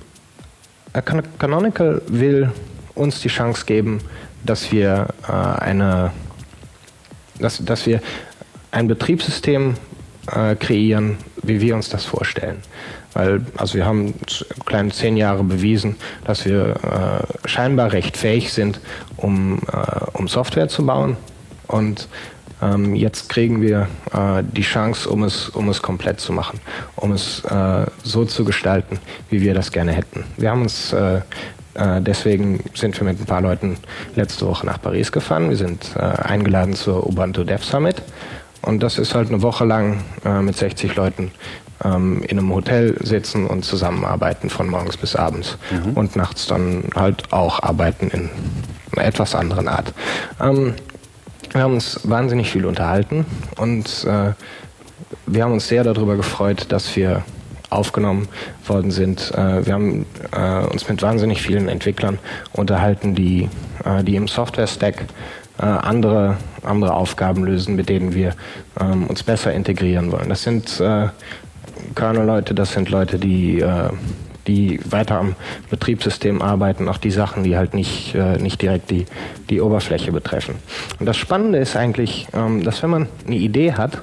Canonical 1.39 2.02
will 2.08 2.52
uns 2.96 3.22
die 3.22 3.30
Chance 3.30 3.66
geben, 3.66 4.02
dass 4.44 4.72
wir 4.72 5.08
äh, 5.28 5.32
eine 5.32 6.12
dass, 7.40 7.64
dass 7.64 7.86
wir 7.86 8.02
ein 8.72 8.88
Betriebssystem 8.88 9.76
äh, 10.28 10.56
kreieren, 10.56 11.18
wie 11.42 11.62
wir 11.62 11.76
uns 11.76 11.90
das 11.90 12.06
vorstellen. 12.06 12.58
Weil, 13.14 13.42
also 13.58 13.76
wir 13.76 13.86
haben 13.86 14.14
kleine 14.66 14.92
zehn 14.92 15.18
Jahre 15.18 15.44
bewiesen, 15.44 15.96
dass 16.24 16.46
wir 16.46 16.76
äh, 17.44 17.48
scheinbar 17.48 17.92
recht 17.92 18.16
fähig 18.16 18.54
sind, 18.54 18.80
um, 19.18 19.60
äh, 19.72 20.06
um 20.14 20.28
Software 20.28 20.70
zu 20.70 20.86
bauen. 20.86 21.18
Und 21.68 22.08
ähm, 22.62 22.96
jetzt 22.96 23.30
kriegen 23.30 23.62
wir 23.62 23.88
äh, 24.14 24.44
die 24.44 24.62
Chance, 24.62 25.10
um 25.10 25.24
es, 25.24 25.50
um 25.50 25.68
es 25.70 25.82
komplett 25.82 26.20
zu 26.20 26.32
machen, 26.32 26.60
um 26.96 27.12
es 27.12 27.44
äh, 27.46 27.86
so 28.04 28.24
zu 28.26 28.46
gestalten, 28.46 29.00
wie 29.30 29.42
wir 29.42 29.54
das 29.54 29.72
gerne 29.72 29.92
hätten. 29.92 30.24
Wir 30.38 30.52
haben 30.52 30.62
uns 30.62 30.96
äh, 31.76 32.01
deswegen 32.01 32.63
sind 32.74 32.99
wir 32.99 33.05
mit 33.05 33.19
ein 33.19 33.26
paar 33.26 33.41
Leuten 33.41 33.78
letzte 34.15 34.45
Woche 34.47 34.65
nach 34.65 34.82
Paris 34.82 35.11
gefahren. 35.11 35.49
Wir 35.49 35.57
sind 35.57 35.95
äh, 35.95 35.99
eingeladen 35.99 36.74
zur 36.74 37.07
Ubuntu 37.07 37.43
Dev 37.43 37.63
Summit. 37.63 38.01
Und 38.61 38.84
das 38.84 38.99
ist 38.99 39.15
halt 39.15 39.30
eine 39.30 39.41
Woche 39.41 39.65
lang 39.65 40.03
äh, 40.24 40.41
mit 40.41 40.55
60 40.55 40.95
Leuten 40.95 41.32
ähm, 41.84 42.24
in 42.24 42.38
einem 42.38 42.53
Hotel 42.53 42.95
sitzen 43.01 43.47
und 43.47 43.65
zusammenarbeiten 43.65 44.49
von 44.49 44.69
morgens 44.69 44.97
bis 44.97 45.15
abends. 45.15 45.57
Mhm. 45.72 45.93
Und 45.93 46.15
nachts 46.15 46.47
dann 46.47 46.84
halt 46.95 47.32
auch 47.34 47.61
arbeiten 47.63 48.09
in 48.09 48.30
einer 48.95 49.05
etwas 49.05 49.36
anderen 49.36 49.67
Art. 49.67 49.93
Ähm, 50.39 50.76
wir 51.53 51.63
haben 51.63 51.74
uns 51.74 51.99
wahnsinnig 52.03 52.49
viel 52.49 52.65
unterhalten 52.65 53.26
und 53.57 54.05
äh, 54.05 54.32
wir 55.26 55.43
haben 55.43 55.51
uns 55.51 55.67
sehr 55.67 55.84
darüber 55.84 56.15
gefreut, 56.15 56.67
dass 56.69 56.95
wir 56.95 57.24
aufgenommen 57.72 58.28
worden 58.67 58.91
sind. 58.91 59.32
Äh, 59.34 59.65
wir 59.65 59.74
haben 59.74 60.05
äh, 60.32 60.65
uns 60.67 60.88
mit 60.88 61.01
wahnsinnig 61.01 61.41
vielen 61.41 61.69
Entwicklern 61.69 62.19
unterhalten, 62.53 63.15
die, 63.15 63.49
äh, 63.84 64.03
die 64.03 64.15
im 64.15 64.28
Software-Stack 64.28 65.05
andere, 65.57 66.38
andere 66.63 66.93
Aufgaben 66.95 67.43
lösen, 67.43 67.76
mit 67.76 67.88
denen 67.88 68.15
wir 68.15 68.34
ähm, 68.80 69.05
uns 69.05 69.22
besser 69.22 69.53
integrieren 69.53 70.11
wollen. 70.11 70.28
Das 70.28 70.41
sind 70.41 70.82
Kernel-Leute, 71.93 72.55
das 72.55 72.72
sind 72.72 72.89
Leute, 72.89 73.19
die 73.19 73.63
die 74.47 74.80
weiter 74.89 75.19
am 75.19 75.36
Betriebssystem 75.69 76.41
arbeiten, 76.41 76.88
auch 76.88 76.97
die 76.97 77.11
Sachen, 77.11 77.43
die 77.43 77.57
halt 77.57 77.76
nicht, 77.76 78.15
nicht 78.39 78.59
direkt 78.59 78.89
die, 78.89 79.05
die 79.51 79.61
Oberfläche 79.61 80.11
betreffen. 80.11 80.55
Und 80.99 81.05
das 81.05 81.17
Spannende 81.17 81.59
ist 81.59 81.76
eigentlich, 81.76 82.28
ähm, 82.34 82.63
dass 82.63 82.82
wenn 82.82 82.89
man 82.89 83.07
eine 83.28 83.36
Idee 83.36 83.74
hat, 83.74 84.01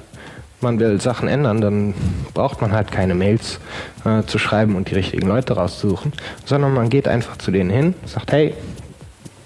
man 0.61 0.79
will 0.79 0.99
Sachen 0.99 1.27
ändern, 1.27 1.61
dann 1.61 1.93
braucht 2.33 2.61
man 2.61 2.71
halt 2.71 2.91
keine 2.91 3.15
Mails 3.15 3.59
äh, 4.05 4.23
zu 4.23 4.37
schreiben 4.37 4.75
und 4.75 4.89
die 4.89 4.95
richtigen 4.95 5.27
Leute 5.27 5.53
rauszusuchen, 5.53 6.13
sondern 6.45 6.73
man 6.73 6.89
geht 6.89 7.07
einfach 7.07 7.37
zu 7.37 7.51
denen 7.51 7.69
hin, 7.69 7.95
sagt, 8.05 8.31
hey, 8.31 8.53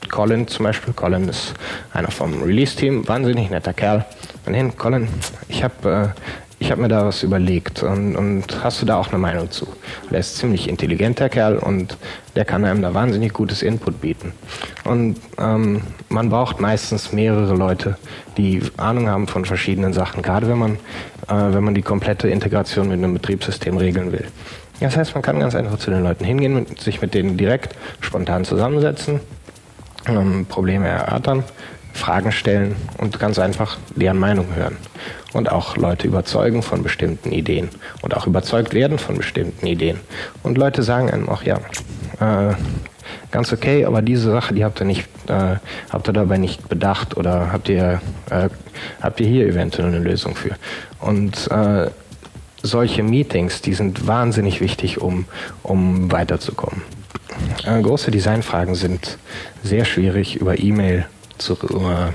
Colin 0.09 0.47
zum 0.47 0.65
Beispiel, 0.65 0.93
Colin 0.93 1.27
ist 1.27 1.53
einer 1.91 2.11
vom 2.11 2.43
Release-Team, 2.43 3.07
wahnsinnig 3.07 3.49
netter 3.49 3.73
Kerl. 3.73 4.05
Und 4.45 4.53
hin, 4.53 4.77
Colin, 4.77 5.07
ich 5.47 5.63
habe 5.63 6.13
äh, 6.15 6.42
ich 6.63 6.71
habe 6.71 6.81
mir 6.81 6.87
da 6.87 7.05
was 7.05 7.23
überlegt 7.23 7.83
und, 7.83 8.15
und, 8.15 8.63
hast 8.63 8.81
du 8.81 8.85
da 8.85 8.95
auch 8.95 9.09
eine 9.09 9.17
Meinung 9.17 9.51
zu? 9.51 9.67
Der 10.09 10.19
ist 10.19 10.37
ziemlich 10.37 10.69
intelligenter 10.69 11.27
Kerl 11.27 11.57
und 11.57 11.97
der 12.37 12.45
kann 12.45 12.63
einem 12.63 12.81
da 12.81 12.93
wahnsinnig 12.93 13.33
gutes 13.33 13.61
Input 13.61 13.99
bieten. 13.99 14.31
Und 14.85 15.17
ähm, 15.37 15.81
man 16.07 16.29
braucht 16.29 16.61
meistens 16.61 17.11
mehrere 17.11 17.53
Leute, 17.53 17.97
die 18.37 18.61
Ahnung 18.77 19.09
haben 19.09 19.27
von 19.27 19.43
verschiedenen 19.43 19.91
Sachen, 19.91 20.21
gerade 20.21 20.47
wenn 20.47 20.57
man, 20.57 20.75
äh, 21.27 21.53
wenn 21.53 21.65
man 21.65 21.75
die 21.75 21.81
komplette 21.81 22.29
Integration 22.29 22.87
mit 22.87 22.97
einem 22.97 23.13
Betriebssystem 23.13 23.75
regeln 23.75 24.13
will. 24.13 24.25
Das 24.79 24.95
heißt, 24.95 25.15
man 25.15 25.21
kann 25.21 25.41
ganz 25.41 25.55
einfach 25.55 25.77
zu 25.79 25.91
den 25.91 26.01
Leuten 26.01 26.23
hingehen, 26.23 26.65
sich 26.79 27.01
mit 27.01 27.13
denen 27.13 27.35
direkt 27.35 27.75
spontan 27.99 28.45
zusammensetzen, 28.45 29.19
ähm, 30.07 30.45
Probleme 30.45 30.87
erörtern, 30.87 31.43
Fragen 31.91 32.31
stellen 32.31 32.77
und 32.99 33.19
ganz 33.19 33.37
einfach 33.37 33.77
deren 33.97 34.17
Meinung 34.17 34.47
hören 34.55 34.77
und 35.33 35.51
auch 35.51 35.75
Leute 35.77 36.07
überzeugen 36.07 36.61
von 36.61 36.83
bestimmten 36.83 37.31
Ideen 37.31 37.69
und 38.01 38.15
auch 38.15 38.27
überzeugt 38.27 38.73
werden 38.73 38.97
von 38.97 39.17
bestimmten 39.17 39.65
Ideen. 39.65 39.99
Und 40.43 40.57
Leute 40.57 40.83
sagen 40.83 41.09
einem 41.09 41.27
auch, 41.27 41.43
ja, 41.43 41.57
äh, 42.19 42.53
ganz 43.31 43.51
okay, 43.51 43.85
aber 43.85 44.01
diese 44.01 44.31
Sache, 44.31 44.53
die 44.53 44.63
habt 44.63 44.79
ihr 44.79 44.85
nicht, 44.85 45.07
äh, 45.27 45.55
habt 45.89 46.07
ihr 46.07 46.13
dabei 46.13 46.37
nicht 46.37 46.69
bedacht 46.69 47.17
oder 47.17 47.51
habt 47.51 47.67
ihr, 47.69 48.01
äh, 48.29 48.49
habt 49.01 49.19
ihr 49.19 49.27
hier 49.27 49.47
eventuell 49.47 49.87
eine 49.87 49.99
Lösung 49.99 50.35
für? 50.35 50.55
Und 50.99 51.49
äh, 51.51 51.89
solche 52.61 53.03
Meetings, 53.03 53.61
die 53.61 53.73
sind 53.73 54.07
wahnsinnig 54.07 54.61
wichtig, 54.61 55.01
um, 55.01 55.25
um 55.63 56.11
weiterzukommen. 56.11 56.81
Äh, 57.65 57.81
große 57.81 58.11
Designfragen 58.11 58.75
sind 58.75 59.17
sehr 59.63 59.85
schwierig 59.85 60.35
über 60.35 60.59
E-Mail 60.59 61.05
zu, 61.37 61.53
äh, 61.53 62.11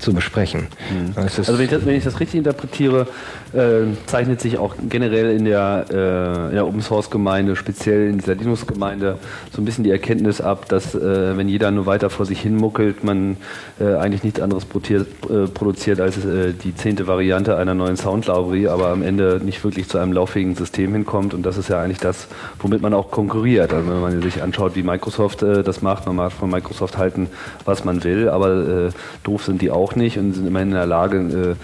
zu 0.00 0.12
besprechen. 0.12 0.68
Mhm. 0.90 1.12
Also 1.16 1.58
wenn 1.58 1.64
ich, 1.64 1.70
das, 1.70 1.86
wenn 1.86 1.94
ich, 1.94 2.04
das, 2.04 2.20
richtig 2.20 2.38
interpretiere, 2.38 3.06
äh, 3.52 3.82
zeichnet 4.06 4.40
sich 4.40 4.58
auch 4.58 4.74
generell 4.88 5.36
in 5.36 5.44
der, 5.44 5.86
äh, 5.90 6.48
in 6.48 6.54
der 6.54 6.66
Open 6.66 6.82
Source 6.82 7.10
Gemeinde, 7.10 7.56
speziell 7.56 8.08
in 8.08 8.18
dieser 8.18 8.34
Linux 8.34 8.66
Gemeinde, 8.66 9.18
so 9.52 9.60
ein 9.62 9.64
bisschen 9.64 9.84
die 9.84 9.90
Erkenntnis 9.90 10.40
ab, 10.40 10.68
dass 10.68 10.94
äh, 10.94 11.36
wenn 11.36 11.48
jeder 11.48 11.70
nur 11.70 11.86
weiter 11.86 12.10
vor 12.10 12.26
sich 12.26 12.40
hin 12.40 12.56
muckelt, 12.56 13.04
man 13.04 13.36
äh, 13.80 13.94
eigentlich 13.94 14.22
nichts 14.24 14.40
anderes 14.40 14.64
produziert, 14.64 15.06
äh, 15.30 15.46
produziert 15.46 16.00
als 16.00 16.24
äh, 16.24 16.52
die 16.52 16.74
zehnte 16.74 17.06
Variante 17.06 17.56
einer 17.56 17.74
neuen 17.74 17.96
Sound 17.96 18.26
Library, 18.26 18.68
aber 18.68 18.88
am 18.88 19.02
Ende 19.02 19.40
nicht 19.42 19.62
wirklich 19.64 19.88
zu 19.88 19.98
einem 19.98 20.12
lauffähigen 20.12 20.54
System 20.54 20.92
hinkommt 20.92 21.34
und 21.34 21.44
das 21.44 21.58
ist 21.58 21.68
ja 21.68 21.80
eigentlich 21.80 21.98
das, 21.98 22.28
womit 22.58 22.82
man 22.82 22.94
auch 22.94 23.10
konkurriert. 23.10 23.72
Also 23.72 23.88
wenn 23.88 24.00
man 24.00 24.22
sich 24.22 24.42
anschaut, 24.42 24.76
wie 24.76 24.82
Microsoft 24.82 25.42
das 25.42 25.82
macht, 25.82 26.06
man 26.06 26.16
mag 26.16 26.32
von 26.32 26.50
Microsoft 26.50 26.98
halten, 26.98 27.28
was 27.64 27.84
man 27.84 28.02
will, 28.04 28.28
aber 28.28 28.90
doof 29.22 29.44
sind 29.44 29.62
die 29.62 29.70
auch 29.70 29.87
nicht 29.96 30.18
und 30.18 30.32
sind 30.34 30.46
immerhin 30.46 30.68
in 30.68 30.74
der 30.74 30.86
Lage, 30.86 31.56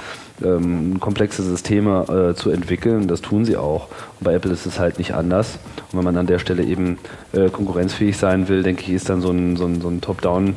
ähm, 0.43 0.99
komplexe 1.01 1.43
Systeme 1.43 2.33
äh, 2.33 2.35
zu 2.35 2.51
entwickeln. 2.51 3.07
Das 3.07 3.21
tun 3.21 3.45
sie 3.45 3.57
auch. 3.57 3.89
Und 4.19 4.25
bei 4.25 4.35
Apple 4.35 4.53
ist 4.53 4.67
es 4.67 4.79
halt 4.79 4.99
nicht 4.99 5.15
anders. 5.15 5.59
Und 5.93 5.99
wenn 5.99 6.05
man 6.05 6.17
an 6.17 6.27
der 6.27 6.39
Stelle 6.39 6.65
eben 6.65 6.99
äh, 7.33 7.51
konkurrenzfähig 7.51 8.17
sein 8.17 8.49
will, 8.49 8.63
denke 8.63 8.83
ich, 8.83 8.91
ist 8.91 9.09
dann 9.09 9.21
so 9.21 9.31
ein, 9.31 9.57
so 9.57 9.67
ein, 9.67 9.81
so 9.81 9.89
ein 9.89 10.01
Top-Down- 10.01 10.55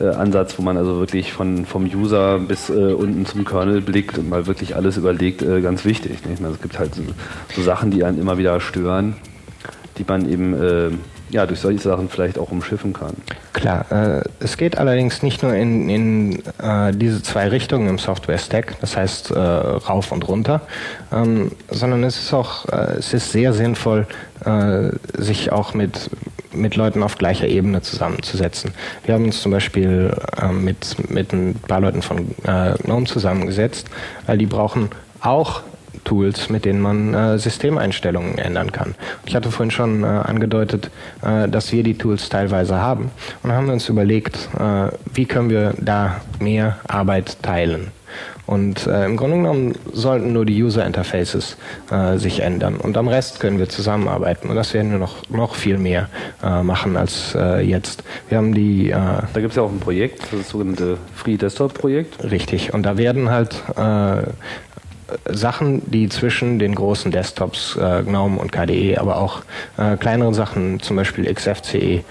äh, 0.00 0.08
Ansatz, 0.10 0.58
wo 0.58 0.62
man 0.62 0.76
also 0.76 1.00
wirklich 1.00 1.32
von, 1.32 1.66
vom 1.66 1.84
User 1.84 2.38
bis 2.38 2.70
äh, 2.70 2.92
unten 2.92 3.26
zum 3.26 3.44
Kernel 3.44 3.80
blickt 3.80 4.16
und 4.16 4.28
mal 4.28 4.46
wirklich 4.46 4.76
alles 4.76 4.96
überlegt, 4.96 5.42
äh, 5.42 5.60
ganz 5.60 5.84
wichtig. 5.84 6.24
Ne? 6.24 6.34
Ich 6.34 6.40
meine, 6.40 6.54
es 6.54 6.62
gibt 6.62 6.78
halt 6.78 6.94
so, 6.94 7.02
so, 7.54 7.62
Sachen, 7.62 7.90
die 7.90 8.04
einen 8.04 8.20
immer 8.20 8.38
wieder 8.38 8.60
stören, 8.60 9.16
die 9.98 10.04
man 10.06 10.30
eben 10.30 10.54
äh, 10.54 10.90
ja, 11.30 11.46
durch 11.46 11.60
solche 11.60 11.80
Sachen 11.80 12.08
vielleicht 12.08 12.38
auch 12.38 12.50
umschiffen 12.50 12.92
kann. 12.92 13.14
Klar, 13.52 13.86
äh, 13.90 14.22
es 14.40 14.56
geht 14.56 14.78
allerdings 14.78 15.22
nicht 15.22 15.42
nur 15.42 15.54
in, 15.54 15.88
in 15.88 16.42
äh, 16.62 16.92
diese 16.92 17.22
zwei 17.22 17.48
Richtungen 17.48 17.88
im 17.88 17.98
Software-Stack, 17.98 18.76
das 18.80 18.96
heißt 18.96 19.30
äh, 19.30 19.38
rauf 19.38 20.12
und 20.12 20.26
runter, 20.28 20.62
ähm, 21.12 21.52
sondern 21.70 22.04
es 22.04 22.18
ist 22.18 22.32
auch, 22.32 22.66
äh, 22.68 22.96
es 22.98 23.12
ist 23.14 23.32
sehr 23.32 23.52
sinnvoll, 23.52 24.06
äh, 24.44 24.90
sich 25.16 25.52
auch 25.52 25.74
mit, 25.74 26.10
mit 26.52 26.76
Leuten 26.76 27.02
auf 27.02 27.18
gleicher 27.18 27.46
Ebene 27.46 27.82
zusammenzusetzen. 27.82 28.72
Wir 29.04 29.14
haben 29.14 29.24
uns 29.24 29.42
zum 29.42 29.52
Beispiel 29.52 30.14
äh, 30.40 30.48
mit, 30.48 31.10
mit 31.10 31.32
ein 31.32 31.54
paar 31.54 31.80
Leuten 31.80 32.02
von 32.02 32.34
GNOME 32.44 33.06
zusammengesetzt, 33.06 33.88
weil 34.26 34.38
die 34.38 34.46
brauchen 34.46 34.90
auch 35.20 35.62
Tools, 36.08 36.48
mit 36.48 36.64
denen 36.64 36.80
man 36.80 37.12
äh, 37.12 37.38
Systemeinstellungen 37.38 38.38
ändern 38.38 38.72
kann. 38.72 38.94
Ich 39.26 39.36
hatte 39.36 39.50
vorhin 39.50 39.70
schon 39.70 40.04
äh, 40.04 40.06
angedeutet, 40.06 40.90
äh, 41.22 41.48
dass 41.48 41.70
wir 41.70 41.82
die 41.82 41.98
Tools 41.98 42.30
teilweise 42.30 42.80
haben. 42.80 43.10
Und 43.42 43.52
haben 43.52 43.66
wir 43.66 43.74
uns 43.74 43.90
überlegt, 43.90 44.48
äh, 44.58 44.90
wie 45.12 45.26
können 45.26 45.50
wir 45.50 45.74
da 45.78 46.22
mehr 46.40 46.78
Arbeit 46.88 47.42
teilen. 47.42 47.88
Und 48.46 48.86
äh, 48.86 49.04
im 49.04 49.18
Grunde 49.18 49.36
genommen 49.36 49.74
sollten 49.92 50.32
nur 50.32 50.46
die 50.46 50.62
User 50.62 50.86
Interfaces 50.86 51.58
äh, 51.90 52.16
sich 52.16 52.40
ändern. 52.40 52.76
Und 52.76 52.96
am 52.96 53.06
Rest 53.06 53.38
können 53.38 53.58
wir 53.58 53.68
zusammenarbeiten. 53.68 54.48
Und 54.48 54.56
das 54.56 54.72
werden 54.72 54.90
wir 54.90 54.98
noch, 54.98 55.28
noch 55.28 55.54
viel 55.56 55.76
mehr 55.76 56.08
machen 56.62 56.96
als 56.96 57.36
jetzt. 57.62 58.02
Wir 58.28 58.38
haben 58.38 58.54
die. 58.54 58.88
Da 58.88 59.26
gibt 59.34 59.50
es 59.50 59.56
ja 59.56 59.62
auch 59.62 59.70
ein 59.70 59.80
Projekt, 59.80 60.22
das 60.32 60.48
sogenannte 60.48 60.96
Free 61.14 61.36
Desktop 61.36 61.74
Projekt. 61.74 62.24
Richtig. 62.24 62.72
Und 62.72 62.84
da 62.84 62.96
werden 62.96 63.28
halt 63.28 63.62
Sachen, 65.26 65.90
die 65.90 66.08
zwischen 66.08 66.58
den 66.58 66.74
großen 66.74 67.10
Desktops 67.10 67.76
äh, 67.76 68.02
GNOME 68.02 68.38
und 68.38 68.52
KDE, 68.52 68.98
aber 68.98 69.16
auch 69.16 69.42
äh, 69.76 69.96
kleinere 69.96 70.34
Sachen, 70.34 70.80
zum 70.80 70.96
Beispiel 70.96 71.32
XFCE, 71.32 71.78
äh, 71.78 72.02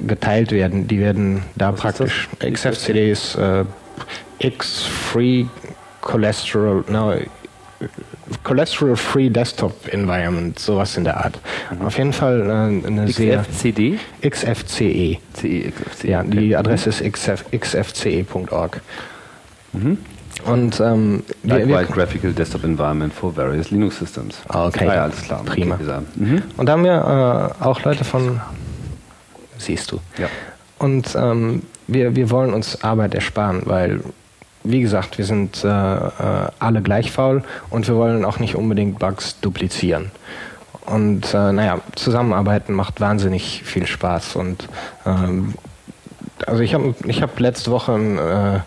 geteilt 0.00 0.52
werden. 0.52 0.88
Die 0.88 1.00
werden 1.00 1.42
da 1.56 1.72
Was 1.72 1.80
praktisch. 1.80 2.28
XFCE 2.40 3.10
ist 3.10 3.36
äh, 3.36 3.64
X-Free 4.38 5.46
Cholesterol, 6.00 6.84
no, 6.88 7.14
Cholesterol 8.42 8.96
Free 8.96 9.28
Desktop 9.30 9.88
Environment, 9.88 10.58
sowas 10.58 10.96
in 10.96 11.04
der 11.04 11.16
Art. 11.16 11.38
Mhm. 11.70 11.86
Auf 11.86 11.98
jeden 11.98 12.12
Fall 12.12 12.40
äh, 12.40 12.86
eine 12.86 13.06
XFCD? 13.06 13.98
sehr 14.20 14.30
XFCE. 14.30 15.18
CE, 15.34 15.70
XFCE. 15.70 16.08
Ja, 16.08 16.22
die 16.22 16.56
Adresse 16.56 16.90
ist 16.90 17.02
xf, 17.02 17.44
xfce.org. 17.50 18.80
Mhm. 19.72 19.98
Und 20.46 20.80
ähm, 20.80 21.22
wir, 21.42 21.66
wir, 21.66 21.84
Graphical 21.84 22.32
Desktop 22.32 22.64
Environment 22.64 23.12
for 23.12 23.36
Various 23.36 23.70
Linux 23.70 23.98
Systems. 23.98 24.38
Ah, 24.48 24.66
okay. 24.66 24.88
Ah, 24.88 24.94
ja, 24.94 25.02
alles 25.04 25.22
klar. 25.22 25.42
Prima. 25.44 25.78
Mhm. 26.16 26.42
Und 26.56 26.66
da 26.66 26.72
haben 26.72 26.84
wir 26.84 27.54
äh, 27.60 27.64
auch 27.64 27.82
Leute 27.82 28.04
von. 28.04 28.40
Siehst 29.58 29.92
du. 29.92 30.00
Ja. 30.18 30.28
Und 30.78 31.14
ähm, 31.14 31.62
wir, 31.86 32.16
wir 32.16 32.30
wollen 32.30 32.54
uns 32.54 32.82
Arbeit 32.82 33.14
ersparen, 33.14 33.62
weil, 33.66 34.00
wie 34.64 34.80
gesagt, 34.80 35.18
wir 35.18 35.26
sind 35.26 35.62
äh, 35.64 35.68
äh, 35.68 36.10
alle 36.58 36.80
gleich 36.80 37.12
faul 37.12 37.42
und 37.68 37.86
wir 37.86 37.96
wollen 37.96 38.24
auch 38.24 38.38
nicht 38.38 38.54
unbedingt 38.54 38.98
Bugs 38.98 39.38
duplizieren. 39.40 40.10
Und 40.86 41.34
äh, 41.34 41.52
naja, 41.52 41.80
zusammenarbeiten 41.94 42.72
macht 42.72 43.00
wahnsinnig 43.00 43.62
viel 43.64 43.86
Spaß. 43.86 44.36
Und 44.36 44.68
ähm, 45.04 45.54
also 46.46 46.62
ich 46.62 46.74
habe 46.74 46.94
ich 47.06 47.20
hab 47.22 47.38
letzte 47.38 47.70
Woche 47.70 47.92
ein 47.92 48.62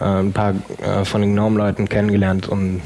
äh, 0.00 0.04
ein 0.04 0.32
paar 0.32 0.54
äh, 0.82 1.04
von 1.04 1.20
den 1.20 1.32
Gnome-Leuten 1.34 1.88
kennengelernt 1.88 2.48
und 2.48 2.82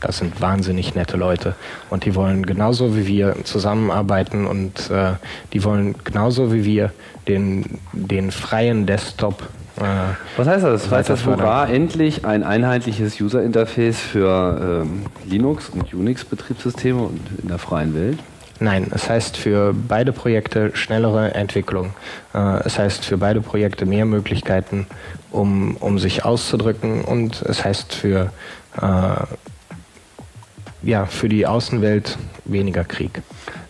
das 0.00 0.18
sind 0.18 0.40
wahnsinnig 0.40 0.94
nette 0.94 1.16
Leute 1.16 1.54
und 1.90 2.04
die 2.06 2.14
wollen 2.14 2.46
genauso 2.46 2.96
wie 2.96 3.06
wir 3.06 3.36
zusammenarbeiten 3.44 4.46
und 4.46 4.90
äh, 4.90 5.12
die 5.52 5.62
wollen 5.62 5.94
genauso 6.04 6.52
wie 6.52 6.64
wir 6.64 6.92
den, 7.28 7.78
den 7.92 8.30
freien 8.30 8.86
Desktop. 8.86 9.42
Äh, 9.76 9.82
Was 10.36 10.48
heißt 10.48 10.64
das? 10.64 10.90
Heißt, 10.90 11.10
das 11.10 11.26
war 11.26 11.68
endlich 11.68 12.24
ein 12.24 12.44
einheitliches 12.44 13.20
User-Interface 13.20 14.00
für 14.00 14.84
ähm, 14.84 15.06
Linux 15.28 15.68
und 15.68 15.92
Unix-Betriebssysteme 15.92 17.00
und 17.00 17.20
in 17.42 17.48
der 17.48 17.58
freien 17.58 17.94
Welt? 17.94 18.18
Nein, 18.62 18.88
es 18.94 19.08
heißt 19.08 19.38
für 19.38 19.72
beide 19.72 20.12
Projekte 20.12 20.76
schnellere 20.76 21.32
Entwicklung. 21.34 21.94
Äh, 22.34 22.60
es 22.66 22.78
heißt 22.78 23.06
für 23.06 23.16
beide 23.16 23.40
Projekte 23.40 23.86
mehr 23.86 24.04
Möglichkeiten, 24.04 24.86
um, 25.30 25.76
um 25.78 25.98
sich 25.98 26.26
auszudrücken 26.26 27.02
und 27.02 27.40
es 27.40 27.64
heißt 27.64 27.94
für, 27.94 28.30
äh, 28.80 29.24
ja, 30.82 31.06
für 31.06 31.30
die 31.30 31.46
Außenwelt 31.46 32.18
weniger 32.44 32.84
Krieg. 32.84 33.22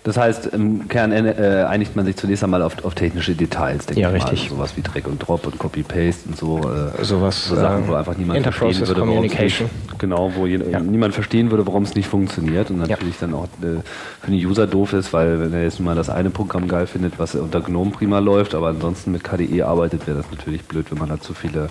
Das 0.02 0.16
heißt, 0.16 0.46
im 0.46 0.88
Kern 0.88 1.12
äh, 1.12 1.66
einigt 1.68 1.94
man 1.94 2.06
sich 2.06 2.16
zunächst 2.16 2.42
einmal 2.42 2.62
auf, 2.62 2.82
auf 2.86 2.94
technische 2.94 3.34
Details. 3.34 3.84
Ja, 3.94 4.08
richtig. 4.08 4.44
Also 4.44 4.54
sowas 4.54 4.74
wie 4.76 4.80
Drag 4.80 5.04
und 5.04 5.18
Drop 5.18 5.46
und 5.46 5.58
Copy-Paste 5.58 6.30
und 6.30 6.38
so. 6.38 6.58
Äh, 6.58 7.04
sowas, 7.04 7.48
so 7.48 7.54
Sachen, 7.54 7.86
wo 7.86 7.92
einfach 7.92 8.16
niemand 8.16 8.42
verstehen 8.42 8.78
würde, 8.78 9.00
Communication. 9.00 9.68
Nicht, 9.88 9.98
genau, 9.98 10.32
wo 10.34 10.46
je, 10.46 10.58
ja. 10.70 10.80
niemand 10.80 11.12
verstehen 11.12 11.50
würde, 11.50 11.66
warum 11.66 11.82
es 11.82 11.94
nicht 11.94 12.08
funktioniert 12.08 12.70
und 12.70 12.78
natürlich 12.78 13.20
ja. 13.20 13.26
dann 13.26 13.34
auch 13.34 13.44
äh, 13.44 13.82
für 14.22 14.30
den 14.30 14.46
User 14.46 14.66
doof 14.66 14.94
ist, 14.94 15.12
weil 15.12 15.38
wenn 15.38 15.52
er 15.52 15.64
jetzt 15.64 15.80
mal 15.80 15.94
das 15.94 16.08
eine 16.08 16.30
Programm 16.30 16.66
geil 16.66 16.86
findet, 16.86 17.18
was 17.18 17.34
unter 17.34 17.60
GNOME 17.60 17.90
prima 17.90 18.20
läuft, 18.20 18.54
aber 18.54 18.68
ansonsten 18.68 19.12
mit 19.12 19.22
KDE 19.22 19.64
arbeitet, 19.64 20.06
wäre 20.06 20.16
das 20.16 20.30
natürlich 20.30 20.64
blöd, 20.64 20.86
wenn 20.90 20.98
man 20.98 21.10
da 21.10 21.20
zu 21.20 21.34
viele. 21.34 21.68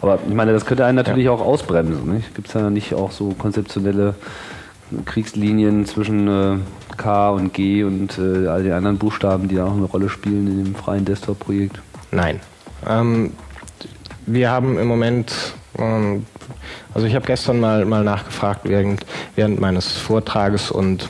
Aber 0.00 0.18
ich 0.26 0.34
meine, 0.34 0.52
das 0.52 0.66
könnte 0.66 0.84
einen 0.84 0.96
natürlich 0.96 1.26
ja. 1.26 1.30
auch 1.30 1.40
ausbremsen. 1.40 2.24
Gibt 2.34 2.48
es 2.48 2.54
da 2.54 2.70
nicht 2.70 2.94
auch 2.94 3.12
so 3.12 3.36
konzeptionelle 3.38 4.16
Kriegslinien 5.04 5.86
zwischen 5.86 6.28
äh, 6.28 6.56
K 6.98 7.30
und 7.30 7.54
G 7.54 7.84
und 7.84 8.18
äh, 8.18 8.46
all 8.48 8.62
die 8.62 8.72
anderen 8.72 8.98
Buchstaben, 8.98 9.48
die 9.48 9.58
auch 9.58 9.72
eine 9.72 9.84
Rolle 9.84 10.10
spielen 10.10 10.46
in 10.46 10.64
dem 10.64 10.74
freien 10.74 11.04
Desktop-Projekt? 11.04 11.80
Nein. 12.10 12.40
Ähm, 12.86 13.32
wir 14.26 14.50
haben 14.50 14.78
im 14.78 14.86
Moment, 14.86 15.32
ähm, 15.78 16.26
also 16.92 17.06
ich 17.06 17.14
habe 17.14 17.24
gestern 17.24 17.60
mal, 17.60 17.86
mal 17.86 18.04
nachgefragt 18.04 18.62
während, 18.64 19.06
während 19.36 19.60
meines 19.60 19.96
Vortrages 19.96 20.70
und 20.70 21.08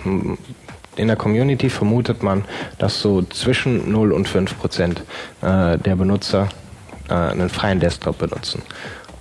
in 0.96 1.06
der 1.06 1.16
Community 1.16 1.70
vermutet 1.70 2.22
man, 2.22 2.44
dass 2.78 3.00
so 3.00 3.22
zwischen 3.22 3.90
0 3.90 4.12
und 4.12 4.28
5 4.28 4.58
Prozent 4.58 5.02
äh, 5.42 5.78
der 5.78 5.96
Benutzer 5.96 6.48
äh, 7.08 7.14
einen 7.14 7.48
freien 7.48 7.80
Desktop 7.80 8.18
benutzen. 8.18 8.62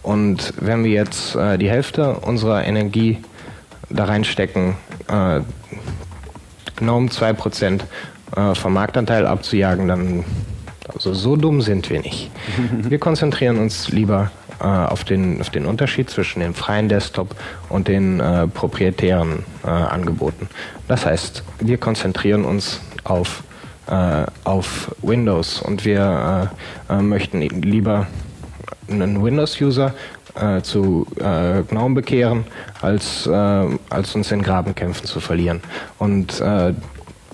Und 0.03 0.53
wenn 0.59 0.83
wir 0.83 0.91
jetzt 0.91 1.35
äh, 1.35 1.57
die 1.57 1.69
Hälfte 1.69 2.13
unserer 2.21 2.65
Energie 2.65 3.17
da 3.89 4.05
reinstecken, 4.05 4.75
äh, 6.77 6.83
GNOME 6.83 7.09
2% 7.09 7.81
äh, 8.35 8.55
vom 8.55 8.73
Marktanteil 8.73 9.25
abzujagen, 9.25 9.87
dann 9.87 10.23
also 10.93 11.13
so 11.13 11.35
dumm 11.35 11.61
sind 11.61 11.89
wir 11.89 12.01
nicht. 12.01 12.31
Wir 12.71 12.99
konzentrieren 12.99 13.57
uns 13.57 13.89
lieber 13.89 14.31
äh, 14.59 14.63
auf, 14.63 15.03
den, 15.03 15.41
auf 15.41 15.49
den 15.49 15.65
Unterschied 15.65 16.09
zwischen 16.09 16.39
dem 16.39 16.53
freien 16.53 16.89
Desktop 16.89 17.35
und 17.69 17.87
den 17.87 18.19
äh, 18.19 18.47
proprietären 18.47 19.43
äh, 19.63 19.67
Angeboten. 19.69 20.49
Das 20.87 21.05
heißt, 21.05 21.43
wir 21.59 21.77
konzentrieren 21.77 22.45
uns 22.45 22.79
auf, 23.03 23.43
äh, 23.87 24.23
auf 24.45 24.95
Windows 25.01 25.61
und 25.61 25.85
wir 25.85 26.51
möchten 27.01 27.41
lieber 27.41 28.07
einen 28.89 29.23
Windows-User 29.23 29.93
äh, 30.35 30.61
zu 30.61 31.05
äh, 31.19 31.63
GNOME 31.63 31.95
bekehren, 31.95 32.45
als, 32.81 33.27
äh, 33.27 33.31
als 33.31 34.15
uns 34.15 34.31
in 34.31 34.41
Grabenkämpfen 34.41 35.05
zu 35.05 35.19
verlieren. 35.19 35.61
Und, 35.97 36.39
äh, 36.41 36.73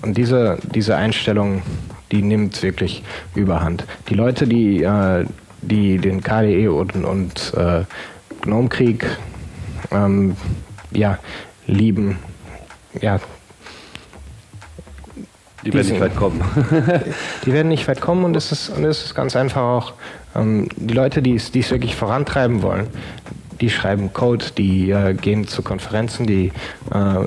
und 0.02 0.16
diese, 0.16 0.58
diese 0.74 0.96
Einstellung, 0.96 1.62
die 2.12 2.22
nimmt 2.22 2.62
wirklich 2.62 3.02
überhand. 3.34 3.84
Die 4.08 4.14
Leute, 4.14 4.46
die, 4.46 4.82
äh, 4.82 5.24
die 5.62 5.98
den 5.98 6.22
KDE 6.22 6.68
und, 6.68 6.94
und 7.04 7.52
äh, 7.56 7.82
GNOME-Krieg 8.42 9.06
ähm, 9.90 10.36
ja, 10.92 11.18
lieben, 11.66 12.18
ja, 13.00 13.18
die 15.64 15.72
werden 15.72 15.88
nicht 15.88 16.00
weit 16.00 16.16
kommen. 16.16 16.40
die 17.46 17.52
werden 17.52 17.68
nicht 17.68 17.86
weit 17.88 18.00
kommen 18.00 18.24
und 18.24 18.36
es 18.36 18.52
ist, 18.52 18.68
und 18.70 18.84
es 18.84 19.04
ist 19.04 19.14
ganz 19.14 19.36
einfach 19.36 19.62
auch, 19.62 19.92
ähm, 20.34 20.68
die 20.76 20.94
Leute, 20.94 21.22
die 21.22 21.34
es, 21.34 21.50
die 21.52 21.60
es 21.60 21.70
wirklich 21.70 21.96
vorantreiben 21.96 22.62
wollen, 22.62 22.86
die 23.60 23.70
schreiben 23.70 24.12
Code, 24.12 24.46
die 24.56 24.90
äh, 24.90 25.14
gehen 25.14 25.46
zu 25.46 25.62
Konferenzen, 25.62 26.26
die, 26.26 26.52
äh, 26.92 27.26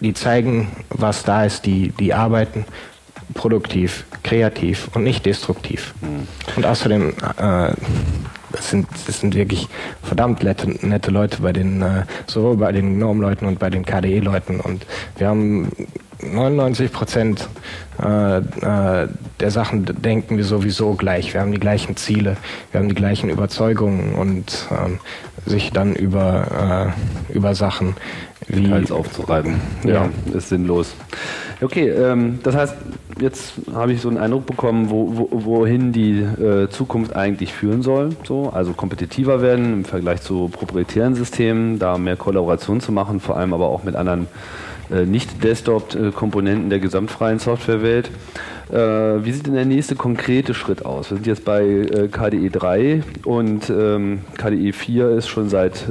die 0.00 0.14
zeigen, 0.14 0.68
was 0.90 1.22
da 1.22 1.44
ist, 1.44 1.66
die, 1.66 1.90
die 1.90 2.12
arbeiten 2.12 2.64
produktiv, 3.34 4.04
kreativ 4.22 4.88
und 4.94 5.04
nicht 5.04 5.26
destruktiv. 5.26 5.94
Mhm. 6.00 6.26
Und 6.56 6.66
außerdem, 6.66 7.14
äh, 7.38 7.72
es 8.52 8.70
sind, 8.70 8.86
es 9.06 9.20
sind 9.20 9.34
wirklich 9.34 9.68
verdammt 10.02 10.42
nette, 10.42 10.70
nette 10.86 11.10
Leute 11.10 11.42
bei 11.42 11.52
den, 11.52 11.82
äh, 11.82 12.04
sowohl 12.26 12.56
bei 12.56 12.72
den 12.72 12.96
GNOME-Leuten 12.96 13.46
und 13.46 13.58
bei 13.58 13.70
den 13.70 13.84
KDE-Leuten. 13.84 14.60
Und 14.60 14.86
wir 15.18 15.28
haben 15.28 15.70
99 16.22 16.92
Prozent 16.92 17.48
äh, 18.02 18.38
äh, 18.38 19.08
der 19.40 19.50
Sachen 19.50 19.84
denken 19.84 20.36
wir 20.36 20.44
sowieso 20.44 20.94
gleich. 20.94 21.32
Wir 21.34 21.40
haben 21.40 21.52
die 21.52 21.60
gleichen 21.60 21.96
Ziele, 21.96 22.36
wir 22.70 22.80
haben 22.80 22.88
die 22.88 22.94
gleichen 22.94 23.30
Überzeugungen 23.30 24.14
und 24.14 24.66
ähm, 24.70 24.98
sich 25.46 25.70
dann 25.72 25.94
über, 25.94 26.92
äh, 27.30 27.34
über 27.34 27.54
Sachen 27.54 27.94
wie 28.48 28.62
Details 28.62 28.92
aufzureiben. 28.92 29.60
Ja, 29.84 29.92
ja, 29.92 30.08
ist 30.34 30.48
sinnlos. 30.48 30.94
Okay, 31.60 31.88
ähm, 31.88 32.38
das 32.42 32.54
heißt, 32.54 32.74
jetzt 33.18 33.54
habe 33.74 33.92
ich 33.92 34.02
so 34.02 34.08
einen 34.08 34.18
Eindruck 34.18 34.44
bekommen, 34.44 34.90
wo, 34.90 35.16
wo, 35.16 35.44
wohin 35.44 35.92
die 35.92 36.20
äh, 36.20 36.68
Zukunft 36.68 37.16
eigentlich 37.16 37.54
führen 37.54 37.82
soll. 37.82 38.10
So, 38.24 38.50
also 38.50 38.74
kompetitiver 38.74 39.40
werden 39.40 39.72
im 39.72 39.84
Vergleich 39.84 40.20
zu 40.20 40.48
proprietären 40.48 41.14
Systemen, 41.14 41.78
da 41.78 41.96
mehr 41.96 42.16
Kollaboration 42.16 42.80
zu 42.80 42.92
machen, 42.92 43.20
vor 43.20 43.38
allem 43.38 43.54
aber 43.54 43.68
auch 43.68 43.84
mit 43.84 43.96
anderen 43.96 44.28
nicht-Desktop-Komponenten 44.90 46.70
der 46.70 46.78
gesamtfreien 46.78 47.38
Softwarewelt. 47.38 48.10
Äh, 48.70 48.76
wie 48.76 49.32
sieht 49.32 49.46
denn 49.46 49.54
der 49.54 49.64
nächste 49.64 49.94
konkrete 49.94 50.54
Schritt 50.54 50.84
aus? 50.84 51.10
Wir 51.10 51.16
sind 51.16 51.26
jetzt 51.26 51.44
bei 51.44 51.62
äh, 51.62 52.08
KDE 52.08 52.50
3 52.50 53.02
und 53.24 53.70
ähm, 53.70 54.20
KDE 54.36 54.72
4 54.72 55.10
ist 55.10 55.28
schon 55.28 55.48
seit 55.48 55.84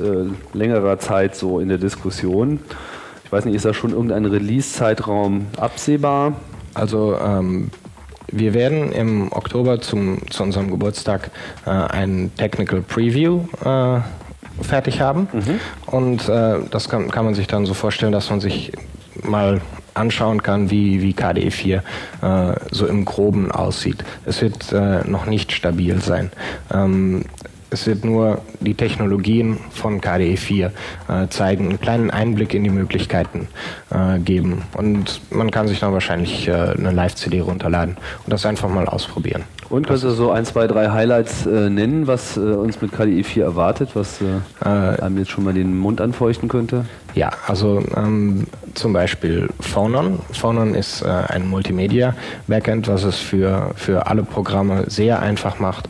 längerer 0.53 0.99
Zeit 0.99 1.35
so 1.35 1.59
in 1.59 1.69
der 1.69 1.77
Diskussion. 1.77 2.59
Ich 3.23 3.31
weiß 3.31 3.45
nicht, 3.45 3.55
ist 3.55 3.65
da 3.65 3.73
schon 3.73 3.91
irgendein 3.91 4.25
Release-Zeitraum 4.25 5.47
absehbar? 5.57 6.33
Also 6.73 7.17
ähm, 7.17 7.71
wir 8.31 8.53
werden 8.53 8.91
im 8.91 9.31
Oktober 9.31 9.79
zum, 9.79 10.19
zu 10.29 10.43
unserem 10.43 10.69
Geburtstag 10.69 11.31
äh, 11.65 11.69
ein 11.69 12.31
Technical 12.37 12.81
Preview 12.81 13.41
äh, 13.63 13.99
fertig 14.61 15.01
haben. 15.01 15.27
Mhm. 15.31 15.59
Und 15.85 16.29
äh, 16.29 16.59
das 16.71 16.89
kann, 16.89 17.09
kann 17.11 17.25
man 17.25 17.33
sich 17.33 17.47
dann 17.47 17.65
so 17.65 17.73
vorstellen, 17.73 18.11
dass 18.11 18.29
man 18.29 18.39
sich 18.39 18.71
mal 19.23 19.61
anschauen 19.93 20.43
kann, 20.43 20.69
wie, 20.71 21.01
wie 21.01 21.13
KDE 21.13 21.51
4 21.51 21.83
äh, 22.21 22.53
so 22.71 22.85
im 22.85 23.05
Groben 23.05 23.51
aussieht. 23.51 24.03
Es 24.25 24.41
wird 24.41 24.71
äh, 24.71 25.07
noch 25.07 25.25
nicht 25.25 25.51
stabil 25.51 26.01
sein. 26.01 26.31
Ähm, 26.73 27.25
es 27.71 27.87
wird 27.87 28.05
nur 28.05 28.41
die 28.59 28.75
Technologien 28.75 29.57
von 29.71 29.99
KDE 29.99 30.37
4 30.37 30.71
äh, 31.07 31.27
zeigen, 31.29 31.69
einen 31.69 31.79
kleinen 31.81 32.11
Einblick 32.11 32.53
in 32.53 32.63
die 32.63 32.69
Möglichkeiten 32.69 33.47
äh, 33.89 34.19
geben. 34.19 34.61
Und 34.77 35.19
man 35.31 35.51
kann 35.51 35.67
sich 35.67 35.79
dann 35.79 35.91
wahrscheinlich 35.91 36.47
äh, 36.47 36.53
eine 36.53 36.91
Live-CD 36.91 37.41
runterladen 37.41 37.97
und 38.23 38.31
das 38.31 38.45
einfach 38.45 38.69
mal 38.69 38.87
ausprobieren. 38.87 39.43
Und 39.69 39.87
kannst 39.87 40.03
du 40.03 40.11
so 40.11 40.31
ein, 40.31 40.45
zwei, 40.45 40.67
drei 40.67 40.89
Highlights 40.89 41.45
äh, 41.45 41.69
nennen, 41.69 42.05
was 42.07 42.37
äh, 42.37 42.41
uns 42.41 42.81
mit 42.81 42.91
KDE 42.91 43.23
4 43.23 43.43
erwartet, 43.43 43.89
was 43.95 44.19
äh, 44.21 44.67
einem 44.67 45.17
jetzt 45.17 45.31
schon 45.31 45.43
mal 45.43 45.53
den 45.53 45.77
Mund 45.77 46.01
anfeuchten 46.01 46.49
könnte? 46.49 46.85
Ja, 47.15 47.31
also 47.47 47.83
ähm, 47.95 48.45
zum 48.75 48.93
Beispiel 48.93 49.49
Phonon. 49.59 50.19
Phonon 50.33 50.75
ist 50.75 51.03
ein 51.03 51.47
Multimedia-Backend, 51.47 52.87
was 52.87 53.03
es 53.03 53.17
für, 53.17 53.71
für 53.75 54.07
alle 54.07 54.23
Programme 54.23 54.83
sehr 54.87 55.21
einfach 55.21 55.59
macht, 55.59 55.89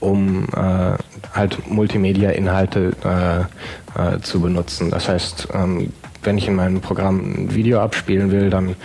um 0.00 0.46
äh, 0.54 0.96
halt 1.32 1.70
Multimedia-Inhalte 1.70 2.92
äh, 3.04 4.16
äh, 4.16 4.20
zu 4.20 4.40
benutzen. 4.40 4.90
Das 4.90 5.08
heißt, 5.08 5.48
ähm, 5.54 5.92
wenn 6.22 6.38
ich 6.38 6.48
in 6.48 6.54
meinem 6.54 6.80
Programm 6.80 7.20
ein 7.20 7.54
Video 7.54 7.80
abspielen 7.80 8.30
will, 8.30 8.50
dann 8.50 8.76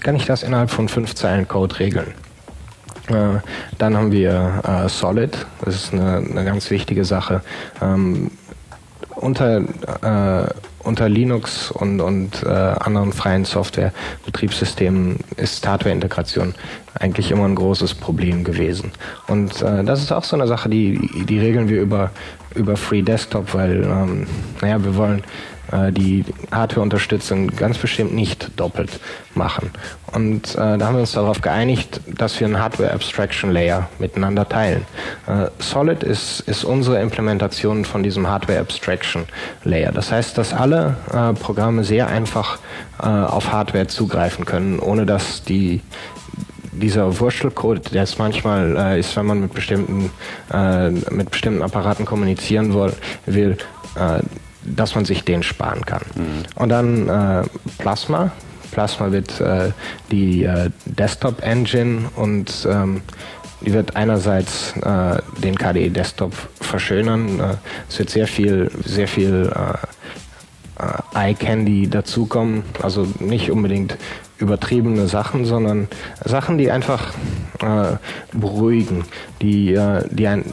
kann 0.00 0.16
ich 0.16 0.26
das 0.26 0.42
innerhalb 0.42 0.70
von 0.70 0.88
fünf 0.88 1.14
Zeilen 1.14 1.46
Code 1.46 1.78
regeln. 1.78 2.14
Äh, 3.08 3.40
dann 3.78 3.96
haben 3.96 4.12
wir 4.12 4.62
äh, 4.66 4.88
Solid, 4.88 5.46
das 5.64 5.74
ist 5.74 5.92
eine, 5.92 6.16
eine 6.16 6.44
ganz 6.44 6.70
wichtige 6.70 7.04
Sache. 7.04 7.42
Ähm, 7.82 8.30
unter, 9.16 9.58
äh, 9.58 10.48
unter 10.82 11.08
Linux 11.08 11.70
und, 11.70 12.00
und 12.00 12.42
äh, 12.42 12.48
anderen 12.48 13.12
freien 13.12 13.44
Software-Betriebssystemen 13.44 15.18
ist 15.36 15.66
Hardware-Integration 15.66 16.54
eigentlich 16.98 17.30
immer 17.30 17.44
ein 17.44 17.54
großes 17.54 17.94
Problem 17.94 18.44
gewesen. 18.44 18.92
Und 19.28 19.62
äh, 19.62 19.84
das 19.84 20.02
ist 20.02 20.12
auch 20.12 20.24
so 20.24 20.36
eine 20.36 20.46
Sache, 20.46 20.68
die, 20.68 21.24
die 21.26 21.38
regeln 21.38 21.68
wir 21.68 21.80
über, 21.80 22.10
über 22.54 22.76
Free 22.76 23.02
Desktop, 23.02 23.54
weil, 23.54 23.82
ähm, 23.84 24.26
naja, 24.60 24.82
wir 24.82 24.96
wollen 24.96 25.22
äh, 25.74 25.92
die 25.92 26.24
Hardware-Unterstützung 26.52 27.48
ganz 27.48 27.78
bestimmt 27.78 28.14
nicht 28.14 28.48
doppelt 28.56 29.00
machen. 29.34 29.70
Und 30.12 30.54
äh, 30.54 30.78
da 30.78 30.86
haben 30.86 30.94
wir 30.94 31.00
uns 31.00 31.12
darauf 31.12 31.40
geeinigt, 31.40 32.00
dass 32.06 32.38
wir 32.38 32.46
einen 32.46 32.58
Hardware-Abstraction-Layer 32.60 33.88
miteinander 33.98 34.48
teilen. 34.48 34.86
Äh, 35.26 35.46
Solid 35.58 36.02
ist, 36.02 36.40
ist 36.40 36.64
unsere 36.64 37.00
Implementation 37.00 37.84
von 37.84 38.02
diesem 38.02 38.28
Hardware-Abstraction-Layer. 38.28 39.92
Das 39.92 40.12
heißt, 40.12 40.38
dass 40.38 40.52
alle 40.52 40.96
äh, 41.12 41.32
Programme 41.34 41.82
sehr 41.84 42.08
einfach 42.08 42.58
äh, 43.02 43.06
auf 43.06 43.50
Hardware 43.50 43.88
zugreifen 43.88 44.44
können, 44.44 44.78
ohne 44.78 45.06
dass 45.06 45.42
die 45.42 45.80
dieser 46.72 47.20
Wurstelcode, 47.20 47.94
der 47.94 48.02
es 48.02 48.18
manchmal 48.18 48.76
äh, 48.76 49.00
ist, 49.00 49.16
wenn 49.16 49.26
man 49.26 49.40
mit 49.40 49.54
bestimmten, 49.54 50.10
äh, 50.52 50.90
mit 50.90 51.30
bestimmten 51.30 51.62
Apparaten 51.62 52.04
kommunizieren 52.04 52.74
will, 52.74 52.92
will 53.26 53.56
äh, 53.94 54.20
dass 54.64 54.94
man 54.94 55.04
sich 55.04 55.24
den 55.24 55.42
sparen 55.42 55.84
kann. 55.84 56.02
Mhm. 56.14 56.42
Und 56.54 56.68
dann 56.68 57.08
äh, 57.08 57.42
Plasma. 57.78 58.32
Plasma 58.70 59.12
wird 59.12 59.40
äh, 59.40 59.70
die 60.10 60.44
äh, 60.44 60.70
Desktop-Engine 60.84 62.10
und 62.16 62.66
ähm, 62.68 63.02
die 63.60 63.72
wird 63.72 63.96
einerseits 63.96 64.74
äh, 64.78 65.20
den 65.42 65.56
KDE 65.56 65.90
Desktop 65.90 66.34
verschönern. 66.60 67.40
Äh, 67.40 67.54
es 67.88 67.98
wird 67.98 68.10
sehr 68.10 68.26
viel, 68.26 68.70
sehr 68.84 69.08
viel 69.08 69.50
äh, 69.54 71.18
Eye 71.18 71.34
Candy 71.34 71.88
dazukommen. 71.88 72.64
Also 72.82 73.06
nicht 73.20 73.50
unbedingt 73.50 73.96
übertriebene 74.38 75.06
Sachen, 75.06 75.44
sondern 75.44 75.88
Sachen, 76.24 76.58
die 76.58 76.70
einfach 76.70 77.12
äh, 77.60 77.96
beruhigen, 78.32 79.04
die, 79.40 79.74
äh, 79.74 80.04
die, 80.10 80.26
ein, 80.26 80.44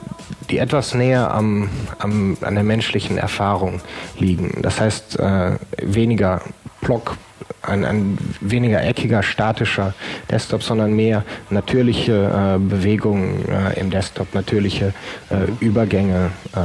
die 0.49 0.59
etwas 0.59 0.93
näher 0.93 1.34
am, 1.34 1.69
am, 1.99 2.38
an 2.41 2.55
der 2.55 2.63
menschlichen 2.63 3.17
Erfahrung 3.17 3.82
liegen. 4.17 4.61
Das 4.61 4.79
heißt, 4.79 5.19
äh, 5.19 5.57
weniger 5.82 6.41
Block 6.82 7.17
ein, 7.63 7.86
ein 7.86 8.17
weniger 8.39 8.84
eckiger, 8.84 9.23
statischer 9.23 9.93
Desktop, 10.29 10.63
sondern 10.63 10.93
mehr 10.93 11.23
natürliche 11.49 12.55
äh, 12.55 12.59
Bewegungen 12.59 13.47
äh, 13.47 13.79
im 13.79 13.91
Desktop, 13.91 14.34
natürliche 14.34 14.93
äh, 15.29 15.63
Übergänge, 15.63 16.32
äh, 16.55 16.59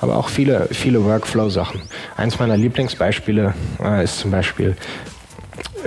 aber 0.00 0.16
auch 0.16 0.28
viele, 0.28 0.68
viele 0.70 1.04
Workflow-Sachen. 1.04 1.82
Eins 2.16 2.38
meiner 2.38 2.56
Lieblingsbeispiele 2.56 3.54
äh, 3.82 4.04
ist 4.04 4.18
zum 4.18 4.30
Beispiel, 4.30 4.76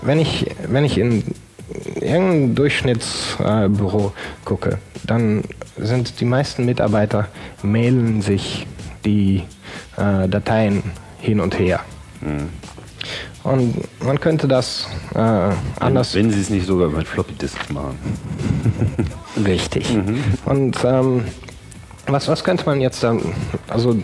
wenn 0.06 0.20
ich, 0.20 0.48
wenn 0.68 0.86
ich 0.86 0.98
in 0.98 1.24
irgendein 1.96 2.56
Durchschnittsbüro 2.56 4.14
gucke, 4.46 4.80
dann 5.06 5.44
sind 5.78 6.20
die 6.20 6.26
meisten 6.26 6.66
Mitarbeiter 6.66 7.28
mailen 7.62 8.22
sich 8.22 8.68
die 9.06 9.44
äh, 9.98 10.28
Dateien 10.28 10.84
hin 11.20 11.40
und 11.40 11.58
her. 11.58 11.80
Mhm. 12.22 12.50
Und 13.44 14.04
man 14.04 14.20
könnte 14.20 14.48
das 14.48 14.88
äh, 15.14 15.20
anders. 15.80 16.16
Wenn, 16.16 16.26
wenn 16.26 16.32
Sie 16.32 16.42
es 16.42 16.50
nicht 16.50 16.66
sogar 16.66 16.90
mit 16.90 17.08
Floppy 17.08 17.34
Disks 17.34 17.70
machen. 17.70 17.98
Richtig. 19.46 19.94
Mhm. 19.94 20.24
Und 20.46 20.78
ähm, 20.86 21.26
was, 22.08 22.28
was 22.28 22.44
könnte 22.44 22.66
man 22.66 22.80
jetzt 22.80 23.04
dann, 23.04 23.22
also 23.68 23.98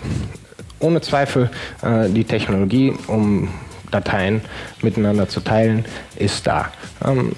ohne 0.79 0.99
Zweifel 1.01 1.49
äh, 1.81 2.09
die 2.09 2.25
Technologie, 2.25 2.93
um 3.07 3.47
Dateien 3.91 4.41
miteinander 4.81 5.27
zu 5.27 5.39
teilen, 5.41 5.85
ist 6.15 6.47
da. 6.47 6.67
Ähm, 7.05 7.35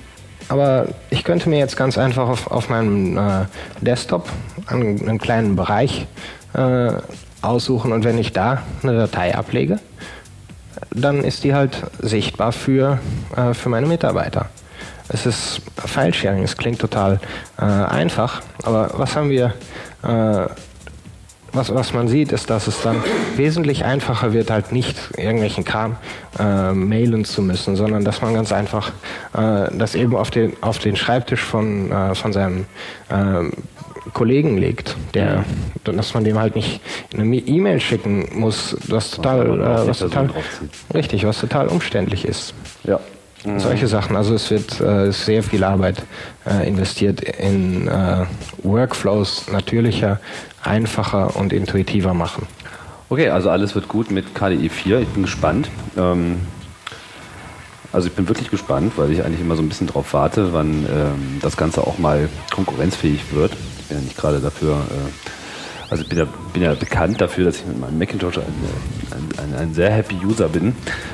aber 0.49 0.87
ich 1.09 1.23
könnte 1.23 1.49
mir 1.49 1.59
jetzt 1.59 1.77
ganz 1.77 1.97
einfach 1.97 2.27
auf, 2.27 2.51
auf 2.51 2.69
meinem 2.69 3.17
äh, 3.17 3.45
Desktop 3.79 4.29
einen, 4.67 4.99
einen, 5.07 5.17
kleinen 5.17 5.55
Bereich 5.55 6.07
äh, 6.53 6.91
aussuchen 7.41 7.93
und 7.93 8.03
wenn 8.03 8.17
ich 8.17 8.33
da 8.33 8.61
eine 8.83 8.97
Datei 8.97 9.33
ablege, 9.33 9.79
dann 10.93 11.23
ist 11.23 11.43
die 11.43 11.53
halt 11.53 11.81
sichtbar 11.99 12.51
für, 12.51 12.99
äh, 13.35 13.53
für 13.53 13.69
meine 13.69 13.87
Mitarbeiter. 13.87 14.49
Es 15.07 15.25
ist 15.25 15.61
File-Sharing, 15.77 16.43
es 16.43 16.57
klingt 16.57 16.79
total 16.79 17.19
äh, 17.57 17.63
einfach, 17.63 18.41
aber 18.63 18.91
was 18.93 19.15
haben 19.15 19.29
wir, 19.29 19.53
äh, 20.03 20.47
was, 21.53 21.73
was 21.73 21.93
man 21.93 22.07
sieht, 22.07 22.31
ist, 22.31 22.49
dass 22.49 22.67
es 22.67 22.81
dann 22.81 23.03
wesentlich 23.35 23.85
einfacher 23.85 24.33
wird, 24.33 24.49
halt 24.49 24.71
nicht 24.71 24.97
irgendwelchen 25.17 25.65
Kram 25.65 25.97
äh, 26.39 26.71
mailen 26.73 27.25
zu 27.25 27.41
müssen, 27.41 27.75
sondern 27.75 28.05
dass 28.05 28.21
man 28.21 28.33
ganz 28.33 28.51
einfach 28.51 28.91
äh, 29.33 29.67
das 29.77 29.95
eben 29.95 30.15
auf 30.15 30.31
den, 30.31 30.53
auf 30.61 30.79
den 30.79 30.95
Schreibtisch 30.95 31.41
von, 31.41 31.91
äh, 31.91 32.15
von 32.15 32.33
seinem 32.33 32.65
Kollegen 34.13 34.57
legt, 34.57 34.95
der, 35.13 35.45
dass 35.83 36.13
man 36.13 36.23
dem 36.23 36.39
halt 36.39 36.55
nicht 36.55 36.81
eine 37.13 37.35
E-Mail 37.35 37.79
schicken 37.79 38.27
muss, 38.33 38.75
was 38.87 39.11
total, 39.11 39.59
äh, 39.59 39.87
was 39.87 39.99
total 39.99 40.29
richtig, 40.93 41.25
was 41.25 41.39
total 41.39 41.67
umständlich 41.67 42.25
ist. 42.25 42.53
Ja. 42.83 42.99
Mhm. 43.45 43.59
Solche 43.59 43.87
Sachen. 43.87 44.15
Also 44.15 44.35
es 44.35 44.49
wird 44.51 44.79
äh, 44.81 45.11
sehr 45.11 45.43
viel 45.43 45.63
Arbeit 45.63 46.03
äh, 46.45 46.67
investiert 46.67 47.21
in 47.21 47.87
äh, 47.87 48.25
Workflows 48.63 49.51
natürlicher, 49.51 50.19
einfacher 50.63 51.35
und 51.35 51.53
intuitiver 51.53 52.13
machen. 52.13 52.47
Okay, 53.09 53.29
also 53.29 53.49
alles 53.49 53.75
wird 53.75 53.87
gut 53.87 54.11
mit 54.11 54.35
KDE 54.35 54.69
4. 54.69 54.99
Ich 54.99 55.07
bin 55.09 55.23
gespannt. 55.23 55.69
Ähm 55.97 56.41
also 57.93 58.07
ich 58.07 58.13
bin 58.13 58.29
wirklich 58.29 58.49
gespannt, 58.49 58.93
weil 58.95 59.11
ich 59.11 59.25
eigentlich 59.25 59.41
immer 59.41 59.57
so 59.57 59.61
ein 59.61 59.67
bisschen 59.67 59.87
darauf 59.87 60.13
warte, 60.13 60.53
wann 60.53 60.85
ähm, 60.85 61.39
das 61.41 61.57
Ganze 61.57 61.85
auch 61.85 61.97
mal 61.97 62.29
konkurrenzfähig 62.49 63.33
wird 63.33 63.51
bin 63.91 63.99
ja 63.99 64.03
nicht 64.03 64.17
gerade 64.17 64.39
dafür, 64.39 64.77
also 65.91 66.05
bin 66.05 66.17
ja, 66.17 66.25
bin 66.53 66.63
ja 66.63 66.73
bekannt 66.73 67.19
dafür, 67.19 67.45
dass 67.45 67.57
ich 67.57 67.67
mit 67.67 67.79
meinem 67.79 67.99
Macintosh 67.99 68.37
ein, 68.37 68.45
ein, 69.11 69.43
ein, 69.43 69.59
ein 69.59 69.73
sehr 69.73 69.91
happy 69.91 70.15
User 70.25 70.47
bin, 70.47 70.69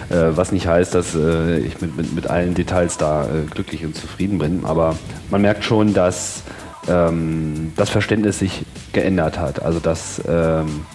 äh, 0.10 0.30
was 0.30 0.52
nicht 0.52 0.68
heißt, 0.68 0.94
dass 0.94 1.16
äh, 1.16 1.58
ich 1.58 1.82
mit, 1.82 1.98
mit, 1.98 2.14
mit 2.14 2.28
allen 2.28 2.54
Details 2.54 2.98
da 2.98 3.24
äh, 3.24 3.48
glücklich 3.50 3.84
und 3.84 3.96
zufrieden 3.96 4.38
bin, 4.38 4.66
aber 4.66 4.96
man 5.32 5.42
merkt 5.42 5.64
schon, 5.64 5.96
dass 5.96 6.44
ähm, 6.88 7.74
das 7.76 7.90
Verständnis 7.90 8.38
sich 8.38 8.66
geändert 8.94 9.40
hat, 9.40 9.64
also 9.64 9.80
dass, 9.80 10.22
ähm, 10.28 10.86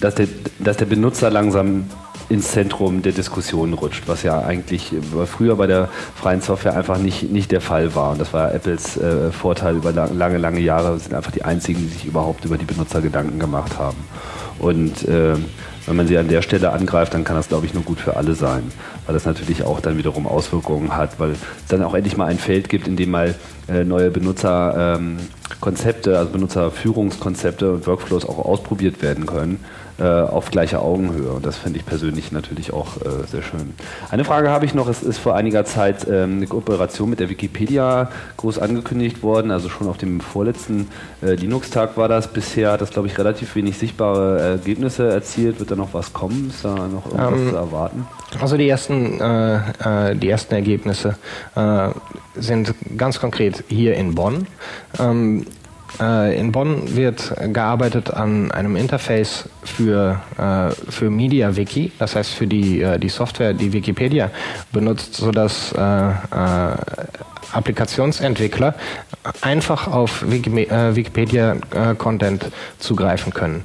dass, 0.00 0.14
der, 0.14 0.28
dass 0.60 0.78
der 0.78 0.86
Benutzer 0.86 1.28
langsam 1.28 1.90
ins 2.30 2.52
Zentrum 2.52 3.02
der 3.02 3.12
Diskussion 3.12 3.74
rutscht, 3.74 4.04
was 4.06 4.22
ja 4.22 4.40
eigentlich 4.40 4.92
früher 5.26 5.56
bei 5.56 5.66
der 5.66 5.88
freien 6.14 6.40
Software 6.40 6.76
einfach 6.76 6.98
nicht, 6.98 7.30
nicht 7.30 7.50
der 7.50 7.60
Fall 7.60 7.94
war. 7.96 8.12
Und 8.12 8.20
das 8.20 8.32
war 8.32 8.54
Apples 8.54 8.96
äh, 8.96 9.32
Vorteil 9.32 9.76
über 9.76 9.92
lange, 9.92 10.38
lange 10.38 10.60
Jahre, 10.60 10.96
sind 10.98 11.12
einfach 11.12 11.32
die 11.32 11.42
einzigen, 11.42 11.80
die 11.80 11.88
sich 11.88 12.06
überhaupt 12.06 12.44
über 12.44 12.56
die 12.56 12.64
Benutzer 12.64 13.00
Gedanken 13.00 13.40
gemacht 13.40 13.78
haben. 13.78 13.96
Und 14.60 15.08
äh, 15.08 15.34
wenn 15.86 15.96
man 15.96 16.06
sie 16.06 16.18
an 16.18 16.28
der 16.28 16.42
Stelle 16.42 16.70
angreift, 16.70 17.14
dann 17.14 17.24
kann 17.24 17.34
das, 17.34 17.48
glaube 17.48 17.66
ich, 17.66 17.74
nur 17.74 17.82
gut 17.82 17.98
für 17.98 18.16
alle 18.16 18.34
sein, 18.34 18.62
weil 19.06 19.14
das 19.14 19.24
natürlich 19.24 19.64
auch 19.64 19.80
dann 19.80 19.98
wiederum 19.98 20.28
Auswirkungen 20.28 20.96
hat, 20.96 21.18
weil 21.18 21.32
es 21.32 21.38
dann 21.68 21.82
auch 21.82 21.94
endlich 21.94 22.16
mal 22.16 22.26
ein 22.26 22.38
Feld 22.38 22.68
gibt, 22.68 22.86
in 22.86 22.96
dem 22.96 23.10
mal 23.10 23.34
äh, 23.68 23.82
neue 23.82 24.10
Benutzerkonzepte, 24.10 26.10
ähm, 26.10 26.16
also 26.16 26.30
Benutzerführungskonzepte 26.30 27.72
und 27.72 27.88
Workflows 27.88 28.24
auch 28.24 28.38
ausprobiert 28.38 29.02
werden 29.02 29.26
können 29.26 29.58
äh, 29.58 29.80
auf 30.04 30.50
gleicher 30.50 30.82
Augenhöhe. 30.82 31.30
Und 31.30 31.44
das 31.44 31.56
finde 31.56 31.78
ich 31.78 31.86
persönlich 31.86 32.32
natürlich 32.32 32.72
auch 32.72 32.96
äh, 32.96 33.26
sehr 33.30 33.42
schön. 33.42 33.74
Eine 34.10 34.24
Frage 34.24 34.50
habe 34.50 34.64
ich 34.64 34.74
noch. 34.74 34.88
Es 34.88 35.02
ist 35.02 35.18
vor 35.18 35.34
einiger 35.34 35.64
Zeit 35.64 36.06
ähm, 36.08 36.36
eine 36.36 36.46
Kooperation 36.46 37.10
mit 37.10 37.20
der 37.20 37.28
Wikipedia 37.28 38.10
groß 38.36 38.58
angekündigt 38.58 39.22
worden. 39.22 39.50
Also 39.50 39.68
schon 39.68 39.88
auf 39.88 39.98
dem 39.98 40.20
vorletzten 40.20 40.88
äh, 41.22 41.34
Linux-Tag 41.34 41.96
war 41.96 42.08
das. 42.08 42.28
Bisher 42.28 42.72
hat 42.72 42.80
das, 42.80 42.90
glaube 42.90 43.08
ich, 43.08 43.18
relativ 43.18 43.54
wenig 43.54 43.78
sichtbare 43.78 44.40
Ergebnisse 44.40 45.08
erzielt. 45.08 45.60
Wird 45.60 45.70
da 45.70 45.76
noch 45.76 45.94
was 45.94 46.12
kommen? 46.12 46.50
Ist 46.50 46.64
da 46.64 46.74
noch 46.74 47.06
irgendwas 47.06 47.40
ähm, 47.40 47.50
zu 47.50 47.56
erwarten? 47.56 48.06
Also 48.40 48.56
die 48.56 48.68
ersten, 48.68 49.20
äh, 49.20 50.10
äh, 50.10 50.16
die 50.16 50.30
ersten 50.30 50.54
Ergebnisse 50.54 51.16
äh, 51.56 51.88
sind 52.36 52.74
ganz 52.96 53.20
konkret 53.20 53.64
hier 53.68 53.94
in 53.94 54.14
Bonn. 54.14 54.46
Ähm, 54.98 55.42
äh, 55.42 55.59
in 55.98 56.52
Bonn 56.52 56.96
wird 56.96 57.34
gearbeitet 57.52 58.12
an 58.12 58.52
einem 58.52 58.76
Interface 58.76 59.48
für, 59.64 60.20
äh, 60.38 60.70
für 60.90 61.10
MediaWiki, 61.10 61.92
das 61.98 62.14
heißt 62.16 62.32
für 62.32 62.46
die, 62.46 62.80
äh, 62.80 62.98
die 62.98 63.08
Software, 63.08 63.54
die 63.54 63.72
Wikipedia 63.72 64.30
benutzt, 64.72 65.14
sodass 65.14 65.74
Applikationsentwickler 67.52 68.76
einfach 69.40 69.88
auf 69.88 70.24
Wikipedia-Content 70.30 72.46
zugreifen 72.78 73.34
können. 73.34 73.64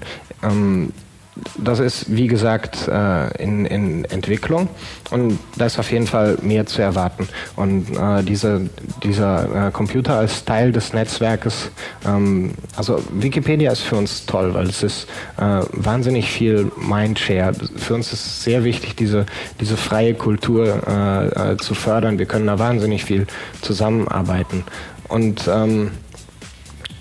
Das 1.57 1.79
ist, 1.79 2.15
wie 2.15 2.27
gesagt, 2.27 2.87
äh, 2.87 3.43
in, 3.43 3.65
in 3.65 4.05
Entwicklung 4.05 4.69
und 5.11 5.37
da 5.57 5.65
ist 5.65 5.77
auf 5.77 5.91
jeden 5.91 6.07
Fall 6.07 6.37
mehr 6.41 6.65
zu 6.65 6.81
erwarten. 6.81 7.27
Und 7.57 7.89
äh, 7.97 8.23
diese, 8.23 8.69
dieser 9.03 9.67
äh, 9.67 9.71
Computer 9.71 10.17
als 10.17 10.45
Teil 10.45 10.71
des 10.71 10.93
Netzwerkes, 10.93 11.71
ähm, 12.05 12.53
also 12.77 13.03
Wikipedia 13.11 13.73
ist 13.73 13.81
für 13.81 13.97
uns 13.97 14.25
toll, 14.25 14.53
weil 14.53 14.67
es 14.67 14.81
ist 14.81 15.07
äh, 15.37 15.61
wahnsinnig 15.73 16.29
viel 16.29 16.71
Mindshare. 16.77 17.53
Für 17.75 17.95
uns 17.95 18.13
ist 18.13 18.25
es 18.25 18.43
sehr 18.43 18.63
wichtig, 18.63 18.95
diese, 18.95 19.25
diese 19.59 19.75
freie 19.75 20.13
Kultur 20.13 20.83
äh, 20.87 21.51
äh, 21.51 21.57
zu 21.57 21.73
fördern. 21.73 22.17
Wir 22.17 22.27
können 22.27 22.47
da 22.47 22.59
wahnsinnig 22.59 23.03
viel 23.03 23.27
zusammenarbeiten. 23.61 24.63
Und, 25.09 25.49
ähm, 25.53 25.91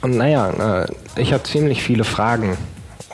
und 0.03 0.17
naja, 0.17 0.87
ich 1.17 1.33
habe 1.33 1.45
ziemlich 1.45 1.83
viele 1.83 2.05
Fragen 2.05 2.59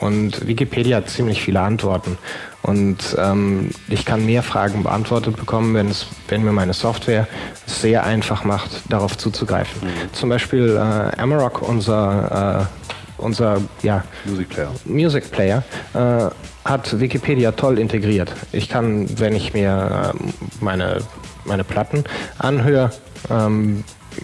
und 0.01 0.47
Wikipedia 0.47 0.97
hat 0.97 1.09
ziemlich 1.09 1.41
viele 1.41 1.61
Antworten. 1.61 2.17
Und 2.63 3.15
ähm, 3.17 3.69
ich 3.87 4.03
kann 4.03 4.25
mehr 4.25 4.43
Fragen 4.43 4.83
beantwortet 4.83 5.35
bekommen, 5.37 5.73
wenn, 5.73 5.89
es, 5.89 6.07
wenn 6.27 6.43
mir 6.43 6.51
meine 6.51 6.73
Software 6.73 7.27
es 7.65 7.81
sehr 7.81 8.03
einfach 8.03 8.43
macht, 8.43 8.69
darauf 8.89 9.17
zuzugreifen. 9.17 9.87
Mhm. 9.87 10.13
Zum 10.13 10.29
Beispiel 10.29 10.75
äh, 10.75 11.21
Amarok, 11.21 11.61
unser, 11.61 12.67
äh, 12.67 13.21
unser 13.21 13.61
ja, 13.83 14.03
Music 14.25 14.49
Player, 14.49 14.71
Music 14.85 15.31
Player 15.31 15.63
äh, 15.93 16.29
hat 16.65 16.99
Wikipedia 16.99 17.51
toll 17.51 17.79
integriert. 17.79 18.31
Ich 18.51 18.69
kann, 18.69 19.07
wenn 19.19 19.35
ich 19.35 19.53
mir 19.53 20.13
äh, 20.13 20.63
meine, 20.63 20.97
meine 21.45 21.63
Platten 21.63 22.03
anhöre, 22.37 22.91
ähm, 23.29 23.83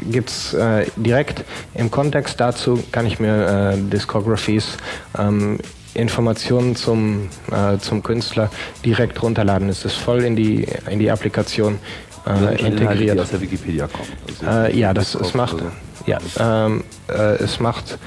gibt 0.10 0.30
es 0.30 0.54
äh, 0.54 0.86
direkt 0.96 1.44
im 1.74 1.92
Kontext 1.92 2.40
dazu, 2.40 2.84
kann 2.92 3.06
ich 3.06 3.20
mir 3.20 3.74
äh, 3.74 3.78
Discographies 3.78 4.78
ähm, 5.18 5.60
Informationen 5.94 6.76
zum, 6.76 7.30
äh, 7.52 7.78
zum 7.80 8.04
Künstler 8.04 8.52
direkt 8.86 9.22
runterladen. 9.22 9.68
Es 9.70 9.84
ist 9.84 9.96
voll 9.96 10.24
in 10.24 10.36
die, 10.36 10.68
in 10.90 11.00
die 11.00 11.10
Applikation 11.10 11.80
äh, 12.26 12.32
integriert. 12.32 12.80
Inhalte, 12.82 13.06
die 13.06 13.20
aus 13.20 13.30
der 13.32 13.42
Wikipedia 13.42 13.88
kommen. 13.88 14.10
Also 14.28 14.68
äh, 14.68 14.78
ja, 14.78 14.94
das 14.94 15.16
es 15.16 15.34
macht, 15.34 15.58
ja, 16.06 16.20
ähm, 16.40 16.84
äh, 17.10 17.44
es 17.44 17.60
macht 17.60 17.98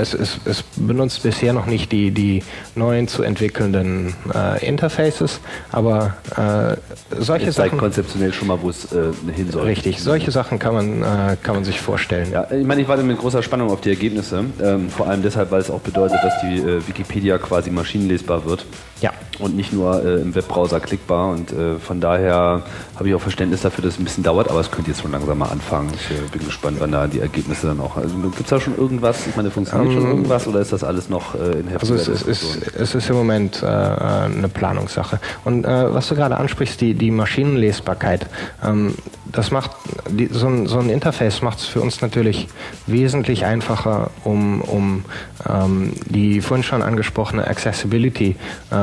es, 0.00 0.14
es, 0.14 0.38
es, 0.44 0.62
benutzt 0.76 1.22
bisher 1.22 1.52
noch 1.52 1.66
nicht 1.66 1.92
die, 1.92 2.10
die 2.10 2.42
neuen 2.74 3.08
zu 3.08 3.22
entwickelnden 3.22 4.14
äh, 4.34 4.64
Interfaces, 4.66 5.40
aber 5.70 6.16
äh, 6.36 6.76
solche 7.20 7.48
es 7.48 7.56
zeigt 7.56 7.70
Sachen. 7.70 7.78
konzeptionell 7.78 8.32
schon 8.32 8.48
mal, 8.48 8.60
wo 8.62 8.70
es 8.70 8.92
äh, 8.92 9.12
hin 9.34 9.50
soll. 9.50 9.64
Richtig, 9.64 10.00
solche 10.00 10.30
Sachen 10.30 10.58
kann 10.58 10.74
man, 10.74 11.02
äh, 11.02 11.36
kann 11.42 11.54
man 11.54 11.64
sich 11.64 11.80
vorstellen. 11.80 12.30
Ja, 12.32 12.50
ich 12.50 12.66
meine, 12.66 12.82
ich 12.82 12.88
warte 12.88 13.02
mit 13.02 13.18
großer 13.18 13.42
Spannung 13.42 13.70
auf 13.70 13.80
die 13.80 13.90
Ergebnisse. 13.90 14.44
Ähm, 14.62 14.88
vor 14.90 15.08
allem 15.08 15.22
deshalb, 15.22 15.50
weil 15.50 15.60
es 15.60 15.70
auch 15.70 15.80
bedeutet, 15.80 16.18
dass 16.22 16.34
die 16.40 16.58
äh, 16.58 16.86
Wikipedia 16.86 17.38
quasi 17.38 17.70
maschinenlesbar 17.70 18.44
wird. 18.44 18.64
Ja. 19.00 19.12
Und 19.38 19.56
nicht 19.56 19.72
nur 19.72 20.04
äh, 20.04 20.20
im 20.20 20.34
Webbrowser 20.34 20.80
klickbar. 20.80 21.30
Und 21.30 21.54
von 21.80 22.00
daher 22.00 22.62
habe 22.96 23.08
ich 23.08 23.14
auch 23.14 23.20
Verständnis 23.20 23.62
dafür, 23.62 23.84
dass 23.84 23.94
es 23.94 24.00
ein 24.00 24.04
bisschen 24.04 24.24
dauert, 24.24 24.50
aber 24.50 24.60
es 24.60 24.70
könnte 24.70 24.90
jetzt 24.90 25.02
schon 25.02 25.12
langsam 25.12 25.38
mal 25.38 25.48
anfangen. 25.48 25.90
Ich 25.94 26.30
bin 26.30 26.44
gespannt, 26.44 26.78
wann 26.80 26.92
da 26.92 27.06
die 27.06 27.20
Ergebnisse 27.20 27.68
dann 27.68 27.80
auch. 27.80 27.96
Also 27.96 28.16
gibt 28.16 28.40
es 28.40 28.46
da 28.46 28.60
schon 28.60 28.76
irgendwas? 28.76 29.26
Ich 29.26 29.36
meine, 29.36 29.50
funktioniert 29.50 29.88
um, 29.88 29.94
schon 29.94 30.02
ähm, 30.02 30.16
irgendwas 30.16 30.46
oder 30.46 30.60
ist 30.60 30.72
das 30.72 30.84
alles 30.84 31.08
noch 31.08 31.34
äh, 31.34 31.60
in 31.60 31.68
heftiger 31.68 31.94
Also 31.94 31.94
es 31.94 32.22
ist, 32.22 32.74
es 32.74 32.94
ist 32.94 33.10
im 33.10 33.16
Moment 33.16 33.62
äh, 33.62 33.66
eine 33.66 34.48
Planungssache. 34.52 35.20
Und 35.44 35.64
äh, 35.64 35.94
was 35.94 36.08
du 36.08 36.14
gerade 36.14 36.36
ansprichst, 36.36 36.80
die, 36.80 36.94
die 36.94 37.10
Maschinenlesbarkeit, 37.10 38.26
ähm, 38.64 38.94
das 39.30 39.50
macht 39.50 39.70
die, 40.08 40.26
so, 40.26 40.46
ein, 40.46 40.66
so 40.66 40.78
ein 40.78 40.88
Interface 40.88 41.42
macht 41.42 41.58
es 41.58 41.66
für 41.66 41.80
uns 41.80 42.00
natürlich 42.00 42.48
wesentlich 42.86 43.44
einfacher, 43.44 44.10
um, 44.24 44.62
um 44.62 45.04
ähm, 45.48 45.92
die 46.06 46.40
vorhin 46.40 46.64
schon 46.64 46.82
angesprochene 46.82 47.46
Accessibility 47.46 48.36
äh, 48.70 48.74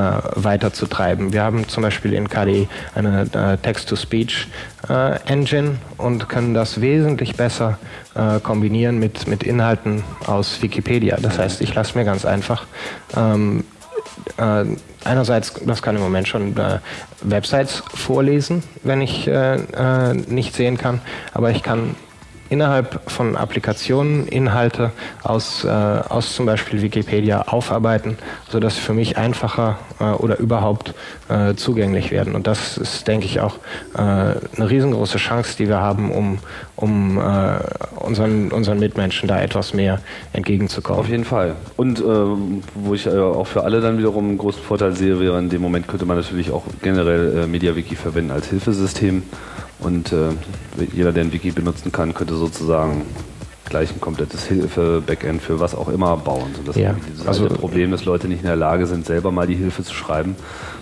weiterzutreiben. 0.46 1.34
Wir 1.34 1.44
haben 1.44 1.68
zum 1.68 1.84
Beispiel 1.84 2.14
in 2.14 2.30
KDE 2.30 2.68
eine 2.94 3.24
äh, 3.34 3.58
Text-to-Speech 3.58 4.48
äh, 4.88 5.20
und 5.98 6.30
können 6.30 6.54
das 6.54 6.80
wesentlich 6.80 7.36
besser 7.36 7.78
äh, 8.16 8.40
kombinieren 8.40 9.00
mit, 9.00 9.28
mit 9.28 9.44
Inhalten 9.44 10.04
aus 10.26 10.62
Wikipedia. 10.62 11.18
Das 11.22 11.38
heißt, 11.38 11.62
ich 11.62 11.74
lasse 11.76 11.98
mir 11.98 12.06
ganz 12.06 12.26
einfach 12.26 12.66
ähm, 13.18 13.66
äh, 14.38 14.66
einerseits, 15.04 15.54
das 15.66 15.82
kann 15.82 15.96
im 15.96 16.02
Moment 16.02 16.28
schon 16.28 16.56
äh, 16.58 16.80
Websites 17.22 17.84
vorlesen, 17.94 18.64
wenn 18.84 19.02
ich 19.02 19.28
äh, 19.28 19.56
äh 19.56 20.14
nicht 20.14 20.56
sehen 20.56 20.78
kann, 20.78 21.02
aber 21.34 21.52
ich 21.52 21.64
kann 21.64 21.96
innerhalb 22.50 23.10
von 23.10 23.36
Applikationen 23.36 24.28
Inhalte 24.28 24.92
aus, 25.24 25.64
äh, 25.64 25.70
aus 25.70 26.36
zum 26.36 26.46
Beispiel 26.46 26.82
Wikipedia 26.82 27.44
aufarbeiten, 27.48 28.18
sodass 28.50 28.76
sie 28.76 28.82
für 28.82 28.94
mich 28.94 29.18
einfacher 29.18 29.80
äh, 30.00 30.04
oder 30.04 30.38
überhaupt 30.40 30.94
äh, 31.30 31.56
zugänglich 31.56 32.12
werden. 32.12 32.36
Und 32.36 32.48
das 32.48 32.78
ist, 32.78 33.08
denke 33.08 33.26
ich, 33.26 33.40
auch 33.40 33.56
äh, 33.96 34.00
eine 34.00 34.70
riesengroße 34.70 35.18
Chance, 35.18 35.56
die 35.58 35.68
wir 35.68 35.80
haben, 35.80 36.12
um, 36.12 36.38
um 36.76 37.18
äh, 37.18 37.58
unseren, 37.96 38.52
unseren 38.52 38.80
Mitmenschen 38.80 39.28
da 39.28 39.42
etwas 39.42 39.74
mehr 39.74 40.00
entgegenzukommen. 40.34 41.00
Auf 41.00 41.10
jeden 41.10 41.26
Fall. 41.26 41.56
Und 41.78 42.00
äh, 42.00 42.04
wo 42.04 42.94
ich 42.94 43.10
auch 43.10 43.48
für 43.48 43.64
alle 43.64 43.82
dann 43.82 43.98
wiederum 43.98 44.30
einen 44.30 44.38
großen 44.38 44.62
Vorteil 44.62 44.96
sehe, 44.96 45.20
wäre 45.20 45.40
in 45.40 45.50
dem 45.50 45.62
Moment 45.62 45.88
könnte 45.88 46.06
man 46.06 46.18
natürlich 46.18 46.52
auch 46.52 46.64
generell 46.82 47.48
MediaWiki 47.48 47.96
verwenden 47.96 48.32
als 48.32 48.48
Hilfesystem. 48.50 49.24
Und 49.80 50.12
äh, 50.14 50.30
jeder, 50.94 51.12
der 51.12 51.24
ein 51.24 51.34
Wiki 51.34 51.52
benutzen 51.52 51.92
kann, 51.92 52.14
könnte 52.14 52.36
sozusagen 52.36 53.04
gleich 53.66 53.92
ein 53.92 54.00
komplettes 54.00 54.46
Hilfe-Backend 54.46 55.42
für 55.42 55.60
was 55.60 55.76
auch 55.76 55.90
immer 55.90 56.16
bauen. 56.18 56.54
So 56.56 56.62
das 56.64 56.76
ja. 56.76 56.96
ist 57.14 57.28
also, 57.28 57.48
Problem, 57.48 57.92
dass 57.92 58.06
Leute 58.06 58.28
nicht 58.28 58.42
in 58.42 58.46
der 58.46 58.56
Lage 58.56 58.86
sind, 58.86 59.06
selber 59.06 59.32
mal 59.32 59.48
die 59.48 59.56
Hilfe 59.56 59.84
zu 59.84 59.94
schreiben. 59.94 60.36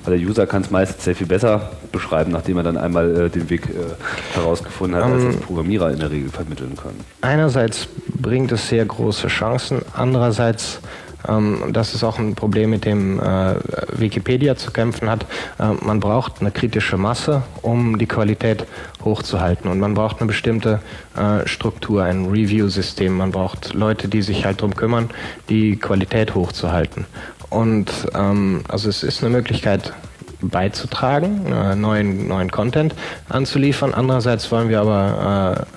Weil 0.04 0.18
der 0.18 0.28
User 0.28 0.46
kann 0.46 0.64
es 0.64 0.70
meistens 0.70 1.04
sehr 1.04 1.16
viel 1.16 1.28
besser 1.28 1.72
beschreiben, 1.92 2.32
nachdem 2.32 2.58
er 2.58 2.64
dann 2.64 2.78
einmal 2.78 3.26
äh, 3.26 3.30
den 3.30 3.50
Weg 3.50 3.70
äh, 3.70 4.36
herausgefunden 4.36 5.00
hat, 5.00 5.06
um, 5.06 5.14
als 5.14 5.24
das 5.24 5.36
ähm, 5.36 5.42
Programmierer 5.42 5.92
in 5.92 6.00
der 6.00 6.12
Regel 6.12 6.30
vermitteln 6.30 6.76
können. 6.76 7.00
Einerseits 7.22 7.88
bringt 8.22 8.52
es 8.52 8.68
sehr 8.68 8.86
große 8.86 9.28
Chancen, 9.28 9.82
andererseits 9.94 10.82
ähm, 11.28 11.72
das 11.72 11.94
ist 11.94 12.04
auch 12.04 12.20
ein 12.20 12.36
Problem, 12.36 12.70
mit 12.70 12.86
dem 12.86 13.20
äh, 13.20 13.56
Wikipedia 13.94 14.56
zu 14.56 14.72
kämpfen 14.72 15.10
hat. 15.10 15.26
Äh, 15.60 15.74
man 15.82 16.00
braucht 16.00 16.42
eine 16.42 16.52
kritische 16.52 16.98
Masse, 16.98 17.44
um 17.62 17.98
die 17.98 18.06
Qualität 18.06 18.66
hochzuhalten. 19.04 19.70
Und 19.70 19.80
man 19.80 19.94
braucht 19.94 20.20
eine 20.20 20.28
bestimmte 20.28 20.80
äh, 21.16 21.48
Struktur, 21.48 22.04
ein 22.04 22.26
Review-System. 22.26 23.16
Man 23.16 23.32
braucht 23.32 23.74
Leute, 23.74 24.08
die 24.08 24.22
sich 24.22 24.46
halt 24.46 24.60
darum 24.60 24.76
kümmern, 24.76 25.10
die 25.50 25.78
Qualität 25.78 26.36
hochzuhalten. 26.36 27.06
Und 27.50 27.92
ähm, 28.16 28.64
also 28.68 28.90
es 28.90 29.04
ist 29.04 29.24
eine 29.24 29.30
Möglichkeit, 29.30 29.94
beizutragen, 30.42 31.46
äh, 31.46 31.76
neuen, 31.76 32.28
neuen 32.28 32.52
Content 32.52 32.94
anzuliefern. 33.30 33.94
Andererseits 33.94 34.52
wollen 34.52 34.70
wir 34.70 34.82
aber 34.82 35.68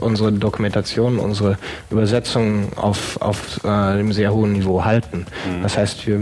unsere 0.00 0.32
Dokumentation, 0.32 1.18
unsere 1.18 1.58
Übersetzung 1.90 2.72
auf, 2.76 3.20
auf 3.20 3.60
äh, 3.64 3.68
einem 3.68 4.12
sehr 4.12 4.32
hohen 4.32 4.52
Niveau 4.52 4.84
halten. 4.84 5.26
Mhm. 5.46 5.62
Das 5.62 5.76
heißt, 5.76 6.06
wir, 6.06 6.20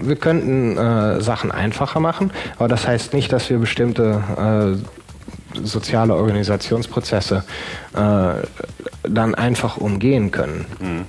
wir 0.00 0.16
könnten 0.16 0.76
äh, 0.76 1.20
Sachen 1.20 1.50
einfacher 1.50 2.00
machen, 2.00 2.30
aber 2.58 2.68
das 2.68 2.86
heißt 2.86 3.14
nicht, 3.14 3.32
dass 3.32 3.50
wir 3.50 3.58
bestimmte 3.58 4.22
äh, 4.36 5.00
soziale 5.64 6.14
Organisationsprozesse 6.14 7.44
äh, 7.94 8.32
dann 9.02 9.34
einfach 9.34 9.76
umgehen 9.76 10.30
können. 10.30 10.66
Mhm. 10.78 11.04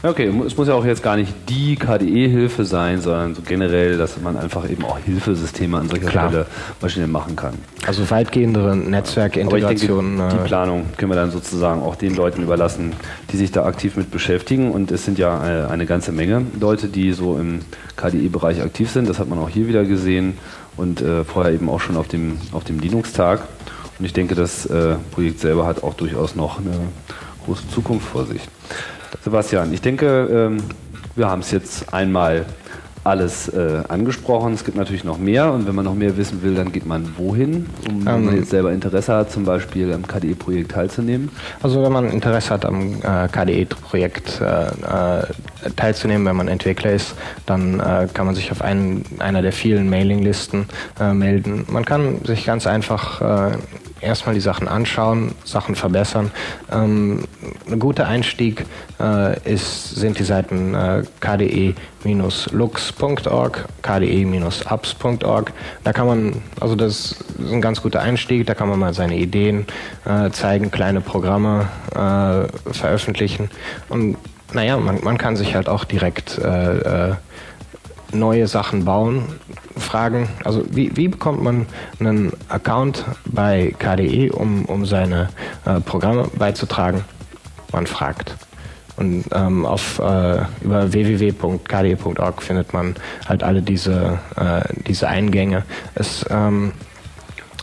Okay, 0.00 0.32
es 0.46 0.56
muss 0.56 0.68
ja 0.68 0.74
auch 0.74 0.84
jetzt 0.84 1.02
gar 1.02 1.16
nicht 1.16 1.32
die 1.48 1.74
KDE-Hilfe 1.74 2.64
sein, 2.64 3.00
sondern 3.00 3.34
so 3.34 3.42
generell, 3.42 3.98
dass 3.98 4.20
man 4.20 4.36
einfach 4.36 4.68
eben 4.70 4.84
auch 4.84 4.98
Hilfesysteme 4.98 5.76
an 5.76 5.88
solcher 5.88 6.06
Klar. 6.06 6.28
Stelle 6.28 6.46
maschinell 6.80 7.08
machen 7.08 7.34
kann. 7.34 7.54
Also 7.84 8.08
weitgehendere 8.08 8.76
Netzwerkintegrationen. 8.76 10.16
Die, 10.16 10.36
die 10.36 10.44
Planung 10.44 10.86
können 10.96 11.10
wir 11.10 11.16
dann 11.16 11.32
sozusagen 11.32 11.82
auch 11.82 11.96
den 11.96 12.14
Leuten 12.14 12.44
überlassen, 12.44 12.92
die 13.32 13.36
sich 13.36 13.50
da 13.50 13.64
aktiv 13.64 13.96
mit 13.96 14.12
beschäftigen. 14.12 14.70
Und 14.70 14.92
es 14.92 15.04
sind 15.04 15.18
ja 15.18 15.40
eine, 15.40 15.68
eine 15.68 15.84
ganze 15.84 16.12
Menge 16.12 16.46
Leute, 16.60 16.86
die 16.86 17.12
so 17.12 17.36
im 17.36 17.60
KDE-Bereich 17.96 18.62
aktiv 18.62 18.90
sind. 18.90 19.08
Das 19.08 19.18
hat 19.18 19.28
man 19.28 19.40
auch 19.40 19.48
hier 19.48 19.66
wieder 19.66 19.84
gesehen 19.84 20.38
und 20.76 21.02
äh, 21.02 21.24
vorher 21.24 21.52
eben 21.52 21.68
auch 21.68 21.80
schon 21.80 21.96
auf 21.96 22.06
dem, 22.06 22.38
auf 22.52 22.62
dem 22.62 22.78
Linux-Tag. 22.78 23.40
Und 23.98 24.04
ich 24.04 24.12
denke, 24.12 24.36
das 24.36 24.64
äh, 24.66 24.94
Projekt 25.10 25.40
selber 25.40 25.66
hat 25.66 25.82
auch 25.82 25.94
durchaus 25.94 26.36
noch 26.36 26.60
eine 26.60 26.78
große 27.44 27.68
Zukunft 27.70 28.06
vor 28.06 28.26
sich. 28.26 28.42
Sebastian, 29.24 29.72
ich 29.72 29.80
denke, 29.80 30.28
ähm, 30.30 30.58
wir 31.16 31.28
haben 31.28 31.40
es 31.40 31.50
jetzt 31.50 31.92
einmal 31.92 32.46
alles 33.04 33.48
äh, 33.48 33.82
angesprochen. 33.88 34.52
Es 34.52 34.64
gibt 34.64 34.76
natürlich 34.76 35.04
noch 35.04 35.18
mehr 35.18 35.52
und 35.52 35.66
wenn 35.66 35.74
man 35.74 35.84
noch 35.84 35.94
mehr 35.94 36.16
wissen 36.16 36.42
will, 36.42 36.54
dann 36.54 36.72
geht 36.72 36.84
man 36.84 37.14
wohin, 37.16 37.66
um 37.88 38.04
wenn 38.04 38.24
man 38.24 38.34
ähm, 38.34 38.40
jetzt 38.40 38.50
selber 38.50 38.72
Interesse 38.72 39.14
hat, 39.14 39.30
zum 39.30 39.44
Beispiel 39.44 39.92
am 39.92 40.06
KDE-Projekt 40.06 40.72
teilzunehmen? 40.72 41.30
Also 41.62 41.82
wenn 41.82 41.92
man 41.92 42.10
Interesse 42.10 42.50
hat, 42.50 42.66
am 42.66 42.96
äh, 43.02 43.28
KDE-Projekt 43.28 44.40
äh, 44.40 45.22
teilzunehmen, 45.76 46.26
wenn 46.26 46.36
man 46.36 46.48
Entwickler 46.48 46.92
ist, 46.92 47.14
dann 47.46 47.78
kann 48.14 48.26
man 48.26 48.34
sich 48.34 48.52
auf 48.52 48.62
einen, 48.62 49.04
einer 49.18 49.42
der 49.42 49.52
vielen 49.52 49.90
Mailinglisten 49.90 50.66
melden. 51.12 51.64
Man 51.68 51.84
kann 51.84 52.24
sich 52.24 52.46
ganz 52.46 52.66
einfach 52.66 53.52
erstmal 54.00 54.34
die 54.34 54.40
Sachen 54.40 54.68
anschauen, 54.68 55.34
Sachen 55.44 55.74
verbessern. 55.74 56.30
Ähm, 56.70 57.24
ein 57.70 57.78
guter 57.78 58.06
Einstieg 58.06 58.64
äh, 59.00 59.38
ist, 59.50 59.96
sind 59.96 60.18
die 60.18 60.24
Seiten 60.24 60.74
äh, 60.74 61.02
kde-lux.org, 61.20 61.74
kde-ups.org. 63.82 65.52
Da 65.84 65.92
kann 65.92 66.06
man, 66.06 66.42
also 66.60 66.74
das 66.74 67.12
ist 67.38 67.52
ein 67.52 67.60
ganz 67.60 67.82
guter 67.82 68.00
Einstieg, 68.00 68.46
da 68.46 68.54
kann 68.54 68.68
man 68.68 68.78
mal 68.78 68.94
seine 68.94 69.16
Ideen 69.16 69.66
äh, 70.04 70.30
zeigen, 70.30 70.70
kleine 70.70 71.00
Programme 71.00 71.68
äh, 71.94 72.46
veröffentlichen 72.72 73.50
und 73.88 74.16
naja, 74.52 74.78
man, 74.78 75.02
man 75.02 75.18
kann 75.18 75.36
sich 75.36 75.54
halt 75.54 75.68
auch 75.68 75.84
direkt 75.84 76.38
äh, 76.38 77.10
äh, 77.10 77.14
neue 78.12 78.46
Sachen 78.46 78.84
bauen, 78.84 79.24
fragen, 79.80 80.28
also 80.44 80.64
wie, 80.70 80.96
wie 80.96 81.08
bekommt 81.08 81.42
man 81.42 81.66
einen 82.00 82.32
Account 82.48 83.04
bei 83.26 83.74
KDE, 83.78 84.30
um, 84.30 84.64
um 84.64 84.86
seine 84.86 85.28
äh, 85.64 85.80
Programme 85.80 86.28
beizutragen? 86.36 87.04
Man 87.72 87.86
fragt. 87.86 88.34
Und 88.96 89.26
ähm, 89.32 89.64
auf, 89.64 90.00
äh, 90.00 90.40
über 90.60 90.92
www.kde.org 90.92 92.42
findet 92.42 92.72
man 92.72 92.96
halt 93.28 93.44
alle 93.44 93.62
diese, 93.62 94.18
äh, 94.34 94.62
diese 94.88 95.06
Eingänge. 95.06 95.64
Es, 95.94 96.26
ähm, 96.30 96.72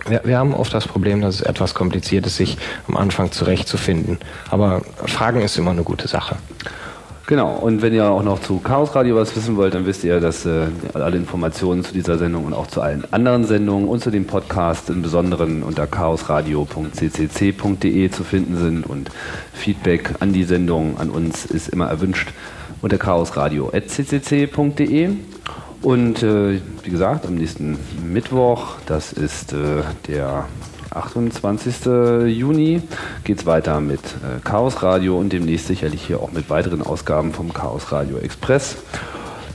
wir, 0.08 0.22
wir, 0.24 0.38
haben 0.38 0.54
oft 0.54 0.74
das 0.74 0.88
Problem, 0.88 1.20
dass 1.20 1.36
es 1.36 1.42
etwas 1.42 1.74
kompliziert 1.74 2.26
ist, 2.26 2.38
sich 2.38 2.58
am 2.88 2.96
Anfang 2.96 3.32
zurechtzufinden. 3.32 4.20
Aber 4.50 4.82
Fragen 5.06 5.42
ist 5.42 5.58
immer 5.58 5.72
eine 5.72 5.84
gute 5.84 6.08
Sache. 6.08 6.38
Genau, 7.28 7.56
und 7.56 7.82
wenn 7.82 7.92
ihr 7.92 8.06
auch 8.06 8.22
noch 8.22 8.40
zu 8.40 8.60
Chaos 8.60 8.94
Radio 8.94 9.16
was 9.16 9.36
wissen 9.36 9.58
wollt, 9.58 9.74
dann 9.74 9.88
wisst 9.88 10.04
ihr, 10.04 10.20
dass 10.20 10.46
äh, 10.46 10.68
alle 10.94 11.18
Informationen 11.18 11.84
zu 11.84 11.92
dieser 11.92 12.20
Sendung 12.20 12.46
und 12.46 12.54
auch 12.54 12.68
zu 12.68 12.82
allen 12.82 13.12
anderen 13.12 13.46
Sendungen 13.46 13.88
und 13.88 14.04
zu 14.04 14.12
dem 14.12 14.28
Podcast 14.28 14.92
im 14.92 15.02
Besonderen 15.02 15.64
unter 15.64 15.88
chaosradio.ccc.de 15.88 18.12
zu 18.12 18.24
finden 18.24 18.58
sind 18.58 18.86
und 18.86 19.10
Feedback 19.54 20.12
an 20.20 20.34
die 20.34 20.44
Sendung, 20.44 21.00
an 21.00 21.10
uns 21.10 21.46
ist 21.46 21.70
immer 21.70 21.88
erwünscht 21.88 22.32
unter 22.84 23.00
chaosradio.ccc.de. 23.00 25.10
Und 25.82 26.22
äh, 26.22 26.62
wie 26.84 26.92
gesagt, 26.92 27.26
am 27.26 27.34
nächsten 27.36 27.80
Mittwoch, 28.08 28.76
das 28.86 29.14
ist 29.14 29.52
äh, 29.52 29.82
der 30.08 30.46
28. 30.96 31.86
Juni, 32.28 32.82
geht 33.24 33.40
es 33.40 33.46
weiter 33.46 33.80
mit 33.80 34.00
äh, 34.00 34.40
Chaos 34.44 34.82
Radio 34.84 35.18
und 35.18 35.34
demnächst 35.34 35.68
sicherlich 35.68 36.02
hier 36.02 36.20
auch 36.20 36.32
mit 36.32 36.50
weiteren 36.50 36.82
Ausgaben 36.82 37.34
vom 37.34 37.54
Chaos 37.54 37.92
Radio 37.92 38.18
Express 38.18 38.78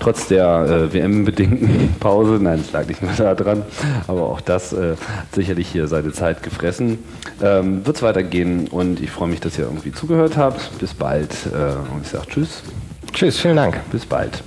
trotz 0.01 0.27
der 0.27 0.67
äh, 0.67 0.93
WM-bedingten 0.93 1.95
Pause, 2.01 2.39
nein, 2.43 2.61
es 2.61 2.73
lag 2.73 2.87
nicht 2.89 3.03
mehr 3.03 3.13
da 3.17 3.35
dran, 3.35 3.63
aber 4.09 4.23
auch 4.23 4.41
das 4.41 4.73
äh, 4.73 4.93
hat 4.93 5.35
sicherlich 5.35 5.69
hier 5.69 5.87
seine 5.87 6.13
Zeit 6.13 6.43
gefressen. 6.43 6.99
Ähm, 7.41 7.87
Wird 7.87 7.97
es 7.97 8.03
weitergehen 8.03 8.67
und 8.67 9.01
ich 9.01 9.11
freue 9.11 9.29
mich, 9.29 9.41
dass 9.41 9.59
ihr 9.59 9.65
irgendwie 9.65 9.93
zugehört 9.93 10.37
habt. 10.37 10.79
Bis 10.79 10.95
bald 10.95 11.31
äh, 11.47 11.93
und 11.95 12.03
ich 12.03 12.09
sage 12.09 12.27
Tschüss. 12.29 12.63
Tschüss, 13.13 13.39
vielen 13.39 13.57
Dank. 13.57 13.79
Bis 13.93 14.07
bald. 14.07 14.43